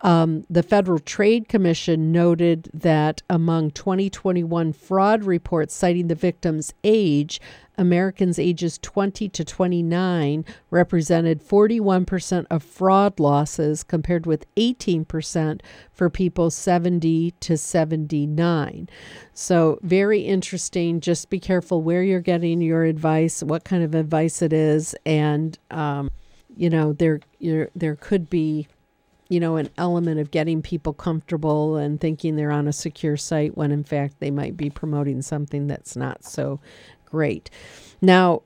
um, 0.00 0.44
the 0.48 0.62
Federal 0.62 1.00
Trade 1.00 1.48
Commission 1.48 2.12
noted 2.12 2.70
that 2.72 3.22
among 3.28 3.72
2021 3.72 4.72
fraud 4.72 5.24
reports 5.24 5.74
citing 5.74 6.06
the 6.06 6.14
victim's 6.14 6.72
age, 6.84 7.40
Americans 7.76 8.38
ages 8.38 8.78
20 8.78 9.28
to 9.28 9.44
29 9.44 10.44
represented 10.70 11.42
41% 11.42 12.46
of 12.50 12.62
fraud 12.62 13.18
losses, 13.18 13.82
compared 13.82 14.26
with 14.26 14.52
18% 14.56 15.60
for 15.92 16.10
people 16.10 16.50
70 16.50 17.32
to 17.40 17.56
79. 17.56 18.88
So, 19.32 19.78
very 19.82 20.20
interesting. 20.20 21.00
Just 21.00 21.30
be 21.30 21.40
careful 21.40 21.82
where 21.82 22.02
you're 22.02 22.20
getting 22.20 22.60
your 22.60 22.84
advice, 22.84 23.42
what 23.42 23.64
kind 23.64 23.82
of 23.82 23.94
advice 23.94 24.42
it 24.42 24.52
is, 24.52 24.94
and 25.06 25.58
um, 25.70 26.10
you 26.56 26.68
know 26.68 26.92
there 26.92 27.20
there 27.74 27.96
could 27.96 28.28
be 28.28 28.66
you 29.28 29.40
know, 29.40 29.56
an 29.56 29.68
element 29.76 30.20
of 30.20 30.30
getting 30.30 30.62
people 30.62 30.92
comfortable 30.92 31.76
and 31.76 32.00
thinking 32.00 32.36
they're 32.36 32.50
on 32.50 32.66
a 32.66 32.72
secure 32.72 33.16
site 33.16 33.56
when 33.56 33.70
in 33.70 33.84
fact 33.84 34.20
they 34.20 34.30
might 34.30 34.56
be 34.56 34.70
promoting 34.70 35.22
something 35.22 35.66
that's 35.66 35.96
not 35.96 36.24
so 36.24 36.60
great. 37.04 37.50
Now, 38.00 38.42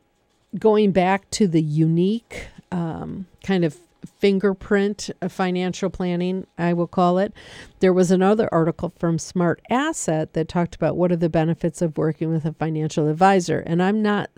going 0.58 0.92
back 0.92 1.30
to 1.30 1.46
the 1.46 1.62
unique 1.62 2.48
um, 2.70 3.26
kind 3.44 3.64
of 3.64 3.76
fingerprint 4.18 5.10
of 5.20 5.32
financial 5.32 5.90
planning, 5.90 6.46
I 6.58 6.72
will 6.72 6.86
call 6.86 7.18
it. 7.18 7.32
There 7.80 7.92
was 7.92 8.10
another 8.10 8.48
article 8.52 8.92
from 8.98 9.18
Smart 9.18 9.60
Asset 9.70 10.32
that 10.32 10.48
talked 10.48 10.74
about 10.74 10.96
what 10.96 11.12
are 11.12 11.16
the 11.16 11.28
benefits 11.28 11.82
of 11.82 11.96
working 11.96 12.30
with 12.30 12.44
a 12.44 12.52
financial 12.52 13.08
advisor. 13.08 13.60
And 13.60 13.82
I'm 13.82 14.02
not 14.02 14.30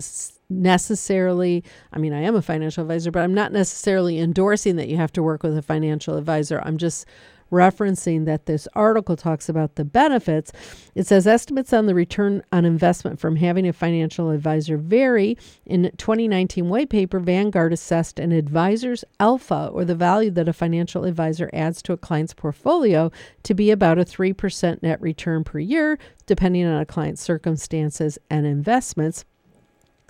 necessarily, 0.49 1.63
I 1.91 1.99
mean, 1.99 2.13
I 2.13 2.21
am 2.21 2.35
a 2.35 2.41
financial 2.41 2.83
advisor, 2.83 3.11
but 3.11 3.23
I'm 3.23 3.33
not 3.33 3.51
necessarily 3.51 4.19
endorsing 4.19 4.75
that 4.77 4.87
you 4.87 4.97
have 4.97 5.13
to 5.13 5.23
work 5.23 5.43
with 5.43 5.57
a 5.57 5.61
financial 5.61 6.17
advisor. 6.17 6.61
I'm 6.63 6.77
just 6.77 7.05
referencing 7.51 8.25
that 8.25 8.45
this 8.45 8.67
article 8.73 9.15
talks 9.15 9.49
about 9.49 9.75
the 9.75 9.85
benefits. 9.85 10.51
It 10.93 11.07
says 11.07 11.27
estimates 11.27 11.73
on 11.73 11.85
the 11.85 11.95
return 11.95 12.43
on 12.51 12.65
investment 12.65 13.19
from 13.19 13.35
having 13.37 13.67
a 13.67 13.73
financial 13.73 14.31
advisor 14.31 14.77
vary. 14.77 15.37
In 15.65 15.91
2019 15.97 16.69
white 16.69 16.89
paper, 16.89 17.19
Vanguard 17.19 17.73
assessed 17.73 18.19
an 18.19 18.31
advisor's 18.31 19.03
alpha 19.19 19.69
or 19.71 19.85
the 19.85 19.95
value 19.95 20.31
that 20.31 20.49
a 20.49 20.53
financial 20.53 21.05
advisor 21.05 21.49
adds 21.53 21.81
to 21.83 21.93
a 21.93 21.97
client's 21.97 22.33
portfolio 22.33 23.11
to 23.43 23.53
be 23.53 23.71
about 23.71 23.99
a 23.99 24.05
3% 24.05 24.81
net 24.81 25.01
return 25.01 25.43
per 25.43 25.59
year, 25.59 25.97
depending 26.25 26.65
on 26.65 26.81
a 26.81 26.85
client's 26.85 27.21
circumstances 27.21 28.17
and 28.29 28.45
investments. 28.45 29.25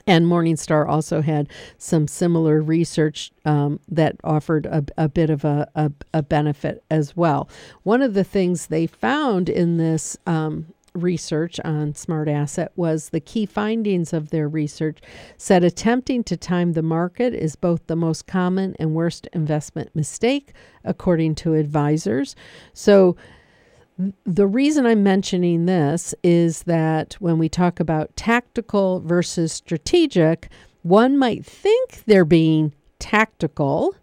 And 0.08 0.28
Morningstar 0.28 0.88
also 0.88 1.22
had 1.22 1.50
some 1.78 2.08
similar 2.08 2.62
research 2.62 3.32
um, 3.44 3.80
that 3.88 4.16
offered 4.24 4.68
a, 4.68 4.86
a 4.98 5.10
bit 5.10 5.30
of 5.30 5.44
a, 5.44 5.70
a, 5.76 5.92
a, 6.14 6.22
benefit 6.22 6.84
as 6.92 7.18
well. 7.18 7.50
One 7.84 8.04
of 8.04 8.14
the 8.14 8.24
things 8.24 8.68
they 8.68 8.86
found 8.86 9.50
in 9.50 9.78
this 9.78 10.16
um, 10.28 10.68
research 10.96 11.60
on 11.62 11.94
smart 11.94 12.28
asset 12.28 12.72
was 12.76 13.10
the 13.10 13.20
key 13.20 13.46
findings 13.46 14.14
of 14.14 14.30
their 14.30 14.48
research 14.48 15.00
said 15.38 15.64
attempting 15.64 16.24
to 16.24 16.38
time 16.38 16.74
the 16.74 16.82
market 16.82 17.34
is 17.34 17.56
both 17.56 17.86
the 17.88 17.96
most 17.96 18.26
common 18.26 18.76
and 18.80 18.96
worst 18.96 19.28
investment 19.34 19.94
mistake 19.94 20.54
according 20.84 21.36
to 21.36 21.54
advisors 21.54 22.36
so 22.74 23.16
the 24.26 24.48
reason 24.48 24.86
I'm 24.86 25.04
mentioning 25.04 25.66
this 25.66 26.14
is 26.24 26.64
that 26.64 27.14
when 27.20 27.38
we 27.38 27.48
talk 27.48 27.80
about 27.80 28.16
tactical 28.16 29.00
versus 29.00 29.54
strategic, 29.54 30.50
one 30.82 31.18
might 31.18 31.46
think 31.46 32.04
they're 32.06 32.26
being 32.26 32.74
tactical 33.00 33.96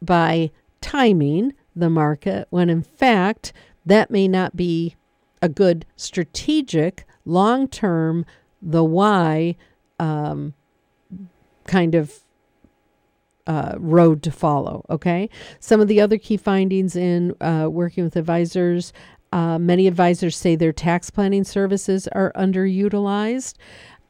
by 0.00 0.50
timing 0.80 1.52
the 1.74 1.90
market, 1.90 2.46
when 2.50 2.70
in 2.70 2.82
fact, 2.82 3.52
that 3.84 4.10
may 4.10 4.28
not 4.28 4.56
be 4.56 4.96
a 5.42 5.48
good 5.48 5.86
strategic 5.96 7.04
long 7.24 7.68
term, 7.68 8.24
the 8.62 8.84
why 8.84 9.56
um, 9.98 10.54
kind 11.66 11.94
of 11.94 12.20
uh, 13.46 13.74
road 13.78 14.22
to 14.22 14.30
follow. 14.30 14.84
Okay. 14.90 15.28
Some 15.58 15.80
of 15.80 15.88
the 15.88 16.00
other 16.00 16.18
key 16.18 16.36
findings 16.36 16.94
in 16.94 17.34
uh, 17.40 17.68
working 17.70 18.04
with 18.04 18.16
advisors 18.16 18.92
uh, 19.32 19.58
many 19.58 19.86
advisors 19.86 20.36
say 20.36 20.56
their 20.56 20.72
tax 20.72 21.10
planning 21.10 21.44
services 21.44 22.08
are 22.08 22.32
underutilized. 22.34 23.54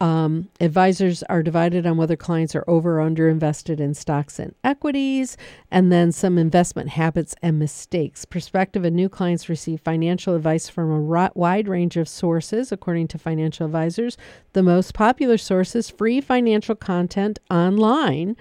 Um, 0.01 0.49
advisors 0.61 1.23
are 1.25 1.43
divided 1.43 1.87
on 1.87 1.99
whether 1.99 2.17
clients 2.17 2.55
are 2.55 2.65
over 2.67 2.99
or 2.99 3.01
under 3.03 3.29
invested 3.29 3.81
in 3.81 3.93
stocks 3.93 4.39
and 4.39 4.55
equities, 4.65 5.37
and 5.71 5.93
then 5.93 6.11
some 6.11 6.39
investment 6.39 6.89
habits 6.89 7.35
and 7.43 7.59
mistakes. 7.59 8.25
Prospective 8.25 8.83
and 8.83 8.97
new 8.97 9.11
clients 9.11 9.51
receive 9.51 9.83
financial 9.83 10.35
advice 10.35 10.71
from 10.71 10.91
a 10.91 11.31
wide 11.35 11.69
range 11.69 11.99
of 11.99 12.09
sources, 12.09 12.73
according 12.73 13.09
to 13.09 13.19
financial 13.19 13.67
advisors. 13.67 14.17
The 14.55 14.63
most 14.63 14.95
popular 14.95 15.37
source 15.37 15.77
is 15.77 15.91
free 15.91 16.23
financial 16.23 16.77
content 16.77 17.39
online 17.51 18.39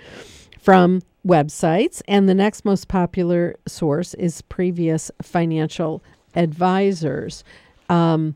from 0.61 1.01
websites, 1.27 2.01
and 2.07 2.30
the 2.30 2.36
next 2.36 2.63
most 2.63 2.88
popular 2.88 3.57
source 3.67 4.13
is 4.13 4.41
previous 4.43 5.11
financial 5.21 6.01
advisors. 6.39 7.43
Um, 7.89 8.35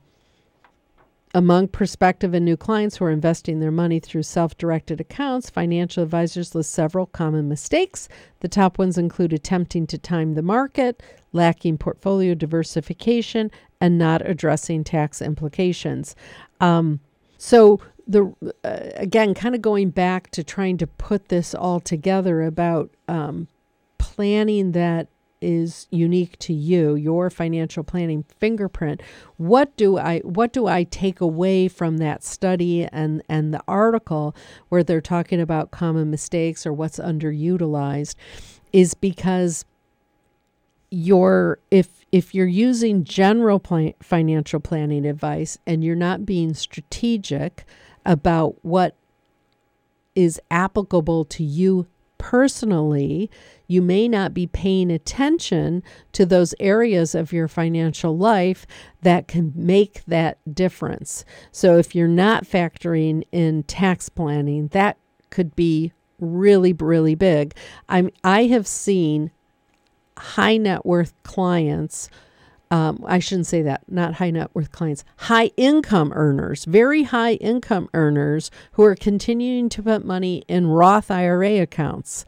among 1.33 1.67
prospective 1.67 2.33
and 2.33 2.45
new 2.45 2.55
clients 2.55 2.97
who 2.97 3.05
are 3.05 3.11
investing 3.11 3.59
their 3.59 3.71
money 3.71 3.99
through 3.99 4.23
self 4.23 4.55
directed 4.57 5.01
accounts, 5.01 5.49
financial 5.49 6.03
advisors 6.03 6.53
list 6.53 6.71
several 6.71 7.07
common 7.07 7.49
mistakes. 7.49 8.07
The 8.41 8.47
top 8.47 8.77
ones 8.77 8.97
include 8.97 9.33
attempting 9.33 9.87
to 9.87 9.97
time 9.97 10.35
the 10.35 10.43
market, 10.43 11.01
lacking 11.31 11.79
portfolio 11.79 12.35
diversification, 12.35 13.49
and 13.81 13.97
not 13.97 14.27
addressing 14.27 14.83
tax 14.83 15.21
implications. 15.21 16.15
Um, 16.61 16.99
so, 17.39 17.81
the 18.07 18.33
uh, 18.63 18.79
again, 18.95 19.33
kind 19.33 19.55
of 19.55 19.61
going 19.61 19.89
back 19.89 20.29
to 20.31 20.43
trying 20.43 20.77
to 20.77 20.87
put 20.87 21.29
this 21.29 21.55
all 21.55 21.79
together 21.79 22.43
about 22.43 22.91
um, 23.07 23.47
planning 23.97 24.73
that 24.73 25.07
is 25.43 25.87
unique 25.91 26.39
to 26.39 26.53
you, 26.53 26.95
your 26.95 27.29
financial 27.29 27.83
planning 27.83 28.23
fingerprint. 28.39 29.01
What 29.37 29.75
do 29.75 29.97
I 29.97 30.19
what 30.19 30.53
do 30.53 30.67
I 30.67 30.83
take 30.83 31.21
away 31.21 31.67
from 31.67 31.97
that 31.97 32.23
study 32.23 32.85
and 32.85 33.21
and 33.27 33.53
the 33.53 33.61
article 33.67 34.35
where 34.69 34.83
they're 34.83 35.01
talking 35.01 35.41
about 35.41 35.71
common 35.71 36.09
mistakes 36.09 36.65
or 36.65 36.73
what's 36.73 36.97
underutilized 36.97 38.15
is 38.71 38.93
because 38.93 39.65
you're 40.89 41.59
if 41.71 42.05
if 42.11 42.35
you're 42.35 42.45
using 42.45 43.03
general 43.03 43.59
plan, 43.59 43.93
financial 44.01 44.59
planning 44.59 45.05
advice 45.05 45.57
and 45.65 45.83
you're 45.83 45.95
not 45.95 46.25
being 46.25 46.53
strategic 46.53 47.65
about 48.05 48.55
what 48.63 48.95
is 50.15 50.39
applicable 50.51 51.25
to 51.25 51.43
you 51.43 51.87
personally, 52.23 53.29
you 53.67 53.81
may 53.81 54.07
not 54.07 54.33
be 54.33 54.47
paying 54.47 54.89
attention 54.89 55.83
to 56.13 56.25
those 56.25 56.55
areas 56.57 57.13
of 57.13 57.33
your 57.33 57.49
financial 57.49 58.17
life 58.17 58.65
that 59.01 59.27
can 59.27 59.51
make 59.53 60.05
that 60.05 60.37
difference. 60.55 61.25
So, 61.51 61.77
if 61.77 61.93
you're 61.93 62.07
not 62.07 62.45
factoring 62.45 63.23
in 63.33 63.63
tax 63.63 64.07
planning, 64.07 64.69
that 64.69 64.97
could 65.31 65.53
be 65.53 65.91
really, 66.17 66.71
really 66.71 67.15
big. 67.15 67.55
I'm, 67.89 68.09
I 68.23 68.45
have 68.45 68.67
seen 68.67 69.29
high 70.17 70.55
net 70.55 70.85
worth 70.85 71.13
clients. 71.23 72.09
Um, 72.73 73.03
I 73.05 73.19
shouldn't 73.19 73.45
say 73.45 73.61
that, 73.61 73.83
not 73.87 74.15
high 74.15 74.31
net 74.31 74.49
worth 74.55 74.71
clients, 74.71 75.03
high 75.17 75.51
income 75.57 76.11
earners, 76.15 76.65
very 76.65 77.03
high 77.03 77.33
income 77.33 77.87
earners 77.93 78.49
who 78.71 78.83
are 78.83 78.95
continuing 78.95 79.69
to 79.69 79.83
put 79.83 80.03
money 80.03 80.43
in 80.47 80.65
Roth 80.65 81.11
IRA 81.11 81.61
accounts 81.61 82.25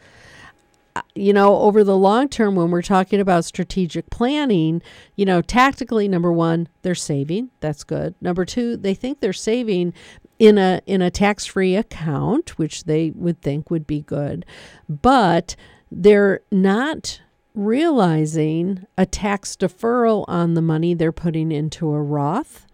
you 1.13 1.33
know, 1.33 1.57
over 1.57 1.83
the 1.83 1.97
long 1.97 2.29
term, 2.29 2.55
when 2.55 2.71
we're 2.71 2.81
talking 2.81 3.19
about 3.19 3.43
strategic 3.43 4.09
planning, 4.09 4.81
you 5.15 5.25
know, 5.25 5.41
tactically, 5.41 6.07
number 6.07 6.31
one, 6.31 6.69
they're 6.83 6.95
saving. 6.95 7.49
That's 7.59 7.83
good. 7.83 8.15
Number 8.21 8.45
two, 8.45 8.77
they 8.77 8.93
think 8.93 9.19
they're 9.19 9.33
saving 9.33 9.93
in 10.39 10.57
a 10.57 10.81
in 10.85 11.01
a 11.01 11.11
tax 11.11 11.45
free 11.45 11.75
account, 11.75 12.57
which 12.57 12.85
they 12.85 13.11
would 13.11 13.41
think 13.41 13.69
would 13.69 13.87
be 13.87 14.01
good, 14.01 14.45
but 14.87 15.55
they're 15.91 16.41
not 16.51 17.19
realizing 17.55 18.85
a 18.97 19.05
tax 19.05 19.55
deferral 19.55 20.25
on 20.27 20.53
the 20.53 20.61
money 20.61 20.93
they're 20.93 21.11
putting 21.11 21.51
into 21.51 21.91
a 21.91 22.01
Roth. 22.01 22.65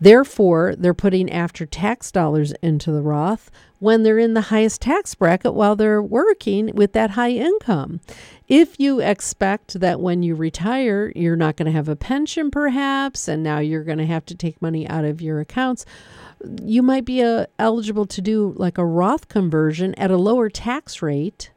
Therefore, 0.00 0.74
they're 0.78 0.94
putting 0.94 1.30
after 1.30 1.66
tax 1.66 2.10
dollars 2.10 2.52
into 2.62 2.90
the 2.90 3.02
Roth 3.02 3.50
when 3.80 4.02
they're 4.02 4.18
in 4.18 4.32
the 4.32 4.42
highest 4.42 4.80
tax 4.80 5.14
bracket 5.14 5.52
while 5.52 5.76
they're 5.76 6.02
working 6.02 6.74
with 6.74 6.92
that 6.94 7.10
high 7.10 7.32
income. 7.32 8.00
If 8.48 8.80
you 8.80 9.00
expect 9.00 9.80
that 9.80 10.00
when 10.00 10.22
you 10.22 10.34
retire, 10.34 11.12
you're 11.14 11.36
not 11.36 11.56
going 11.56 11.66
to 11.66 11.72
have 11.72 11.88
a 11.88 11.96
pension, 11.96 12.50
perhaps, 12.50 13.28
and 13.28 13.42
now 13.42 13.58
you're 13.58 13.84
going 13.84 13.98
to 13.98 14.06
have 14.06 14.24
to 14.26 14.34
take 14.34 14.62
money 14.62 14.88
out 14.88 15.04
of 15.04 15.20
your 15.20 15.40
accounts, 15.40 15.84
you 16.62 16.82
might 16.82 17.04
be 17.04 17.22
uh, 17.22 17.46
eligible 17.58 18.06
to 18.06 18.22
do 18.22 18.54
like 18.56 18.78
a 18.78 18.84
Roth 18.84 19.28
conversion 19.28 19.94
at 19.96 20.10
a 20.10 20.16
lower 20.16 20.48
tax 20.48 21.02
rate 21.02 21.50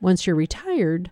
once 0.00 0.26
you're 0.26 0.36
retired 0.36 1.10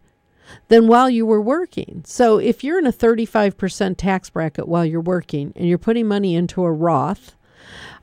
than 0.68 0.86
while 0.86 1.09
you 1.11 1.26
were 1.26 1.40
working. 1.40 2.03
So 2.07 2.38
if 2.38 2.62
you're 2.62 2.78
in 2.78 2.86
a 2.86 2.92
35% 2.92 3.96
tax 3.96 4.30
bracket 4.30 4.68
while 4.68 4.84
you're 4.84 5.01
working 5.01 5.53
and 5.57 5.68
you're 5.68 5.78
putting 5.78 6.07
money 6.07 6.34
into 6.34 6.64
a 6.64 6.72
Roth, 6.72 7.34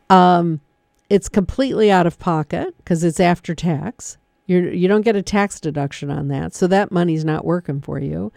um, 0.10 0.62
it's 1.10 1.30
completely 1.30 1.92
out 1.92 2.08
of 2.08 2.20
pocket 2.20 2.76
because 2.78 3.04
it's 3.04 3.20
after 3.20 3.54
tax. 3.54 4.18
You're, 4.48 4.72
you 4.72 4.88
don't 4.88 5.02
get 5.02 5.16
a 5.16 5.22
tax 5.22 5.60
deduction 5.60 6.10
on 6.12 6.28
that. 6.30 6.54
So 6.54 6.68
that 6.68 6.92
money's 6.92 7.26
not 7.26 7.46
working 7.46 7.82
for 7.82 8.00
you. 8.00 8.32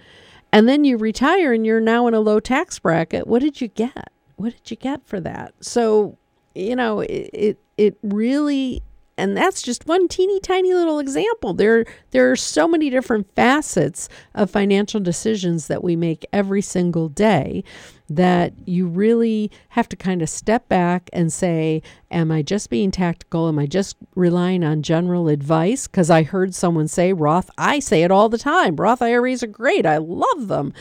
And 0.53 0.69
then 0.69 0.85
you 0.85 0.97
retire 0.97 1.53
and 1.53 1.67
you're 1.67 1.81
now 1.81 2.07
in 2.07 2.15
a 2.15 2.21
low 2.21 2.41
tax 2.41 2.79
bracket. 2.79 3.27
What 3.27 3.43
did 3.43 3.61
you 3.61 3.69
get? 3.69 4.11
What 4.37 4.53
did 4.53 4.71
you 4.71 4.77
get 4.77 5.07
for 5.07 5.21
that? 5.21 5.53
So, 5.61 6.17
you 6.55 6.77
know, 6.77 7.01
it, 7.01 7.31
it, 7.33 7.59
it 7.77 7.99
really 8.03 8.83
and 9.19 9.37
that's 9.37 9.61
just 9.61 9.87
one 9.87 10.09
teeny 10.09 10.41
tiny 10.41 10.73
little 10.73 11.01
example. 11.01 11.53
There, 11.53 11.85
there 12.13 12.31
are 12.31 12.37
so 12.37 12.69
many 12.69 12.89
different 12.89 13.27
facets 13.35 14.09
of 14.35 14.51
financial 14.51 15.01
decisions 15.01 15.67
that 15.67 15.83
we 15.83 15.97
make 15.97 16.25
every 16.33 16.63
single 16.63 17.09
day 17.09 17.65
that 18.09 18.55
you 18.65 18.87
really 18.87 19.51
have 19.71 19.89
to 19.89 19.97
kind 19.97 20.23
of 20.23 20.31
step 20.31 20.69
back 20.69 21.11
and 21.13 21.33
say, 21.33 21.83
Am 22.11 22.31
I 22.31 22.41
just 22.41 22.71
being 22.71 22.91
tactical? 22.91 23.49
Am 23.49 23.59
I 23.59 23.67
just 23.67 23.97
relying 24.15 24.65
on 24.65 24.83
general 24.83 25.29
advice? 25.29 25.87
Because 25.87 26.09
I 26.09 26.23
heard 26.23 26.55
someone 26.55 26.89
say 26.89 27.13
Roth, 27.13 27.51
I 27.59 27.81
say 27.81 28.03
it 28.03 28.11
all 28.11 28.31
the 28.31 28.39
time. 28.39 28.77
Roth 28.77 29.03
IRAs 29.03 29.43
are 29.43 29.49
great. 29.49 29.85
I 29.85 29.99
love 29.99 30.49
them. 30.49 30.73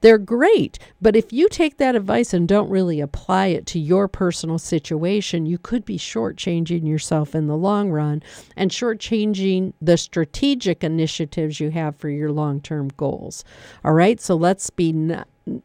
They're 0.00 0.18
great. 0.18 0.78
But 1.00 1.16
if 1.16 1.32
you 1.32 1.48
take 1.48 1.78
that 1.78 1.96
advice 1.96 2.34
and 2.34 2.46
don't 2.46 2.70
really 2.70 3.00
apply 3.00 3.46
it 3.46 3.66
to 3.66 3.78
your 3.78 4.08
personal 4.08 4.58
situation, 4.58 5.46
you 5.46 5.58
could 5.58 5.84
be 5.84 5.98
shortchanging 5.98 6.86
yourself 6.86 7.34
in 7.34 7.46
the 7.46 7.56
long 7.56 7.90
run 7.90 8.22
and 8.56 8.70
shortchanging 8.70 9.72
the 9.80 9.96
strategic 9.96 10.84
initiatives 10.84 11.60
you 11.60 11.70
have 11.70 11.96
for 11.96 12.08
your 12.08 12.32
long 12.32 12.60
term 12.60 12.88
goals. 12.96 13.44
All 13.84 13.92
right. 13.92 14.20
So 14.20 14.36
let's 14.36 14.70
be, 14.70 15.16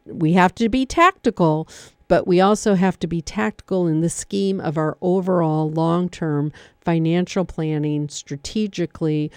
we 0.06 0.32
have 0.32 0.54
to 0.56 0.68
be 0.68 0.86
tactical, 0.86 1.68
but 2.08 2.26
we 2.26 2.40
also 2.40 2.74
have 2.74 2.98
to 3.00 3.06
be 3.06 3.22
tactical 3.22 3.86
in 3.86 4.00
the 4.00 4.10
scheme 4.10 4.60
of 4.60 4.76
our 4.76 4.96
overall 5.00 5.70
long 5.70 6.08
term 6.08 6.52
financial 6.80 7.44
planning 7.44 8.08
strategically 8.08 9.30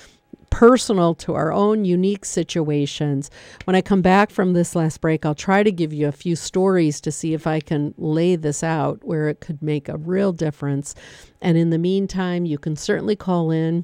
personal 0.55 1.13
to 1.13 1.33
our 1.33 1.51
own 1.51 1.83
unique 1.83 2.23
situations. 2.23 3.29
When 3.65 3.75
I 3.75 3.81
come 3.81 4.01
back 4.01 4.31
from 4.31 4.53
this 4.53 4.73
last 4.73 5.01
break, 5.01 5.25
I'll 5.25 5.35
try 5.35 5.63
to 5.63 5.71
give 5.71 5.91
you 5.91 6.07
a 6.07 6.13
few 6.13 6.37
stories 6.37 7.01
to 7.01 7.11
see 7.11 7.33
if 7.33 7.45
I 7.45 7.59
can 7.59 7.93
lay 7.97 8.37
this 8.37 8.63
out 8.63 9.03
where 9.03 9.27
it 9.27 9.41
could 9.41 9.61
make 9.61 9.89
a 9.89 9.97
real 9.97 10.31
difference. 10.31 10.95
And 11.41 11.57
in 11.57 11.71
the 11.71 11.77
meantime, 11.77 12.45
you 12.45 12.57
can 12.57 12.77
certainly 12.77 13.17
call 13.17 13.51
in 13.51 13.83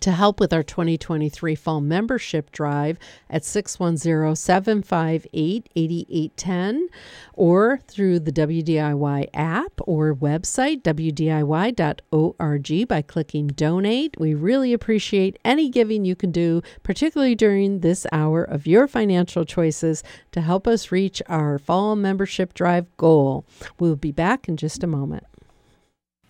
to 0.00 0.12
help 0.12 0.40
with 0.40 0.52
our 0.52 0.62
2023 0.62 1.54
fall 1.54 1.80
membership 1.80 2.50
drive 2.52 2.98
at 3.30 3.44
610 3.44 4.36
758 4.36 5.68
8810 5.74 6.88
or 7.34 7.78
through 7.88 8.20
the 8.20 8.32
WDIY 8.32 9.28
app 9.34 9.72
or 9.82 10.14
website, 10.14 10.82
wdiy.org, 10.82 12.88
by 12.88 13.02
clicking 13.02 13.48
donate. 13.48 14.18
We 14.18 14.34
really 14.34 14.72
appreciate 14.72 15.38
any 15.44 15.68
giving 15.68 16.04
you 16.04 16.16
can 16.16 16.30
do, 16.30 16.62
particularly 16.82 17.34
during 17.34 17.80
this 17.80 18.06
hour 18.12 18.42
of 18.42 18.66
your 18.66 18.86
financial 18.86 19.44
choices 19.44 20.02
to 20.32 20.40
help 20.40 20.66
us 20.66 20.92
reach 20.92 21.22
our 21.28 21.58
fall 21.58 21.96
membership 21.96 22.54
drive 22.54 22.94
goal. 22.96 23.44
We'll 23.78 23.96
be 23.96 24.12
back 24.12 24.48
in 24.48 24.56
just 24.56 24.84
a 24.84 24.86
moment. 24.86 25.24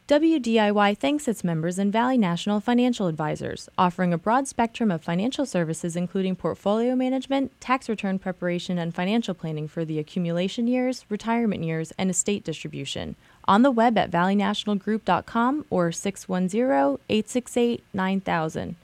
WDIY 0.07 0.99
thanks 0.99 1.27
its 1.27 1.43
members 1.43 1.79
and 1.79 1.91
Valley 1.91 2.19
National 2.19 2.61
Financial 2.61 3.07
Advisors, 3.07 3.71
offering 3.79 4.13
a 4.13 4.19
broad 4.19 4.47
spectrum 4.47 4.91
of 4.91 5.03
financial 5.03 5.47
services 5.47 5.97
including 5.97 6.37
portfolio 6.37 6.95
management, 6.95 7.59
tax 7.59 7.89
return 7.89 8.19
preparation, 8.19 8.77
and 8.77 8.95
financial 8.95 9.33
planning 9.33 9.67
for 9.67 9.83
the 9.83 9.99
accumulation 9.99 10.67
years, 10.67 11.07
retirement 11.09 11.65
years, 11.65 11.91
and 11.97 12.11
estate 12.11 12.45
distribution. 12.45 13.17
On 13.47 13.63
the 13.63 13.71
web 13.71 13.97
at 13.97 14.11
valleynationalgroup.com 14.11 15.65
or 15.71 15.91
610 15.91 16.99
868 17.09 17.83
9000. 17.95 18.77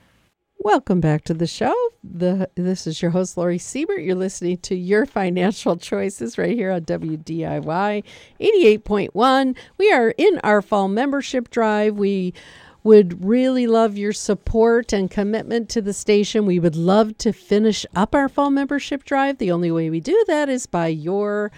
Welcome 0.63 1.01
back 1.01 1.25
to 1.25 1.33
the 1.33 1.47
show. 1.47 1.75
The 2.05 2.51
this 2.55 2.87
is 2.87 3.01
your 3.01 3.13
host 3.13 3.39
Lori 3.39 3.57
Siebert. 3.57 4.03
You're 4.03 4.15
listening 4.15 4.59
to 4.59 4.75
Your 4.75 5.07
Financial 5.07 5.75
Choices 5.79 6.37
right 6.37 6.55
here 6.55 6.71
on 6.71 6.83
WDIY 6.83 8.05
88.1. 8.39 9.57
We 9.79 9.91
are 9.91 10.11
in 10.19 10.39
our 10.45 10.61
fall 10.61 10.89
membership 10.89 11.49
drive. 11.49 11.95
We 11.95 12.35
would 12.83 13.25
really 13.25 13.67
love 13.67 13.97
your 13.97 14.13
support 14.13 14.93
and 14.93 15.11
commitment 15.11 15.71
to 15.71 15.81
the 15.81 15.95
station. 15.95 16.45
We 16.45 16.59
would 16.59 16.77
love 16.77 17.17
to 17.19 17.33
finish 17.33 17.87
up 17.97 18.15
our 18.15 18.29
fall 18.29 18.51
membership 18.51 19.05
drive. 19.05 19.39
The 19.39 19.53
only 19.53 19.71
way 19.71 19.89
we 19.89 20.01
do 20.01 20.25
that 20.27 20.51
is 20.51 20.67
by 20.67 20.89
your 20.89 21.51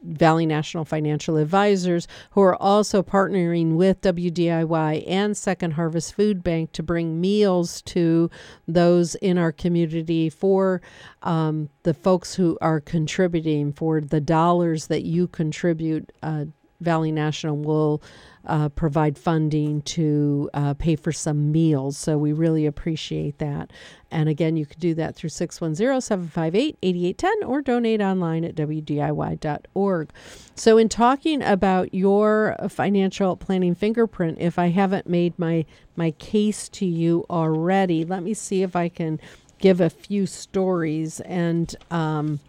Valley 0.08 0.46
National 0.46 0.84
Financial 0.84 1.36
Advisors, 1.36 2.08
who 2.32 2.40
are 2.40 2.56
also 2.56 3.02
partnering 3.02 3.76
with 3.76 4.00
WDIY 4.00 5.04
and 5.06 5.36
Second 5.36 5.72
Harvest 5.72 6.14
Food 6.14 6.42
Bank 6.42 6.72
to 6.72 6.82
bring 6.82 7.20
meals 7.20 7.82
to 7.82 8.30
those 8.66 9.14
in 9.16 9.38
our 9.38 9.52
community 9.52 10.30
for 10.30 10.80
um, 11.22 11.68
the 11.82 11.94
folks 11.94 12.34
who 12.34 12.58
are 12.60 12.80
contributing, 12.80 13.72
for 13.72 14.00
the 14.00 14.20
dollars 14.20 14.86
that 14.86 15.04
you 15.04 15.28
contribute. 15.28 16.12
Uh, 16.22 16.46
Valley 16.80 17.12
National 17.12 17.56
will 17.56 18.02
uh, 18.46 18.68
provide 18.70 19.18
funding 19.18 19.82
to 19.82 20.48
uh, 20.54 20.74
pay 20.74 20.96
for 20.96 21.12
some 21.12 21.52
meals. 21.52 21.98
So 21.98 22.16
we 22.16 22.32
really 22.32 22.66
appreciate 22.66 23.38
that. 23.38 23.72
And 24.10 24.28
again, 24.28 24.56
you 24.56 24.64
can 24.64 24.80
do 24.80 24.94
that 24.94 25.14
through 25.14 25.30
610 25.30 26.00
758 26.00 26.78
8810 26.82 27.48
or 27.48 27.60
donate 27.60 28.00
online 28.00 28.44
at 28.44 28.54
WDIY.org. 28.54 30.10
So, 30.54 30.78
in 30.78 30.88
talking 30.88 31.42
about 31.42 31.92
your 31.92 32.56
financial 32.68 33.36
planning 33.36 33.74
fingerprint, 33.74 34.38
if 34.40 34.58
I 34.58 34.68
haven't 34.68 35.06
made 35.06 35.38
my, 35.38 35.66
my 35.94 36.12
case 36.12 36.68
to 36.70 36.86
you 36.86 37.26
already, 37.28 38.04
let 38.04 38.22
me 38.22 38.32
see 38.32 38.62
if 38.62 38.74
I 38.74 38.88
can 38.88 39.20
give 39.58 39.80
a 39.80 39.90
few 39.90 40.26
stories 40.26 41.20
and 41.20 41.74
um, 41.90 42.40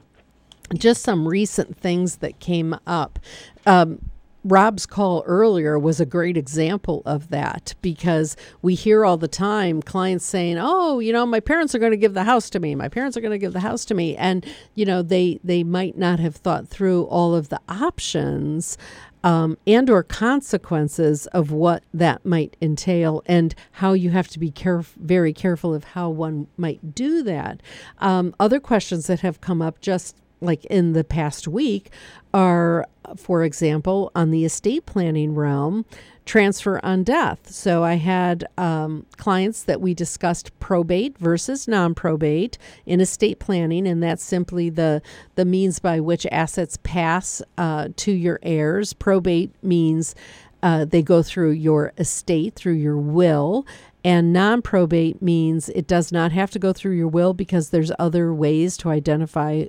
just 0.75 1.01
some 1.01 1.27
recent 1.27 1.77
things 1.77 2.17
that 2.17 2.39
came 2.39 2.77
up. 2.87 3.19
Um, 3.65 4.09
Rob's 4.43 4.85
call 4.85 5.23
earlier 5.25 5.77
was 5.77 5.99
a 5.99 6.05
great 6.05 6.37
example 6.37 7.01
of 7.05 7.29
that 7.29 7.75
because 7.81 8.37
we 8.61 8.73
hear 8.73 9.03
all 9.03 9.17
the 9.17 9.27
time 9.27 9.81
clients 9.81 10.25
saying, 10.25 10.57
"Oh, 10.59 10.99
you 10.99 11.11
know, 11.11 11.25
my 11.25 11.39
parents 11.39 11.75
are 11.75 11.79
going 11.79 11.91
to 11.91 11.97
give 11.97 12.13
the 12.13 12.23
house 12.23 12.49
to 12.51 12.59
me. 12.59 12.73
My 12.75 12.87
parents 12.87 13.17
are 13.17 13.21
going 13.21 13.31
to 13.31 13.37
give 13.37 13.53
the 13.53 13.59
house 13.59 13.83
to 13.85 13.93
me." 13.93 14.15
And, 14.15 14.45
you 14.75 14.85
know, 14.85 15.01
they 15.01 15.39
they 15.43 15.63
might 15.63 15.97
not 15.97 16.19
have 16.19 16.37
thought 16.37 16.67
through 16.67 17.03
all 17.03 17.35
of 17.35 17.49
the 17.49 17.59
options 17.67 18.77
um, 19.23 19.57
and 19.67 19.89
or 19.89 20.03
consequences 20.03 21.27
of 21.27 21.51
what 21.51 21.83
that 21.93 22.25
might 22.25 22.55
entail 22.61 23.21
and 23.25 23.53
how 23.73 23.93
you 23.93 24.11
have 24.11 24.27
to 24.29 24.39
be 24.39 24.51
caref- 24.51 24.95
very 24.95 25.33
careful 25.33 25.73
of 25.73 25.83
how 25.83 26.09
one 26.09 26.47
might 26.57 26.95
do 26.95 27.21
that. 27.23 27.61
Um, 27.99 28.33
other 28.39 28.59
questions 28.59 29.07
that 29.07 29.19
have 29.19 29.41
come 29.41 29.61
up 29.61 29.81
just 29.81 30.15
like 30.41 30.65
in 30.65 30.93
the 30.93 31.03
past 31.03 31.47
week 31.47 31.91
are, 32.33 32.85
for 33.15 33.43
example, 33.43 34.11
on 34.15 34.31
the 34.31 34.45
estate 34.45 34.85
planning 34.85 35.35
realm, 35.35 35.85
transfer 36.25 36.79
on 36.83 37.03
death. 37.03 37.49
So 37.49 37.83
I 37.83 37.95
had 37.95 38.45
um, 38.57 39.05
clients 39.17 39.63
that 39.63 39.81
we 39.81 39.95
discussed 39.95 40.57
probate 40.59 41.17
versus 41.17 41.67
non-probate 41.67 42.57
in 42.85 43.01
estate 43.01 43.39
planning, 43.39 43.87
and 43.87 44.03
that's 44.03 44.23
simply 44.23 44.69
the 44.69 45.01
the 45.35 45.45
means 45.45 45.79
by 45.79 45.99
which 45.99 46.27
assets 46.31 46.77
pass 46.83 47.41
uh, 47.57 47.89
to 47.95 48.11
your 48.11 48.39
heirs. 48.43 48.93
Probate 48.93 49.51
means 49.63 50.13
uh, 50.61 50.85
they 50.85 51.01
go 51.01 51.23
through 51.23 51.51
your 51.51 51.93
estate, 51.97 52.53
through 52.53 52.73
your 52.73 52.97
will, 52.97 53.65
and 54.03 54.31
non 54.31 54.61
probate 54.61 55.21
means 55.21 55.67
it 55.69 55.85
does 55.85 56.11
not 56.11 56.31
have 56.31 56.51
to 56.51 56.59
go 56.59 56.71
through 56.71 56.95
your 56.95 57.07
will 57.07 57.33
because 57.33 57.69
there's 57.69 57.91
other 57.99 58.33
ways 58.33 58.77
to 58.77 58.89
identify 58.89 59.65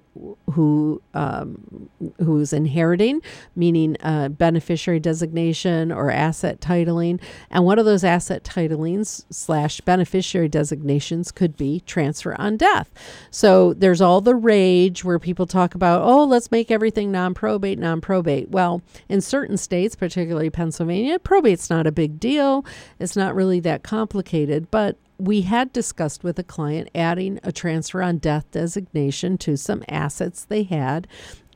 who 0.52 1.02
um, 1.14 1.88
who's 2.18 2.52
inheriting, 2.52 3.22
meaning 3.56 3.96
uh, 4.02 4.28
beneficiary 4.28 5.00
designation 5.00 5.90
or 5.90 6.12
asset 6.12 6.60
titling. 6.60 7.20
And 7.50 7.64
one 7.64 7.80
of 7.80 7.86
those 7.86 8.04
asset 8.04 8.44
titlings 8.44 9.24
slash 9.30 9.80
beneficiary 9.80 10.48
designations 10.48 11.32
could 11.32 11.56
be 11.56 11.80
transfer 11.80 12.40
on 12.40 12.56
death. 12.56 12.92
So 13.32 13.74
there's 13.74 14.00
all 14.00 14.20
the 14.20 14.36
rage 14.36 15.04
where 15.04 15.18
people 15.18 15.46
talk 15.46 15.74
about, 15.74 16.02
oh, 16.02 16.24
let's 16.24 16.52
make 16.52 16.70
everything 16.70 17.10
non 17.10 17.34
probate, 17.34 17.80
non 17.80 18.00
probate. 18.00 18.50
Well, 18.50 18.80
in 19.08 19.20
certain 19.20 19.56
states, 19.56 19.96
particularly 19.96 20.50
Pennsylvania, 20.50 21.18
probate's 21.18 21.68
not 21.68 21.88
a 21.88 21.92
big 21.92 22.20
deal. 22.20 22.64
It's 23.00 23.16
not 23.16 23.34
really 23.34 23.58
that 23.60 23.82
complicated 23.82 24.19
complicated, 24.20 24.70
but 24.70 24.96
we 25.18 25.42
had 25.42 25.72
discussed 25.72 26.24
with 26.24 26.38
a 26.38 26.42
client 26.42 26.88
adding 26.94 27.38
a 27.42 27.52
transfer 27.52 28.02
on 28.02 28.18
death 28.18 28.50
designation 28.50 29.36
to 29.38 29.56
some 29.56 29.82
assets 29.88 30.44
they 30.44 30.62
had. 30.62 31.06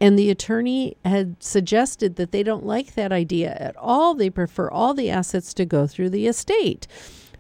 And 0.01 0.19
the 0.19 0.31
attorney 0.31 0.97
had 1.05 1.43
suggested 1.43 2.17
that 2.17 2.33
they 2.33 2.43
don't 2.43 2.67
like 2.67 2.95
that 2.95 3.13
idea 3.13 3.57
at 3.59 3.77
all. 3.77 4.15
They 4.15 4.29
prefer 4.29 4.71
all 4.71 4.93
the 4.93 5.11
assets 5.11 5.55
to 5.55 5.65
go 5.65 5.87
through 5.87 6.11
the 6.11 6.27
estate 6.27 6.87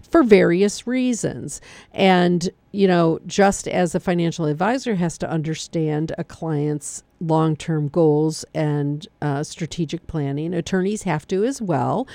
for 0.02 0.22
various 0.22 0.86
reasons. 0.86 1.60
And, 1.92 2.48
you 2.70 2.86
know, 2.86 3.18
just 3.26 3.66
as 3.66 3.94
a 3.94 4.00
financial 4.00 4.46
advisor 4.46 4.94
has 4.94 5.18
to 5.18 5.30
understand 5.30 6.12
a 6.16 6.24
client's 6.24 7.02
long 7.20 7.56
term 7.56 7.88
goals 7.88 8.44
and 8.54 9.06
uh, 9.20 9.42
strategic 9.42 10.06
planning, 10.06 10.54
attorneys 10.54 11.02
have 11.02 11.26
to 11.28 11.44
as 11.44 11.60
well. 11.60 12.06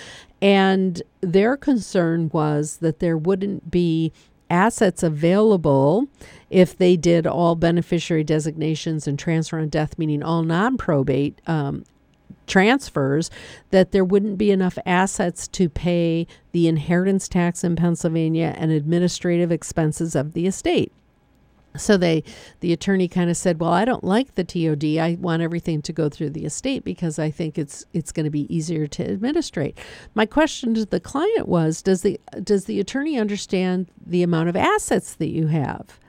And 0.41 1.01
their 1.21 1.57
concern 1.57 2.29
was 2.31 2.77
that 2.77 2.99
there 2.99 3.17
wouldn't 3.17 3.69
be 3.69 4.13
assets 4.49 5.03
available 5.03 6.07
if 6.49 6.77
they 6.77 6.95
did 6.95 7.27
all 7.27 7.55
beneficiary 7.55 8.23
designations 8.23 9.07
and 9.07 9.19
transfer 9.19 9.59
on 9.59 9.69
death, 9.69 9.97
meaning 9.97 10.23
all 10.23 10.43
non 10.43 10.77
probate 10.77 11.39
um, 11.45 11.83
transfers, 12.47 13.29
that 13.69 13.91
there 13.91 14.05
wouldn't 14.05 14.37
be 14.37 14.51
enough 14.51 14.77
assets 14.85 15.47
to 15.49 15.69
pay 15.69 16.25
the 16.51 16.67
inheritance 16.67 17.27
tax 17.27 17.63
in 17.63 17.75
Pennsylvania 17.75 18.55
and 18.57 18.71
administrative 18.71 19.51
expenses 19.51 20.15
of 20.15 20.33
the 20.33 20.47
estate. 20.47 20.91
So 21.77 21.97
they, 21.97 22.23
the 22.61 22.73
attorney 22.73 23.07
kind 23.07 23.29
of 23.29 23.37
said, 23.37 23.59
"Well, 23.59 23.71
I 23.71 23.85
don't 23.85 24.03
like 24.03 24.35
the 24.35 24.43
TOD. 24.43 24.97
I 24.97 25.17
want 25.19 25.41
everything 25.41 25.81
to 25.83 25.93
go 25.93 26.09
through 26.09 26.31
the 26.31 26.45
estate 26.45 26.83
because 26.83 27.19
I 27.19 27.29
think 27.31 27.57
it's 27.57 27.85
it's 27.93 28.11
going 28.11 28.23
to 28.25 28.31
be 28.31 28.53
easier 28.53 28.87
to 28.87 29.11
administrate." 29.11 29.77
My 30.15 30.25
question 30.25 30.73
to 30.75 30.85
the 30.85 30.99
client 30.99 31.47
was, 31.47 31.81
"Does 31.81 32.01
the 32.01 32.19
does 32.43 32.65
the 32.65 32.79
attorney 32.79 33.19
understand 33.19 33.87
the 34.05 34.23
amount 34.23 34.49
of 34.49 34.55
assets 34.55 35.13
that 35.15 35.29
you 35.29 35.47
have?" 35.47 35.99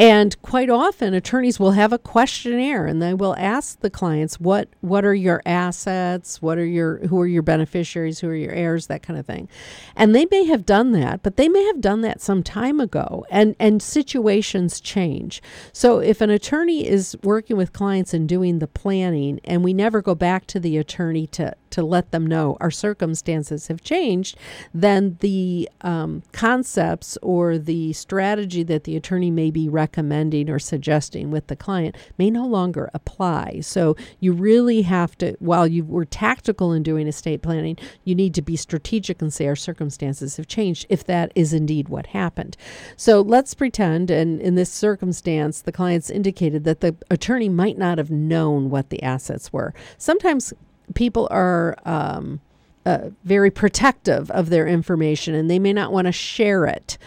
And 0.00 0.40
quite 0.40 0.70
often, 0.70 1.12
attorneys 1.12 1.60
will 1.60 1.72
have 1.72 1.92
a 1.92 1.98
questionnaire, 1.98 2.86
and 2.86 3.02
they 3.02 3.12
will 3.12 3.36
ask 3.36 3.80
the 3.80 3.90
clients, 3.90 4.40
"What 4.40 4.70
what 4.80 5.04
are 5.04 5.14
your 5.14 5.42
assets? 5.44 6.40
What 6.40 6.56
are 6.56 6.64
your 6.64 7.06
who 7.08 7.20
are 7.20 7.26
your 7.26 7.42
beneficiaries? 7.42 8.20
Who 8.20 8.28
are 8.28 8.34
your 8.34 8.52
heirs? 8.52 8.86
That 8.86 9.02
kind 9.02 9.18
of 9.18 9.26
thing." 9.26 9.46
And 9.94 10.14
they 10.14 10.26
may 10.30 10.46
have 10.46 10.64
done 10.64 10.92
that, 10.92 11.22
but 11.22 11.36
they 11.36 11.50
may 11.50 11.62
have 11.66 11.82
done 11.82 12.00
that 12.00 12.22
some 12.22 12.42
time 12.42 12.80
ago, 12.80 13.26
and 13.30 13.54
and 13.60 13.82
situations 13.82 14.80
change. 14.80 15.42
So 15.70 15.98
if 15.98 16.22
an 16.22 16.30
attorney 16.30 16.88
is 16.88 17.14
working 17.22 17.58
with 17.58 17.74
clients 17.74 18.14
and 18.14 18.26
doing 18.26 18.58
the 18.58 18.68
planning, 18.68 19.38
and 19.44 19.62
we 19.62 19.74
never 19.74 20.00
go 20.00 20.14
back 20.14 20.46
to 20.46 20.58
the 20.58 20.78
attorney 20.78 21.26
to 21.26 21.54
to 21.72 21.82
let 21.84 22.10
them 22.10 22.26
know 22.26 22.56
our 22.58 22.70
circumstances 22.70 23.68
have 23.68 23.82
changed, 23.82 24.36
then 24.72 25.18
the 25.20 25.68
um, 25.82 26.22
concepts 26.32 27.18
or 27.22 27.58
the 27.58 27.92
strategy 27.92 28.62
that 28.62 28.84
the 28.84 28.96
attorney 28.96 29.30
may 29.30 29.50
be 29.50 29.68
recommending 29.68 29.89
or 29.98 30.58
suggesting 30.58 31.30
with 31.30 31.46
the 31.46 31.56
client 31.56 31.96
may 32.18 32.30
no 32.30 32.46
longer 32.46 32.90
apply. 32.94 33.60
So 33.60 33.96
you 34.18 34.32
really 34.32 34.82
have 34.82 35.16
to, 35.18 35.36
while 35.38 35.66
you 35.66 35.84
were 35.84 36.04
tactical 36.04 36.72
in 36.72 36.82
doing 36.82 37.06
estate 37.06 37.42
planning, 37.42 37.76
you 38.04 38.14
need 38.14 38.34
to 38.34 38.42
be 38.42 38.56
strategic 38.56 39.20
and 39.20 39.32
say 39.32 39.46
our 39.46 39.56
circumstances 39.56 40.36
have 40.36 40.46
changed 40.46 40.86
if 40.88 41.04
that 41.04 41.32
is 41.34 41.52
indeed 41.52 41.88
what 41.88 42.08
happened. 42.08 42.56
So 42.96 43.20
let's 43.20 43.54
pretend, 43.54 44.10
and 44.10 44.40
in 44.40 44.54
this 44.54 44.70
circumstance, 44.72 45.62
the 45.62 45.72
clients 45.72 46.10
indicated 46.10 46.64
that 46.64 46.80
the 46.80 46.96
attorney 47.10 47.48
might 47.48 47.78
not 47.78 47.98
have 47.98 48.10
known 48.10 48.70
what 48.70 48.90
the 48.90 49.02
assets 49.02 49.52
were. 49.52 49.74
Sometimes 49.98 50.52
people 50.94 51.28
are 51.30 51.76
um, 51.84 52.40
uh, 52.86 53.10
very 53.24 53.50
protective 53.50 54.30
of 54.30 54.50
their 54.50 54.66
information 54.66 55.34
and 55.34 55.50
they 55.50 55.58
may 55.58 55.72
not 55.72 55.92
want 55.92 56.06
to 56.06 56.12
share 56.12 56.64
it. 56.66 56.98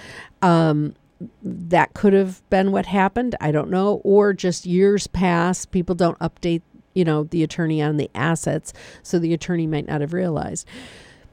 Um, 0.42 0.96
that 1.42 1.94
could 1.94 2.14
have 2.14 2.48
been 2.50 2.72
what 2.72 2.86
happened. 2.86 3.36
I 3.42 3.52
don't 3.52 3.70
know. 3.70 4.02
Or 4.04 4.34
just 4.34 4.66
years 4.66 5.08
pass, 5.08 5.66
people 5.66 5.96
don't 5.96 6.20
update, 6.20 6.62
you 6.94 7.04
know, 7.04 7.24
the 7.24 7.44
attorney 7.44 7.82
on 7.82 7.98
the 7.98 8.10
assets, 8.16 8.74
so 9.02 9.20
the 9.20 9.34
attorney 9.34 9.68
might 9.68 9.88
not 9.88 10.02
have 10.02 10.14
realized. 10.14 10.68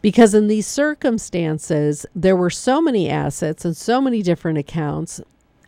Because 0.02 0.34
in 0.34 0.48
these 0.48 0.66
circumstances, 0.66 2.06
there 2.14 2.36
were 2.36 2.50
so 2.50 2.80
many 2.80 3.10
assets 3.10 3.64
and 3.64 3.76
so 3.76 4.00
many 4.00 4.22
different 4.22 4.58
accounts. 4.58 5.20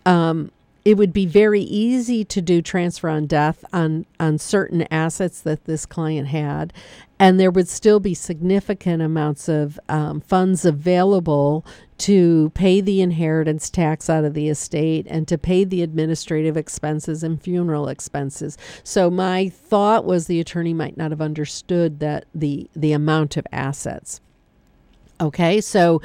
Um, 0.06 0.50
it 0.84 0.96
would 0.96 1.12
be 1.12 1.26
very 1.26 1.62
easy 1.62 2.24
to 2.24 2.42
do 2.42 2.60
transfer 2.60 3.08
on 3.08 3.26
death 3.26 3.64
on 3.72 4.06
on 4.18 4.38
certain 4.38 4.86
assets 4.90 5.40
that 5.40 5.64
this 5.64 5.86
client 5.86 6.28
had 6.28 6.72
and 7.22 7.38
there 7.38 7.52
would 7.52 7.68
still 7.68 8.00
be 8.00 8.14
significant 8.14 9.00
amounts 9.00 9.48
of 9.48 9.78
um, 9.88 10.20
funds 10.20 10.64
available 10.64 11.64
to 11.96 12.50
pay 12.54 12.80
the 12.80 13.00
inheritance 13.00 13.70
tax 13.70 14.10
out 14.10 14.24
of 14.24 14.34
the 14.34 14.48
estate 14.48 15.06
and 15.08 15.28
to 15.28 15.38
pay 15.38 15.62
the 15.62 15.82
administrative 15.82 16.56
expenses 16.56 17.22
and 17.22 17.40
funeral 17.40 17.86
expenses. 17.86 18.58
So 18.82 19.08
my 19.08 19.50
thought 19.50 20.04
was 20.04 20.26
the 20.26 20.40
attorney 20.40 20.74
might 20.74 20.96
not 20.96 21.12
have 21.12 21.20
understood 21.20 22.00
that 22.00 22.24
the 22.34 22.68
the 22.74 22.92
amount 22.92 23.36
of 23.36 23.46
assets. 23.52 24.20
Okay, 25.20 25.60
so 25.60 26.02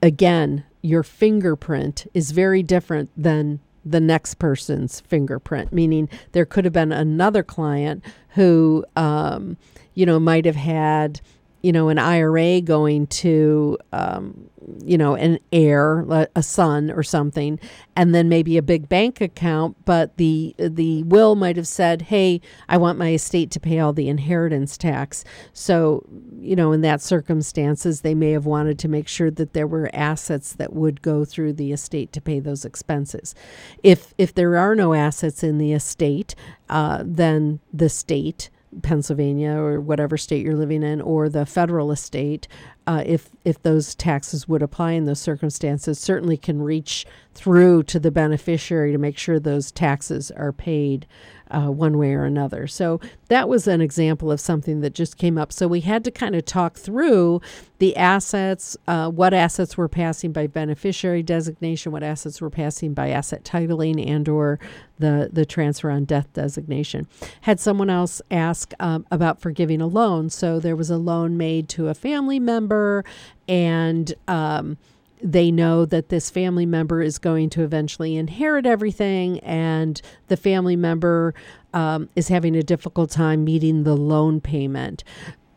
again, 0.00 0.62
your 0.82 1.02
fingerprint 1.02 2.06
is 2.14 2.30
very 2.30 2.62
different 2.62 3.10
than 3.16 3.58
the 3.90 4.00
next 4.00 4.34
person's 4.34 5.00
fingerprint, 5.00 5.72
meaning 5.72 6.08
there 6.32 6.46
could 6.46 6.64
have 6.64 6.72
been 6.72 6.92
another 6.92 7.42
client 7.42 8.04
who, 8.30 8.84
um, 8.96 9.56
you 9.94 10.06
know, 10.06 10.18
might 10.18 10.44
have 10.44 10.56
had 10.56 11.20
you 11.62 11.72
know, 11.72 11.88
an 11.88 11.98
IRA 11.98 12.60
going 12.60 13.06
to, 13.08 13.78
um, 13.92 14.48
you 14.84 14.96
know, 14.96 15.14
an 15.16 15.38
heir, 15.52 16.04
a 16.36 16.42
son 16.42 16.90
or 16.90 17.02
something, 17.02 17.58
and 17.96 18.14
then 18.14 18.28
maybe 18.28 18.56
a 18.56 18.62
big 18.62 18.88
bank 18.88 19.20
account, 19.20 19.76
but 19.84 20.16
the 20.18 20.54
the 20.58 21.02
will 21.04 21.34
might 21.34 21.56
have 21.56 21.66
said, 21.66 22.02
"Hey, 22.02 22.40
I 22.68 22.76
want 22.76 22.98
my 22.98 23.12
estate 23.12 23.50
to 23.52 23.60
pay 23.60 23.80
all 23.80 23.92
the 23.92 24.08
inheritance 24.08 24.76
tax." 24.76 25.24
So, 25.52 26.04
you 26.38 26.54
know, 26.54 26.70
in 26.72 26.82
that 26.82 27.00
circumstances, 27.00 28.02
they 28.02 28.14
may 28.14 28.32
have 28.32 28.46
wanted 28.46 28.78
to 28.80 28.88
make 28.88 29.08
sure 29.08 29.30
that 29.32 29.52
there 29.52 29.66
were 29.66 29.90
assets 29.92 30.52
that 30.54 30.72
would 30.72 31.02
go 31.02 31.24
through 31.24 31.54
the 31.54 31.72
estate 31.72 32.12
to 32.12 32.20
pay 32.20 32.38
those 32.38 32.64
expenses. 32.64 33.34
If 33.82 34.14
if 34.16 34.32
there 34.32 34.56
are 34.56 34.76
no 34.76 34.94
assets 34.94 35.42
in 35.42 35.58
the 35.58 35.72
estate, 35.72 36.36
uh, 36.68 37.02
then 37.04 37.60
the 37.72 37.88
state 37.88 38.50
Pennsylvania 38.82 39.52
or 39.52 39.80
whatever 39.80 40.16
state 40.16 40.44
you're 40.44 40.56
living 40.56 40.82
in, 40.82 41.00
or 41.00 41.28
the 41.28 41.46
federal 41.46 41.90
estate, 41.92 42.48
uh, 42.86 43.02
if 43.04 43.28
if 43.48 43.62
those 43.62 43.94
taxes 43.94 44.46
would 44.46 44.62
apply 44.62 44.92
in 44.92 45.06
those 45.06 45.20
circumstances, 45.20 45.98
certainly 45.98 46.36
can 46.36 46.60
reach 46.60 47.06
through 47.32 47.82
to 47.84 47.98
the 47.98 48.10
beneficiary 48.10 48.92
to 48.92 48.98
make 48.98 49.16
sure 49.16 49.40
those 49.40 49.72
taxes 49.72 50.30
are 50.32 50.52
paid 50.52 51.06
uh, 51.50 51.70
one 51.70 51.96
way 51.96 52.12
or 52.12 52.24
another. 52.24 52.66
So 52.66 53.00
that 53.28 53.48
was 53.48 53.66
an 53.66 53.80
example 53.80 54.30
of 54.30 54.40
something 54.40 54.80
that 54.80 54.94
just 54.94 55.16
came 55.16 55.38
up. 55.38 55.52
So 55.52 55.66
we 55.66 55.80
had 55.80 56.04
to 56.04 56.10
kind 56.10 56.34
of 56.34 56.44
talk 56.44 56.76
through 56.76 57.40
the 57.78 57.96
assets, 57.96 58.76
uh, 58.86 59.08
what 59.08 59.32
assets 59.32 59.76
were 59.76 59.88
passing 59.88 60.32
by 60.32 60.46
beneficiary 60.46 61.22
designation, 61.22 61.92
what 61.92 62.02
assets 62.02 62.40
were 62.40 62.50
passing 62.50 62.92
by 62.92 63.10
asset 63.10 63.44
titling 63.44 64.04
and 64.06 64.28
or 64.28 64.58
the, 64.98 65.30
the 65.32 65.46
transfer 65.46 65.90
on 65.90 66.04
death 66.04 66.30
designation. 66.32 67.06
Had 67.42 67.60
someone 67.60 67.88
else 67.88 68.20
ask 68.30 68.74
um, 68.80 69.06
about 69.10 69.40
forgiving 69.40 69.80
a 69.80 69.86
loan. 69.86 70.28
So 70.28 70.58
there 70.58 70.76
was 70.76 70.90
a 70.90 70.98
loan 70.98 71.36
made 71.36 71.68
to 71.70 71.88
a 71.88 71.94
family 71.94 72.40
member 72.40 73.04
and 73.48 74.14
um, 74.28 74.76
they 75.22 75.50
know 75.50 75.84
that 75.84 76.10
this 76.10 76.30
family 76.30 76.66
member 76.66 77.02
is 77.02 77.18
going 77.18 77.50
to 77.50 77.62
eventually 77.62 78.16
inherit 78.16 78.66
everything, 78.66 79.40
and 79.40 80.00
the 80.28 80.36
family 80.36 80.76
member 80.76 81.34
um, 81.74 82.08
is 82.14 82.28
having 82.28 82.54
a 82.56 82.62
difficult 82.62 83.10
time 83.10 83.44
meeting 83.44 83.84
the 83.84 83.96
loan 83.96 84.40
payment. 84.40 85.04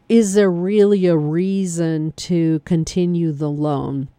Is 0.09 0.33
there 0.33 0.51
really 0.51 1.05
a 1.05 1.15
reason 1.15 2.11
to 2.13 2.59
continue 2.65 3.31
the 3.31 3.49
loan? 3.49 4.09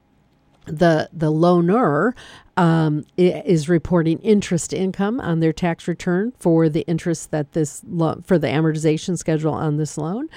The 0.65 1.11
the 1.13 1.33
loaner 1.33 2.13
um, 2.57 3.05
is 3.17 3.69
reporting 3.69 4.19
interest 4.21 4.73
income 4.73 5.21
on 5.21 5.41
their 5.41 5.53
tax 5.53 5.89
return 5.89 6.33
for 6.39 6.69
the 6.69 6.83
interest 6.83 7.31
that 7.33 7.53
this 7.53 7.83
for 8.23 8.39
the 8.39 8.47
amortization 8.47 9.19
schedule 9.19 9.55
on 9.55 9.77
this 9.77 9.99
loan. 9.99 10.29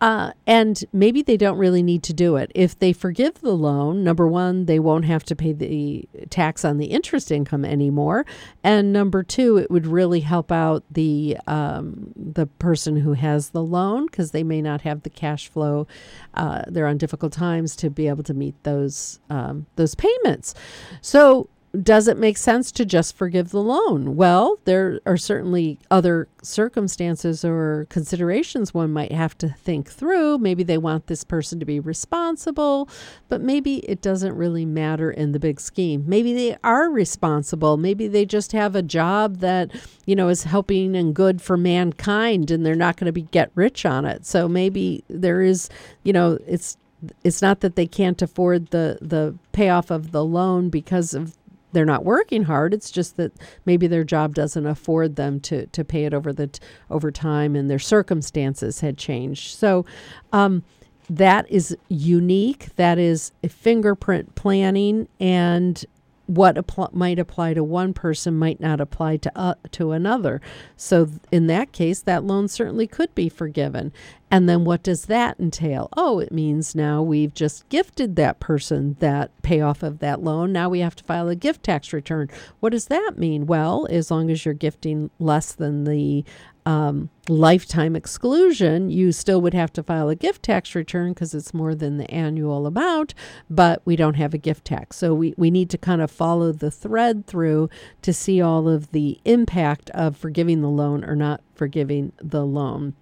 Uh, 0.00 0.32
and 0.46 0.84
maybe 0.92 1.22
they 1.22 1.36
don't 1.36 1.58
really 1.58 1.82
need 1.82 2.02
to 2.04 2.12
do 2.12 2.36
it. 2.36 2.52
If 2.54 2.78
they 2.78 2.92
forgive 2.92 3.40
the 3.40 3.52
loan, 3.52 4.04
number 4.04 4.28
one, 4.28 4.66
they 4.66 4.78
won't 4.78 5.04
have 5.06 5.24
to 5.24 5.36
pay 5.36 5.52
the 5.52 6.08
tax 6.30 6.64
on 6.64 6.78
the 6.78 6.86
interest 6.86 7.32
income 7.32 7.64
anymore, 7.64 8.24
and 8.62 8.92
number 8.92 9.22
two, 9.22 9.56
it 9.56 9.70
would 9.70 9.86
really 9.86 10.20
help 10.20 10.52
out 10.52 10.84
the 10.90 11.36
um, 11.46 12.12
the 12.16 12.46
person 12.46 12.96
who 12.96 13.14
has 13.14 13.50
the 13.50 13.62
loan 13.62 14.06
because 14.06 14.30
they 14.30 14.44
may 14.44 14.62
not 14.62 14.82
have 14.82 15.02
the 15.02 15.10
cash 15.10 15.48
flow. 15.48 15.86
Uh, 16.34 16.62
they're 16.68 16.86
on 16.86 16.98
difficult 16.98 17.32
times 17.32 17.74
to 17.76 17.90
be 17.90 18.08
able 18.08 18.22
to 18.22 18.34
meet 18.34 18.54
those 18.62 19.20
um, 19.30 19.66
those 19.76 19.94
payments. 19.94 20.54
So 21.00 21.48
does 21.82 22.08
it 22.08 22.16
make 22.16 22.38
sense 22.38 22.72
to 22.72 22.86
just 22.86 23.16
forgive 23.16 23.50
the 23.50 23.62
loan? 23.62 24.16
Well, 24.16 24.58
there 24.64 25.00
are 25.04 25.18
certainly 25.18 25.78
other 25.90 26.28
circumstances 26.42 27.44
or 27.44 27.86
considerations 27.90 28.72
one 28.72 28.90
might 28.90 29.12
have 29.12 29.36
to 29.38 29.48
think 29.50 29.90
through. 29.90 30.38
Maybe 30.38 30.62
they 30.62 30.78
want 30.78 31.08
this 31.08 31.24
person 31.24 31.60
to 31.60 31.66
be 31.66 31.78
responsible, 31.78 32.88
but 33.28 33.42
maybe 33.42 33.76
it 33.78 34.00
doesn't 34.00 34.34
really 34.34 34.64
matter 34.64 35.10
in 35.10 35.32
the 35.32 35.38
big 35.38 35.60
scheme. 35.60 36.04
Maybe 36.06 36.32
they 36.32 36.56
are 36.64 36.88
responsible. 36.88 37.76
Maybe 37.76 38.08
they 38.08 38.24
just 38.24 38.52
have 38.52 38.74
a 38.74 38.82
job 38.82 39.38
that, 39.38 39.70
you 40.06 40.16
know, 40.16 40.28
is 40.28 40.44
helping 40.44 40.96
and 40.96 41.14
good 41.14 41.42
for 41.42 41.58
mankind 41.58 42.50
and 42.50 42.64
they're 42.64 42.74
not 42.74 42.96
going 42.96 43.06
to 43.06 43.12
be 43.12 43.22
get 43.22 43.50
rich 43.54 43.84
on 43.84 44.06
it. 44.06 44.24
So 44.24 44.48
maybe 44.48 45.04
there 45.08 45.42
is, 45.42 45.68
you 46.02 46.14
know, 46.14 46.38
it's 46.46 46.78
it's 47.22 47.42
not 47.42 47.60
that 47.60 47.76
they 47.76 47.86
can't 47.86 48.20
afford 48.22 48.68
the 48.68 48.98
the 49.00 49.36
payoff 49.52 49.90
of 49.90 50.10
the 50.12 50.24
loan 50.24 50.68
because 50.68 51.14
of 51.14 51.36
they're 51.72 51.84
not 51.84 52.04
working 52.04 52.44
hard. 52.44 52.74
It's 52.74 52.90
just 52.90 53.16
that 53.16 53.32
maybe 53.66 53.86
their 53.86 54.04
job 54.04 54.34
doesn't 54.34 54.66
afford 54.66 55.16
them 55.16 55.40
to 55.40 55.66
to 55.66 55.84
pay 55.84 56.04
it 56.04 56.14
over 56.14 56.32
the 56.32 56.48
t- 56.48 56.60
over 56.90 57.10
time, 57.10 57.54
and 57.56 57.70
their 57.70 57.78
circumstances 57.78 58.80
had 58.80 58.98
changed. 58.98 59.56
So. 59.56 59.84
Um, 60.32 60.64
that 61.10 61.50
is 61.50 61.74
unique. 61.88 62.76
That 62.76 62.98
is 62.98 63.32
fingerprint 63.48 64.34
planning, 64.34 65.08
and 65.18 65.82
what 66.28 66.94
might 66.94 67.18
apply 67.18 67.54
to 67.54 67.64
one 67.64 67.94
person 67.94 68.38
might 68.38 68.60
not 68.60 68.80
apply 68.80 69.16
to 69.16 69.32
uh, 69.34 69.54
to 69.72 69.92
another. 69.92 70.40
So 70.76 71.06
th- 71.06 71.18
in 71.32 71.46
that 71.46 71.72
case, 71.72 72.02
that 72.02 72.22
loan 72.22 72.48
certainly 72.48 72.86
could 72.86 73.14
be 73.14 73.30
forgiven. 73.30 73.92
And 74.30 74.46
then 74.46 74.64
what 74.64 74.82
does 74.82 75.06
that 75.06 75.40
entail? 75.40 75.88
Oh, 75.96 76.18
it 76.18 76.30
means 76.30 76.74
now 76.74 77.00
we've 77.00 77.32
just 77.32 77.66
gifted 77.70 78.16
that 78.16 78.40
person 78.40 78.96
that 79.00 79.30
payoff 79.40 79.82
of 79.82 80.00
that 80.00 80.22
loan. 80.22 80.52
Now 80.52 80.68
we 80.68 80.80
have 80.80 80.94
to 80.96 81.04
file 81.04 81.28
a 81.28 81.34
gift 81.34 81.62
tax 81.62 81.94
return. 81.94 82.28
What 82.60 82.72
does 82.72 82.86
that 82.86 83.14
mean? 83.16 83.46
Well, 83.46 83.86
as 83.88 84.10
long 84.10 84.30
as 84.30 84.44
you're 84.44 84.52
gifting 84.52 85.10
less 85.18 85.52
than 85.52 85.84
the 85.84 86.26
um, 86.68 87.08
lifetime 87.30 87.96
exclusion, 87.96 88.90
you 88.90 89.10
still 89.10 89.40
would 89.40 89.54
have 89.54 89.72
to 89.72 89.82
file 89.82 90.10
a 90.10 90.14
gift 90.14 90.42
tax 90.42 90.74
return 90.74 91.14
because 91.14 91.32
it's 91.32 91.54
more 91.54 91.74
than 91.74 91.96
the 91.96 92.10
annual 92.10 92.66
amount, 92.66 93.14
but 93.48 93.80
we 93.86 93.96
don't 93.96 94.16
have 94.16 94.34
a 94.34 94.38
gift 94.38 94.66
tax. 94.66 94.98
So 94.98 95.14
we, 95.14 95.32
we 95.38 95.50
need 95.50 95.70
to 95.70 95.78
kind 95.78 96.02
of 96.02 96.10
follow 96.10 96.52
the 96.52 96.70
thread 96.70 97.26
through 97.26 97.70
to 98.02 98.12
see 98.12 98.42
all 98.42 98.68
of 98.68 98.92
the 98.92 99.18
impact 99.24 99.88
of 99.90 100.14
forgiving 100.14 100.60
the 100.60 100.68
loan 100.68 101.06
or 101.06 101.16
not 101.16 101.40
forgiving 101.54 102.12
the 102.18 102.44
loan. 102.44 102.92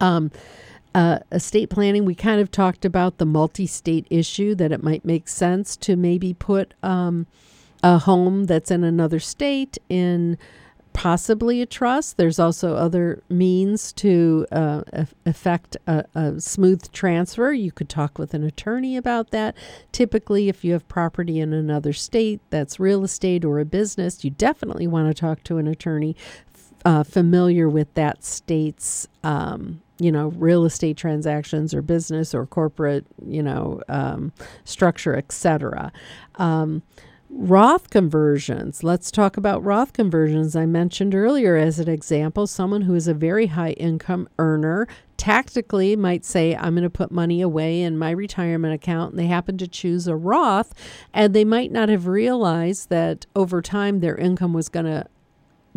Um, 0.00 0.30
uh, 0.94 1.18
estate 1.32 1.70
planning, 1.70 2.04
we 2.04 2.14
kind 2.14 2.40
of 2.40 2.52
talked 2.52 2.84
about 2.84 3.18
the 3.18 3.26
multi 3.26 3.66
state 3.66 4.06
issue 4.10 4.54
that 4.54 4.70
it 4.70 4.84
might 4.84 5.04
make 5.04 5.26
sense 5.26 5.76
to 5.78 5.96
maybe 5.96 6.34
put 6.34 6.72
um, 6.84 7.26
a 7.82 7.98
home 7.98 8.44
that's 8.44 8.70
in 8.70 8.84
another 8.84 9.18
state 9.18 9.76
in 9.88 10.38
possibly 10.96 11.60
a 11.60 11.66
trust. 11.66 12.16
There's 12.16 12.38
also 12.38 12.74
other 12.74 13.22
means 13.28 13.92
to 13.92 14.46
uh, 14.50 14.80
effect 15.26 15.76
a, 15.86 16.06
a, 16.14 16.40
smooth 16.40 16.90
transfer. 16.90 17.52
You 17.52 17.70
could 17.70 17.90
talk 17.90 18.18
with 18.18 18.32
an 18.32 18.42
attorney 18.42 18.96
about 18.96 19.30
that. 19.30 19.54
Typically, 19.92 20.48
if 20.48 20.64
you 20.64 20.72
have 20.72 20.88
property 20.88 21.38
in 21.38 21.52
another 21.52 21.92
state 21.92 22.40
that's 22.48 22.80
real 22.80 23.04
estate 23.04 23.44
or 23.44 23.60
a 23.60 23.66
business, 23.66 24.24
you 24.24 24.30
definitely 24.30 24.86
want 24.86 25.14
to 25.14 25.20
talk 25.20 25.44
to 25.44 25.58
an 25.58 25.68
attorney 25.68 26.16
uh, 26.86 27.04
familiar 27.04 27.68
with 27.68 27.92
that 27.92 28.24
state's. 28.24 29.06
Um, 29.22 29.82
you 29.98 30.12
know, 30.12 30.28
real 30.36 30.66
estate 30.66 30.98
transactions 30.98 31.72
or 31.72 31.80
business 31.80 32.34
or 32.34 32.44
corporate, 32.44 33.06
you 33.26 33.42
know, 33.42 33.80
um, 33.88 34.30
structure, 34.66 35.16
etc. 35.16 35.90
Um, 36.34 36.82
Roth 37.38 37.90
conversions. 37.90 38.82
Let's 38.82 39.10
talk 39.10 39.36
about 39.36 39.62
Roth 39.62 39.92
conversions. 39.92 40.56
I 40.56 40.64
mentioned 40.64 41.14
earlier 41.14 41.54
as 41.54 41.78
an 41.78 41.86
example, 41.86 42.46
someone 42.46 42.80
who 42.80 42.94
is 42.94 43.08
a 43.08 43.14
very 43.14 43.48
high 43.48 43.72
income 43.72 44.26
earner 44.38 44.88
tactically 45.18 45.96
might 45.96 46.24
say, 46.24 46.56
I'm 46.56 46.74
going 46.74 46.84
to 46.84 46.90
put 46.90 47.10
money 47.10 47.42
away 47.42 47.82
in 47.82 47.98
my 47.98 48.10
retirement 48.10 48.72
account, 48.72 49.10
and 49.10 49.18
they 49.18 49.26
happen 49.26 49.58
to 49.58 49.68
choose 49.68 50.06
a 50.06 50.16
Roth, 50.16 50.72
and 51.12 51.34
they 51.34 51.44
might 51.44 51.70
not 51.70 51.90
have 51.90 52.06
realized 52.06 52.88
that 52.88 53.26
over 53.36 53.60
time 53.60 54.00
their 54.00 54.16
income 54.16 54.54
was 54.54 54.70
going 54.70 54.86
to 54.86 55.06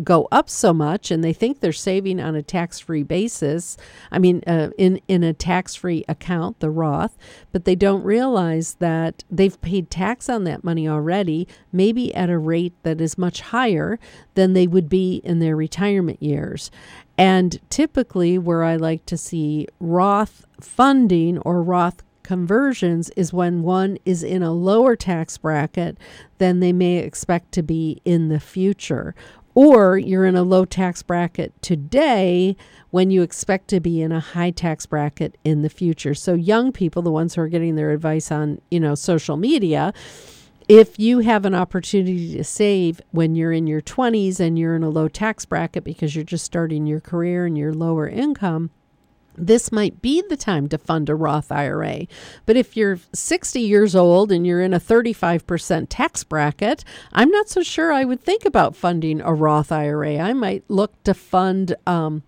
go 0.02 0.28
up 0.32 0.48
so 0.48 0.72
much 0.72 1.10
and 1.10 1.22
they 1.22 1.32
think 1.32 1.60
they're 1.60 1.72
saving 1.72 2.20
on 2.20 2.34
a 2.34 2.42
tax-free 2.42 3.02
basis 3.02 3.76
i 4.10 4.18
mean 4.18 4.42
uh, 4.46 4.70
in 4.78 5.00
in 5.08 5.22
a 5.22 5.32
tax-free 5.32 6.04
account 6.08 6.58
the 6.60 6.70
roth 6.70 7.16
but 7.52 7.64
they 7.64 7.74
don't 7.74 8.02
realize 8.02 8.74
that 8.74 9.24
they've 9.30 9.60
paid 9.60 9.90
tax 9.90 10.28
on 10.28 10.44
that 10.44 10.64
money 10.64 10.88
already 10.88 11.46
maybe 11.72 12.14
at 12.14 12.30
a 12.30 12.38
rate 12.38 12.74
that 12.82 13.00
is 13.00 13.18
much 13.18 13.40
higher 13.40 13.98
than 14.34 14.52
they 14.52 14.66
would 14.66 14.88
be 14.88 15.16
in 15.24 15.38
their 15.38 15.56
retirement 15.56 16.22
years. 16.22 16.70
And 17.18 17.60
typically 17.68 18.38
where 18.38 18.64
i 18.64 18.76
like 18.76 19.04
to 19.06 19.16
see 19.16 19.66
roth 19.78 20.44
funding 20.60 21.38
or 21.38 21.62
roth 21.62 22.02
conversions 22.22 23.10
is 23.10 23.32
when 23.32 23.62
one 23.62 23.98
is 24.04 24.22
in 24.22 24.42
a 24.42 24.52
lower 24.52 24.94
tax 24.94 25.36
bracket 25.36 25.98
than 26.38 26.60
they 26.60 26.72
may 26.72 26.98
expect 26.98 27.50
to 27.52 27.62
be 27.62 28.00
in 28.04 28.28
the 28.28 28.40
future 28.40 29.14
or 29.60 29.98
you're 29.98 30.24
in 30.24 30.36
a 30.36 30.42
low 30.42 30.64
tax 30.64 31.02
bracket 31.02 31.52
today 31.60 32.56
when 32.88 33.10
you 33.10 33.20
expect 33.20 33.68
to 33.68 33.78
be 33.78 34.00
in 34.00 34.10
a 34.10 34.18
high 34.18 34.50
tax 34.50 34.86
bracket 34.86 35.36
in 35.44 35.60
the 35.60 35.68
future. 35.68 36.14
So 36.14 36.32
young 36.32 36.72
people, 36.72 37.02
the 37.02 37.10
ones 37.10 37.34
who 37.34 37.42
are 37.42 37.48
getting 37.48 37.74
their 37.74 37.90
advice 37.90 38.32
on, 38.32 38.62
you 38.70 38.80
know, 38.80 38.94
social 38.94 39.36
media, 39.36 39.92
if 40.66 40.98
you 40.98 41.18
have 41.18 41.44
an 41.44 41.54
opportunity 41.54 42.34
to 42.38 42.42
save 42.42 43.02
when 43.10 43.34
you're 43.34 43.52
in 43.52 43.66
your 43.66 43.82
20s 43.82 44.40
and 44.40 44.58
you're 44.58 44.74
in 44.74 44.82
a 44.82 44.88
low 44.88 45.08
tax 45.08 45.44
bracket 45.44 45.84
because 45.84 46.16
you're 46.16 46.24
just 46.24 46.46
starting 46.46 46.86
your 46.86 47.00
career 47.00 47.44
and 47.44 47.58
you're 47.58 47.74
lower 47.74 48.08
income, 48.08 48.70
this 49.46 49.72
might 49.72 50.02
be 50.02 50.22
the 50.28 50.36
time 50.36 50.68
to 50.68 50.78
fund 50.78 51.08
a 51.08 51.14
Roth 51.14 51.50
IRA. 51.50 52.06
But 52.46 52.56
if 52.56 52.76
you're 52.76 52.98
60 53.12 53.60
years 53.60 53.96
old 53.96 54.30
and 54.30 54.46
you're 54.46 54.62
in 54.62 54.74
a 54.74 54.80
35% 54.80 55.86
tax 55.88 56.24
bracket, 56.24 56.84
I'm 57.12 57.30
not 57.30 57.48
so 57.48 57.62
sure 57.62 57.92
I 57.92 58.04
would 58.04 58.22
think 58.22 58.44
about 58.44 58.76
funding 58.76 59.20
a 59.20 59.32
Roth 59.32 59.72
IRA. 59.72 60.18
I 60.18 60.32
might 60.32 60.64
look 60.68 61.02
to 61.04 61.14
fund 61.14 61.74
um, 61.86 62.22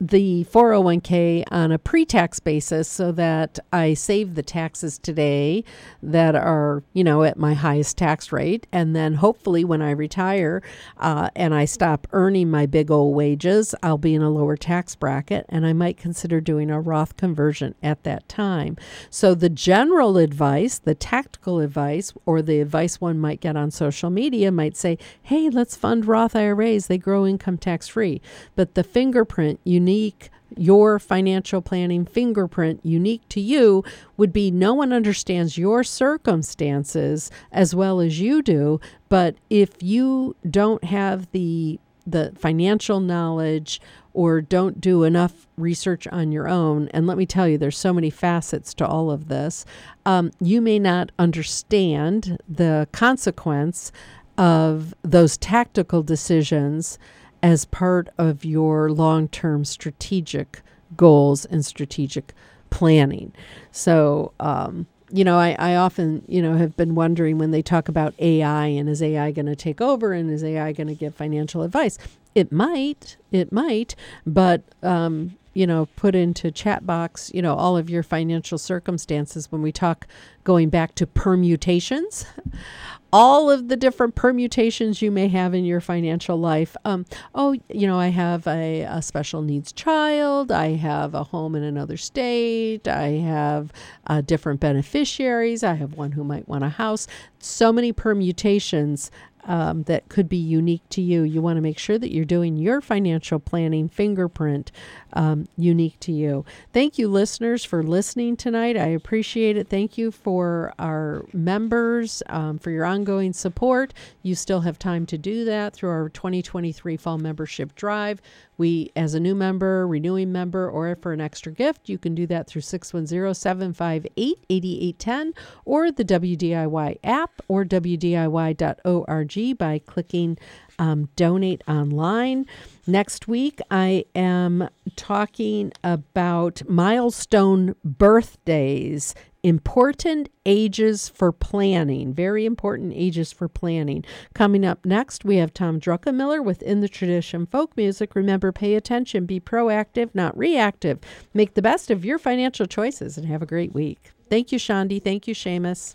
the 0.00 0.44
401k 0.50 1.44
on 1.50 1.72
a 1.72 1.78
pre 1.78 2.04
tax 2.04 2.38
basis 2.38 2.88
so 2.88 3.12
that 3.12 3.58
I 3.72 3.94
save 3.94 4.34
the 4.34 4.42
taxes 4.42 4.98
today 4.98 5.64
that 6.02 6.34
are, 6.34 6.82
you 6.92 7.02
know, 7.02 7.22
at 7.22 7.38
my 7.38 7.54
highest 7.54 7.96
tax 7.96 8.32
rate. 8.32 8.66
And 8.72 8.94
then 8.94 9.14
hopefully 9.14 9.64
when 9.64 9.80
I 9.80 9.90
retire 9.90 10.62
uh, 10.98 11.30
and 11.34 11.54
I 11.54 11.64
stop 11.64 12.06
earning 12.12 12.50
my 12.50 12.66
big 12.66 12.90
old 12.90 13.14
wages, 13.14 13.74
I'll 13.82 13.98
be 13.98 14.14
in 14.14 14.22
a 14.22 14.30
lower 14.30 14.56
tax 14.56 14.94
bracket 14.94 15.46
and 15.48 15.66
I 15.66 15.72
might 15.72 15.96
consider 15.96 16.40
doing 16.40 16.70
a 16.70 16.80
Roth 16.80 17.16
conversion 17.16 17.74
at 17.82 18.02
that 18.04 18.28
time. 18.28 18.76
So 19.10 19.34
the 19.34 19.48
general 19.48 20.18
advice, 20.18 20.78
the 20.78 20.94
tactical 20.94 21.60
advice, 21.60 22.12
or 22.26 22.42
the 22.42 22.60
advice 22.60 23.00
one 23.00 23.18
might 23.18 23.40
get 23.40 23.56
on 23.56 23.70
social 23.70 24.10
media 24.10 24.52
might 24.52 24.76
say, 24.76 24.98
hey, 25.22 25.48
let's 25.48 25.76
fund 25.76 26.06
Roth 26.06 26.36
IRAs. 26.36 26.86
They 26.86 26.98
grow 26.98 27.26
income 27.26 27.58
tax 27.58 27.88
free. 27.88 28.20
But 28.54 28.74
the 28.74 28.84
fingerprint, 28.84 29.60
you 29.64 29.80
unique 29.86 30.30
your 30.56 30.98
financial 30.98 31.60
planning 31.60 32.04
fingerprint 32.04 32.80
unique 32.84 33.28
to 33.28 33.40
you 33.40 33.84
would 34.16 34.32
be 34.32 34.50
no 34.50 34.72
one 34.72 34.92
understands 34.92 35.58
your 35.58 35.82
circumstances 35.82 37.30
as 37.50 37.74
well 37.74 38.00
as 38.00 38.20
you 38.20 38.40
do. 38.42 38.80
But 39.08 39.36
if 39.50 39.82
you 39.82 40.36
don't 40.48 40.84
have 40.84 41.30
the 41.32 41.80
the 42.06 42.32
financial 42.36 43.00
knowledge 43.00 43.80
or 44.14 44.40
don't 44.40 44.80
do 44.80 45.02
enough 45.02 45.48
research 45.56 46.06
on 46.08 46.30
your 46.30 46.48
own 46.48 46.88
and 46.94 47.04
let 47.04 47.18
me 47.18 47.26
tell 47.26 47.48
you 47.48 47.58
there's 47.58 47.76
so 47.76 47.92
many 47.92 48.10
facets 48.10 48.72
to 48.72 48.86
all 48.86 49.10
of 49.10 49.26
this 49.26 49.64
um, 50.04 50.30
you 50.40 50.60
may 50.60 50.78
not 50.78 51.10
understand 51.18 52.38
the 52.48 52.86
consequence 52.92 53.90
of 54.38 54.94
those 55.02 55.36
tactical 55.36 56.04
decisions 56.04 56.96
as 57.42 57.64
part 57.64 58.08
of 58.18 58.44
your 58.44 58.90
long 58.90 59.28
term 59.28 59.64
strategic 59.64 60.62
goals 60.96 61.44
and 61.44 61.64
strategic 61.64 62.32
planning. 62.70 63.32
So, 63.70 64.32
um, 64.40 64.86
you 65.10 65.24
know, 65.24 65.38
I, 65.38 65.54
I 65.58 65.76
often, 65.76 66.24
you 66.26 66.42
know, 66.42 66.54
have 66.56 66.76
been 66.76 66.94
wondering 66.94 67.38
when 67.38 67.50
they 67.52 67.62
talk 67.62 67.88
about 67.88 68.14
AI 68.18 68.66
and 68.66 68.88
is 68.88 69.02
AI 69.02 69.30
going 69.30 69.46
to 69.46 69.56
take 69.56 69.80
over 69.80 70.12
and 70.12 70.30
is 70.30 70.42
AI 70.42 70.72
going 70.72 70.88
to 70.88 70.94
give 70.94 71.14
financial 71.14 71.62
advice? 71.62 71.98
It 72.34 72.52
might, 72.52 73.16
it 73.30 73.52
might, 73.52 73.94
but, 74.26 74.62
um, 74.82 75.36
you 75.56 75.66
know, 75.66 75.86
put 75.96 76.14
into 76.14 76.50
chat 76.50 76.86
box, 76.86 77.30
you 77.32 77.40
know, 77.40 77.54
all 77.54 77.78
of 77.78 77.88
your 77.88 78.02
financial 78.02 78.58
circumstances 78.58 79.50
when 79.50 79.62
we 79.62 79.72
talk 79.72 80.06
going 80.44 80.68
back 80.68 80.94
to 80.94 81.06
permutations 81.06 82.26
all 83.12 83.48
of 83.48 83.68
the 83.68 83.76
different 83.76 84.14
permutations 84.14 85.00
you 85.00 85.10
may 85.10 85.28
have 85.28 85.54
in 85.54 85.64
your 85.64 85.80
financial 85.80 86.36
life. 86.36 86.76
Um, 86.84 87.06
oh, 87.34 87.56
you 87.70 87.86
know, 87.86 87.98
I 87.98 88.08
have 88.08 88.46
a, 88.46 88.82
a, 88.82 89.00
special 89.00 89.40
needs 89.40 89.72
child. 89.72 90.52
I 90.52 90.72
have 90.72 91.14
a 91.14 91.24
home 91.24 91.54
in 91.54 91.62
another 91.62 91.96
state. 91.96 92.86
I 92.86 93.12
have 93.12 93.72
uh, 94.06 94.20
different 94.20 94.60
beneficiaries. 94.60 95.62
I 95.62 95.74
have 95.74 95.94
one 95.94 96.12
who 96.12 96.24
might 96.24 96.46
want 96.46 96.64
a 96.64 96.68
house. 96.68 97.06
So 97.38 97.72
many 97.72 97.90
permutations 97.92 99.10
um, 99.46 99.84
that 99.84 100.08
could 100.08 100.28
be 100.28 100.36
unique 100.36 100.86
to 100.90 101.00
you. 101.00 101.22
You 101.22 101.40
want 101.40 101.56
to 101.56 101.62
make 101.62 101.78
sure 101.78 101.98
that 101.98 102.12
you're 102.12 102.24
doing 102.24 102.56
your 102.56 102.80
financial 102.80 103.38
planning 103.38 103.88
fingerprint 103.88 104.72
um, 105.12 105.48
unique 105.56 105.98
to 106.00 106.12
you. 106.12 106.44
Thank 106.72 106.98
you, 106.98 107.08
listeners, 107.08 107.64
for 107.64 107.82
listening 107.82 108.36
tonight. 108.36 108.76
I 108.76 108.88
appreciate 108.88 109.56
it. 109.56 109.68
Thank 109.68 109.96
you 109.96 110.10
for 110.10 110.74
our 110.78 111.24
members 111.32 112.22
um, 112.28 112.58
for 112.58 112.70
your 112.70 112.84
ongoing 112.84 113.32
support. 113.32 113.94
You 114.22 114.34
still 114.34 114.60
have 114.60 114.78
time 114.78 115.06
to 115.06 115.16
do 115.18 115.44
that 115.44 115.74
through 115.74 115.90
our 115.90 116.08
2023 116.08 116.96
fall 116.96 117.18
membership 117.18 117.74
drive. 117.74 118.20
We, 118.58 118.90
as 118.96 119.14
a 119.14 119.20
new 119.20 119.34
member, 119.34 119.86
renewing 119.86 120.32
member, 120.32 120.68
or 120.68 120.96
for 120.96 121.12
an 121.12 121.20
extra 121.20 121.52
gift, 121.52 121.90
you 121.90 121.98
can 121.98 122.14
do 122.14 122.26
that 122.28 122.46
through 122.46 122.62
610 122.62 123.34
758 123.34 124.38
8810 124.48 125.34
or 125.64 125.92
the 125.92 126.04
WDIY 126.04 126.98
app 127.04 127.42
or 127.48 127.64
WDIY.org 127.64 129.35
by 129.36 129.80
clicking 129.84 130.38
um, 130.78 131.08
donate 131.16 131.62
online. 131.68 132.46
Next 132.86 133.28
week, 133.28 133.60
I 133.70 134.04
am 134.14 134.68
talking 134.94 135.72
about 135.82 136.62
milestone 136.68 137.74
birthdays, 137.84 139.14
important 139.42 140.28
ages 140.44 141.08
for 141.08 141.32
planning, 141.32 142.12
very 142.12 142.44
important 142.44 142.92
ages 142.94 143.32
for 143.32 143.48
planning. 143.48 144.04
Coming 144.34 144.64
up 144.64 144.84
next, 144.84 145.24
we 145.24 145.36
have 145.36 145.52
Tom 145.52 145.80
Druckenmiller 145.80 146.44
with 146.44 146.62
In 146.62 146.80
the 146.80 146.88
Tradition 146.88 147.46
Folk 147.46 147.76
Music. 147.76 148.14
Remember, 148.14 148.52
pay 148.52 148.74
attention, 148.74 149.26
be 149.26 149.40
proactive, 149.40 150.10
not 150.14 150.36
reactive. 150.36 150.98
Make 151.34 151.54
the 151.54 151.62
best 151.62 151.90
of 151.90 152.04
your 152.04 152.18
financial 152.18 152.66
choices 152.66 153.16
and 153.16 153.26
have 153.26 153.42
a 153.42 153.46
great 153.46 153.72
week. 153.72 154.12
Thank 154.28 154.52
you, 154.52 154.58
Shandi. 154.58 155.02
Thank 155.02 155.28
you, 155.28 155.34
Seamus. 155.34 155.94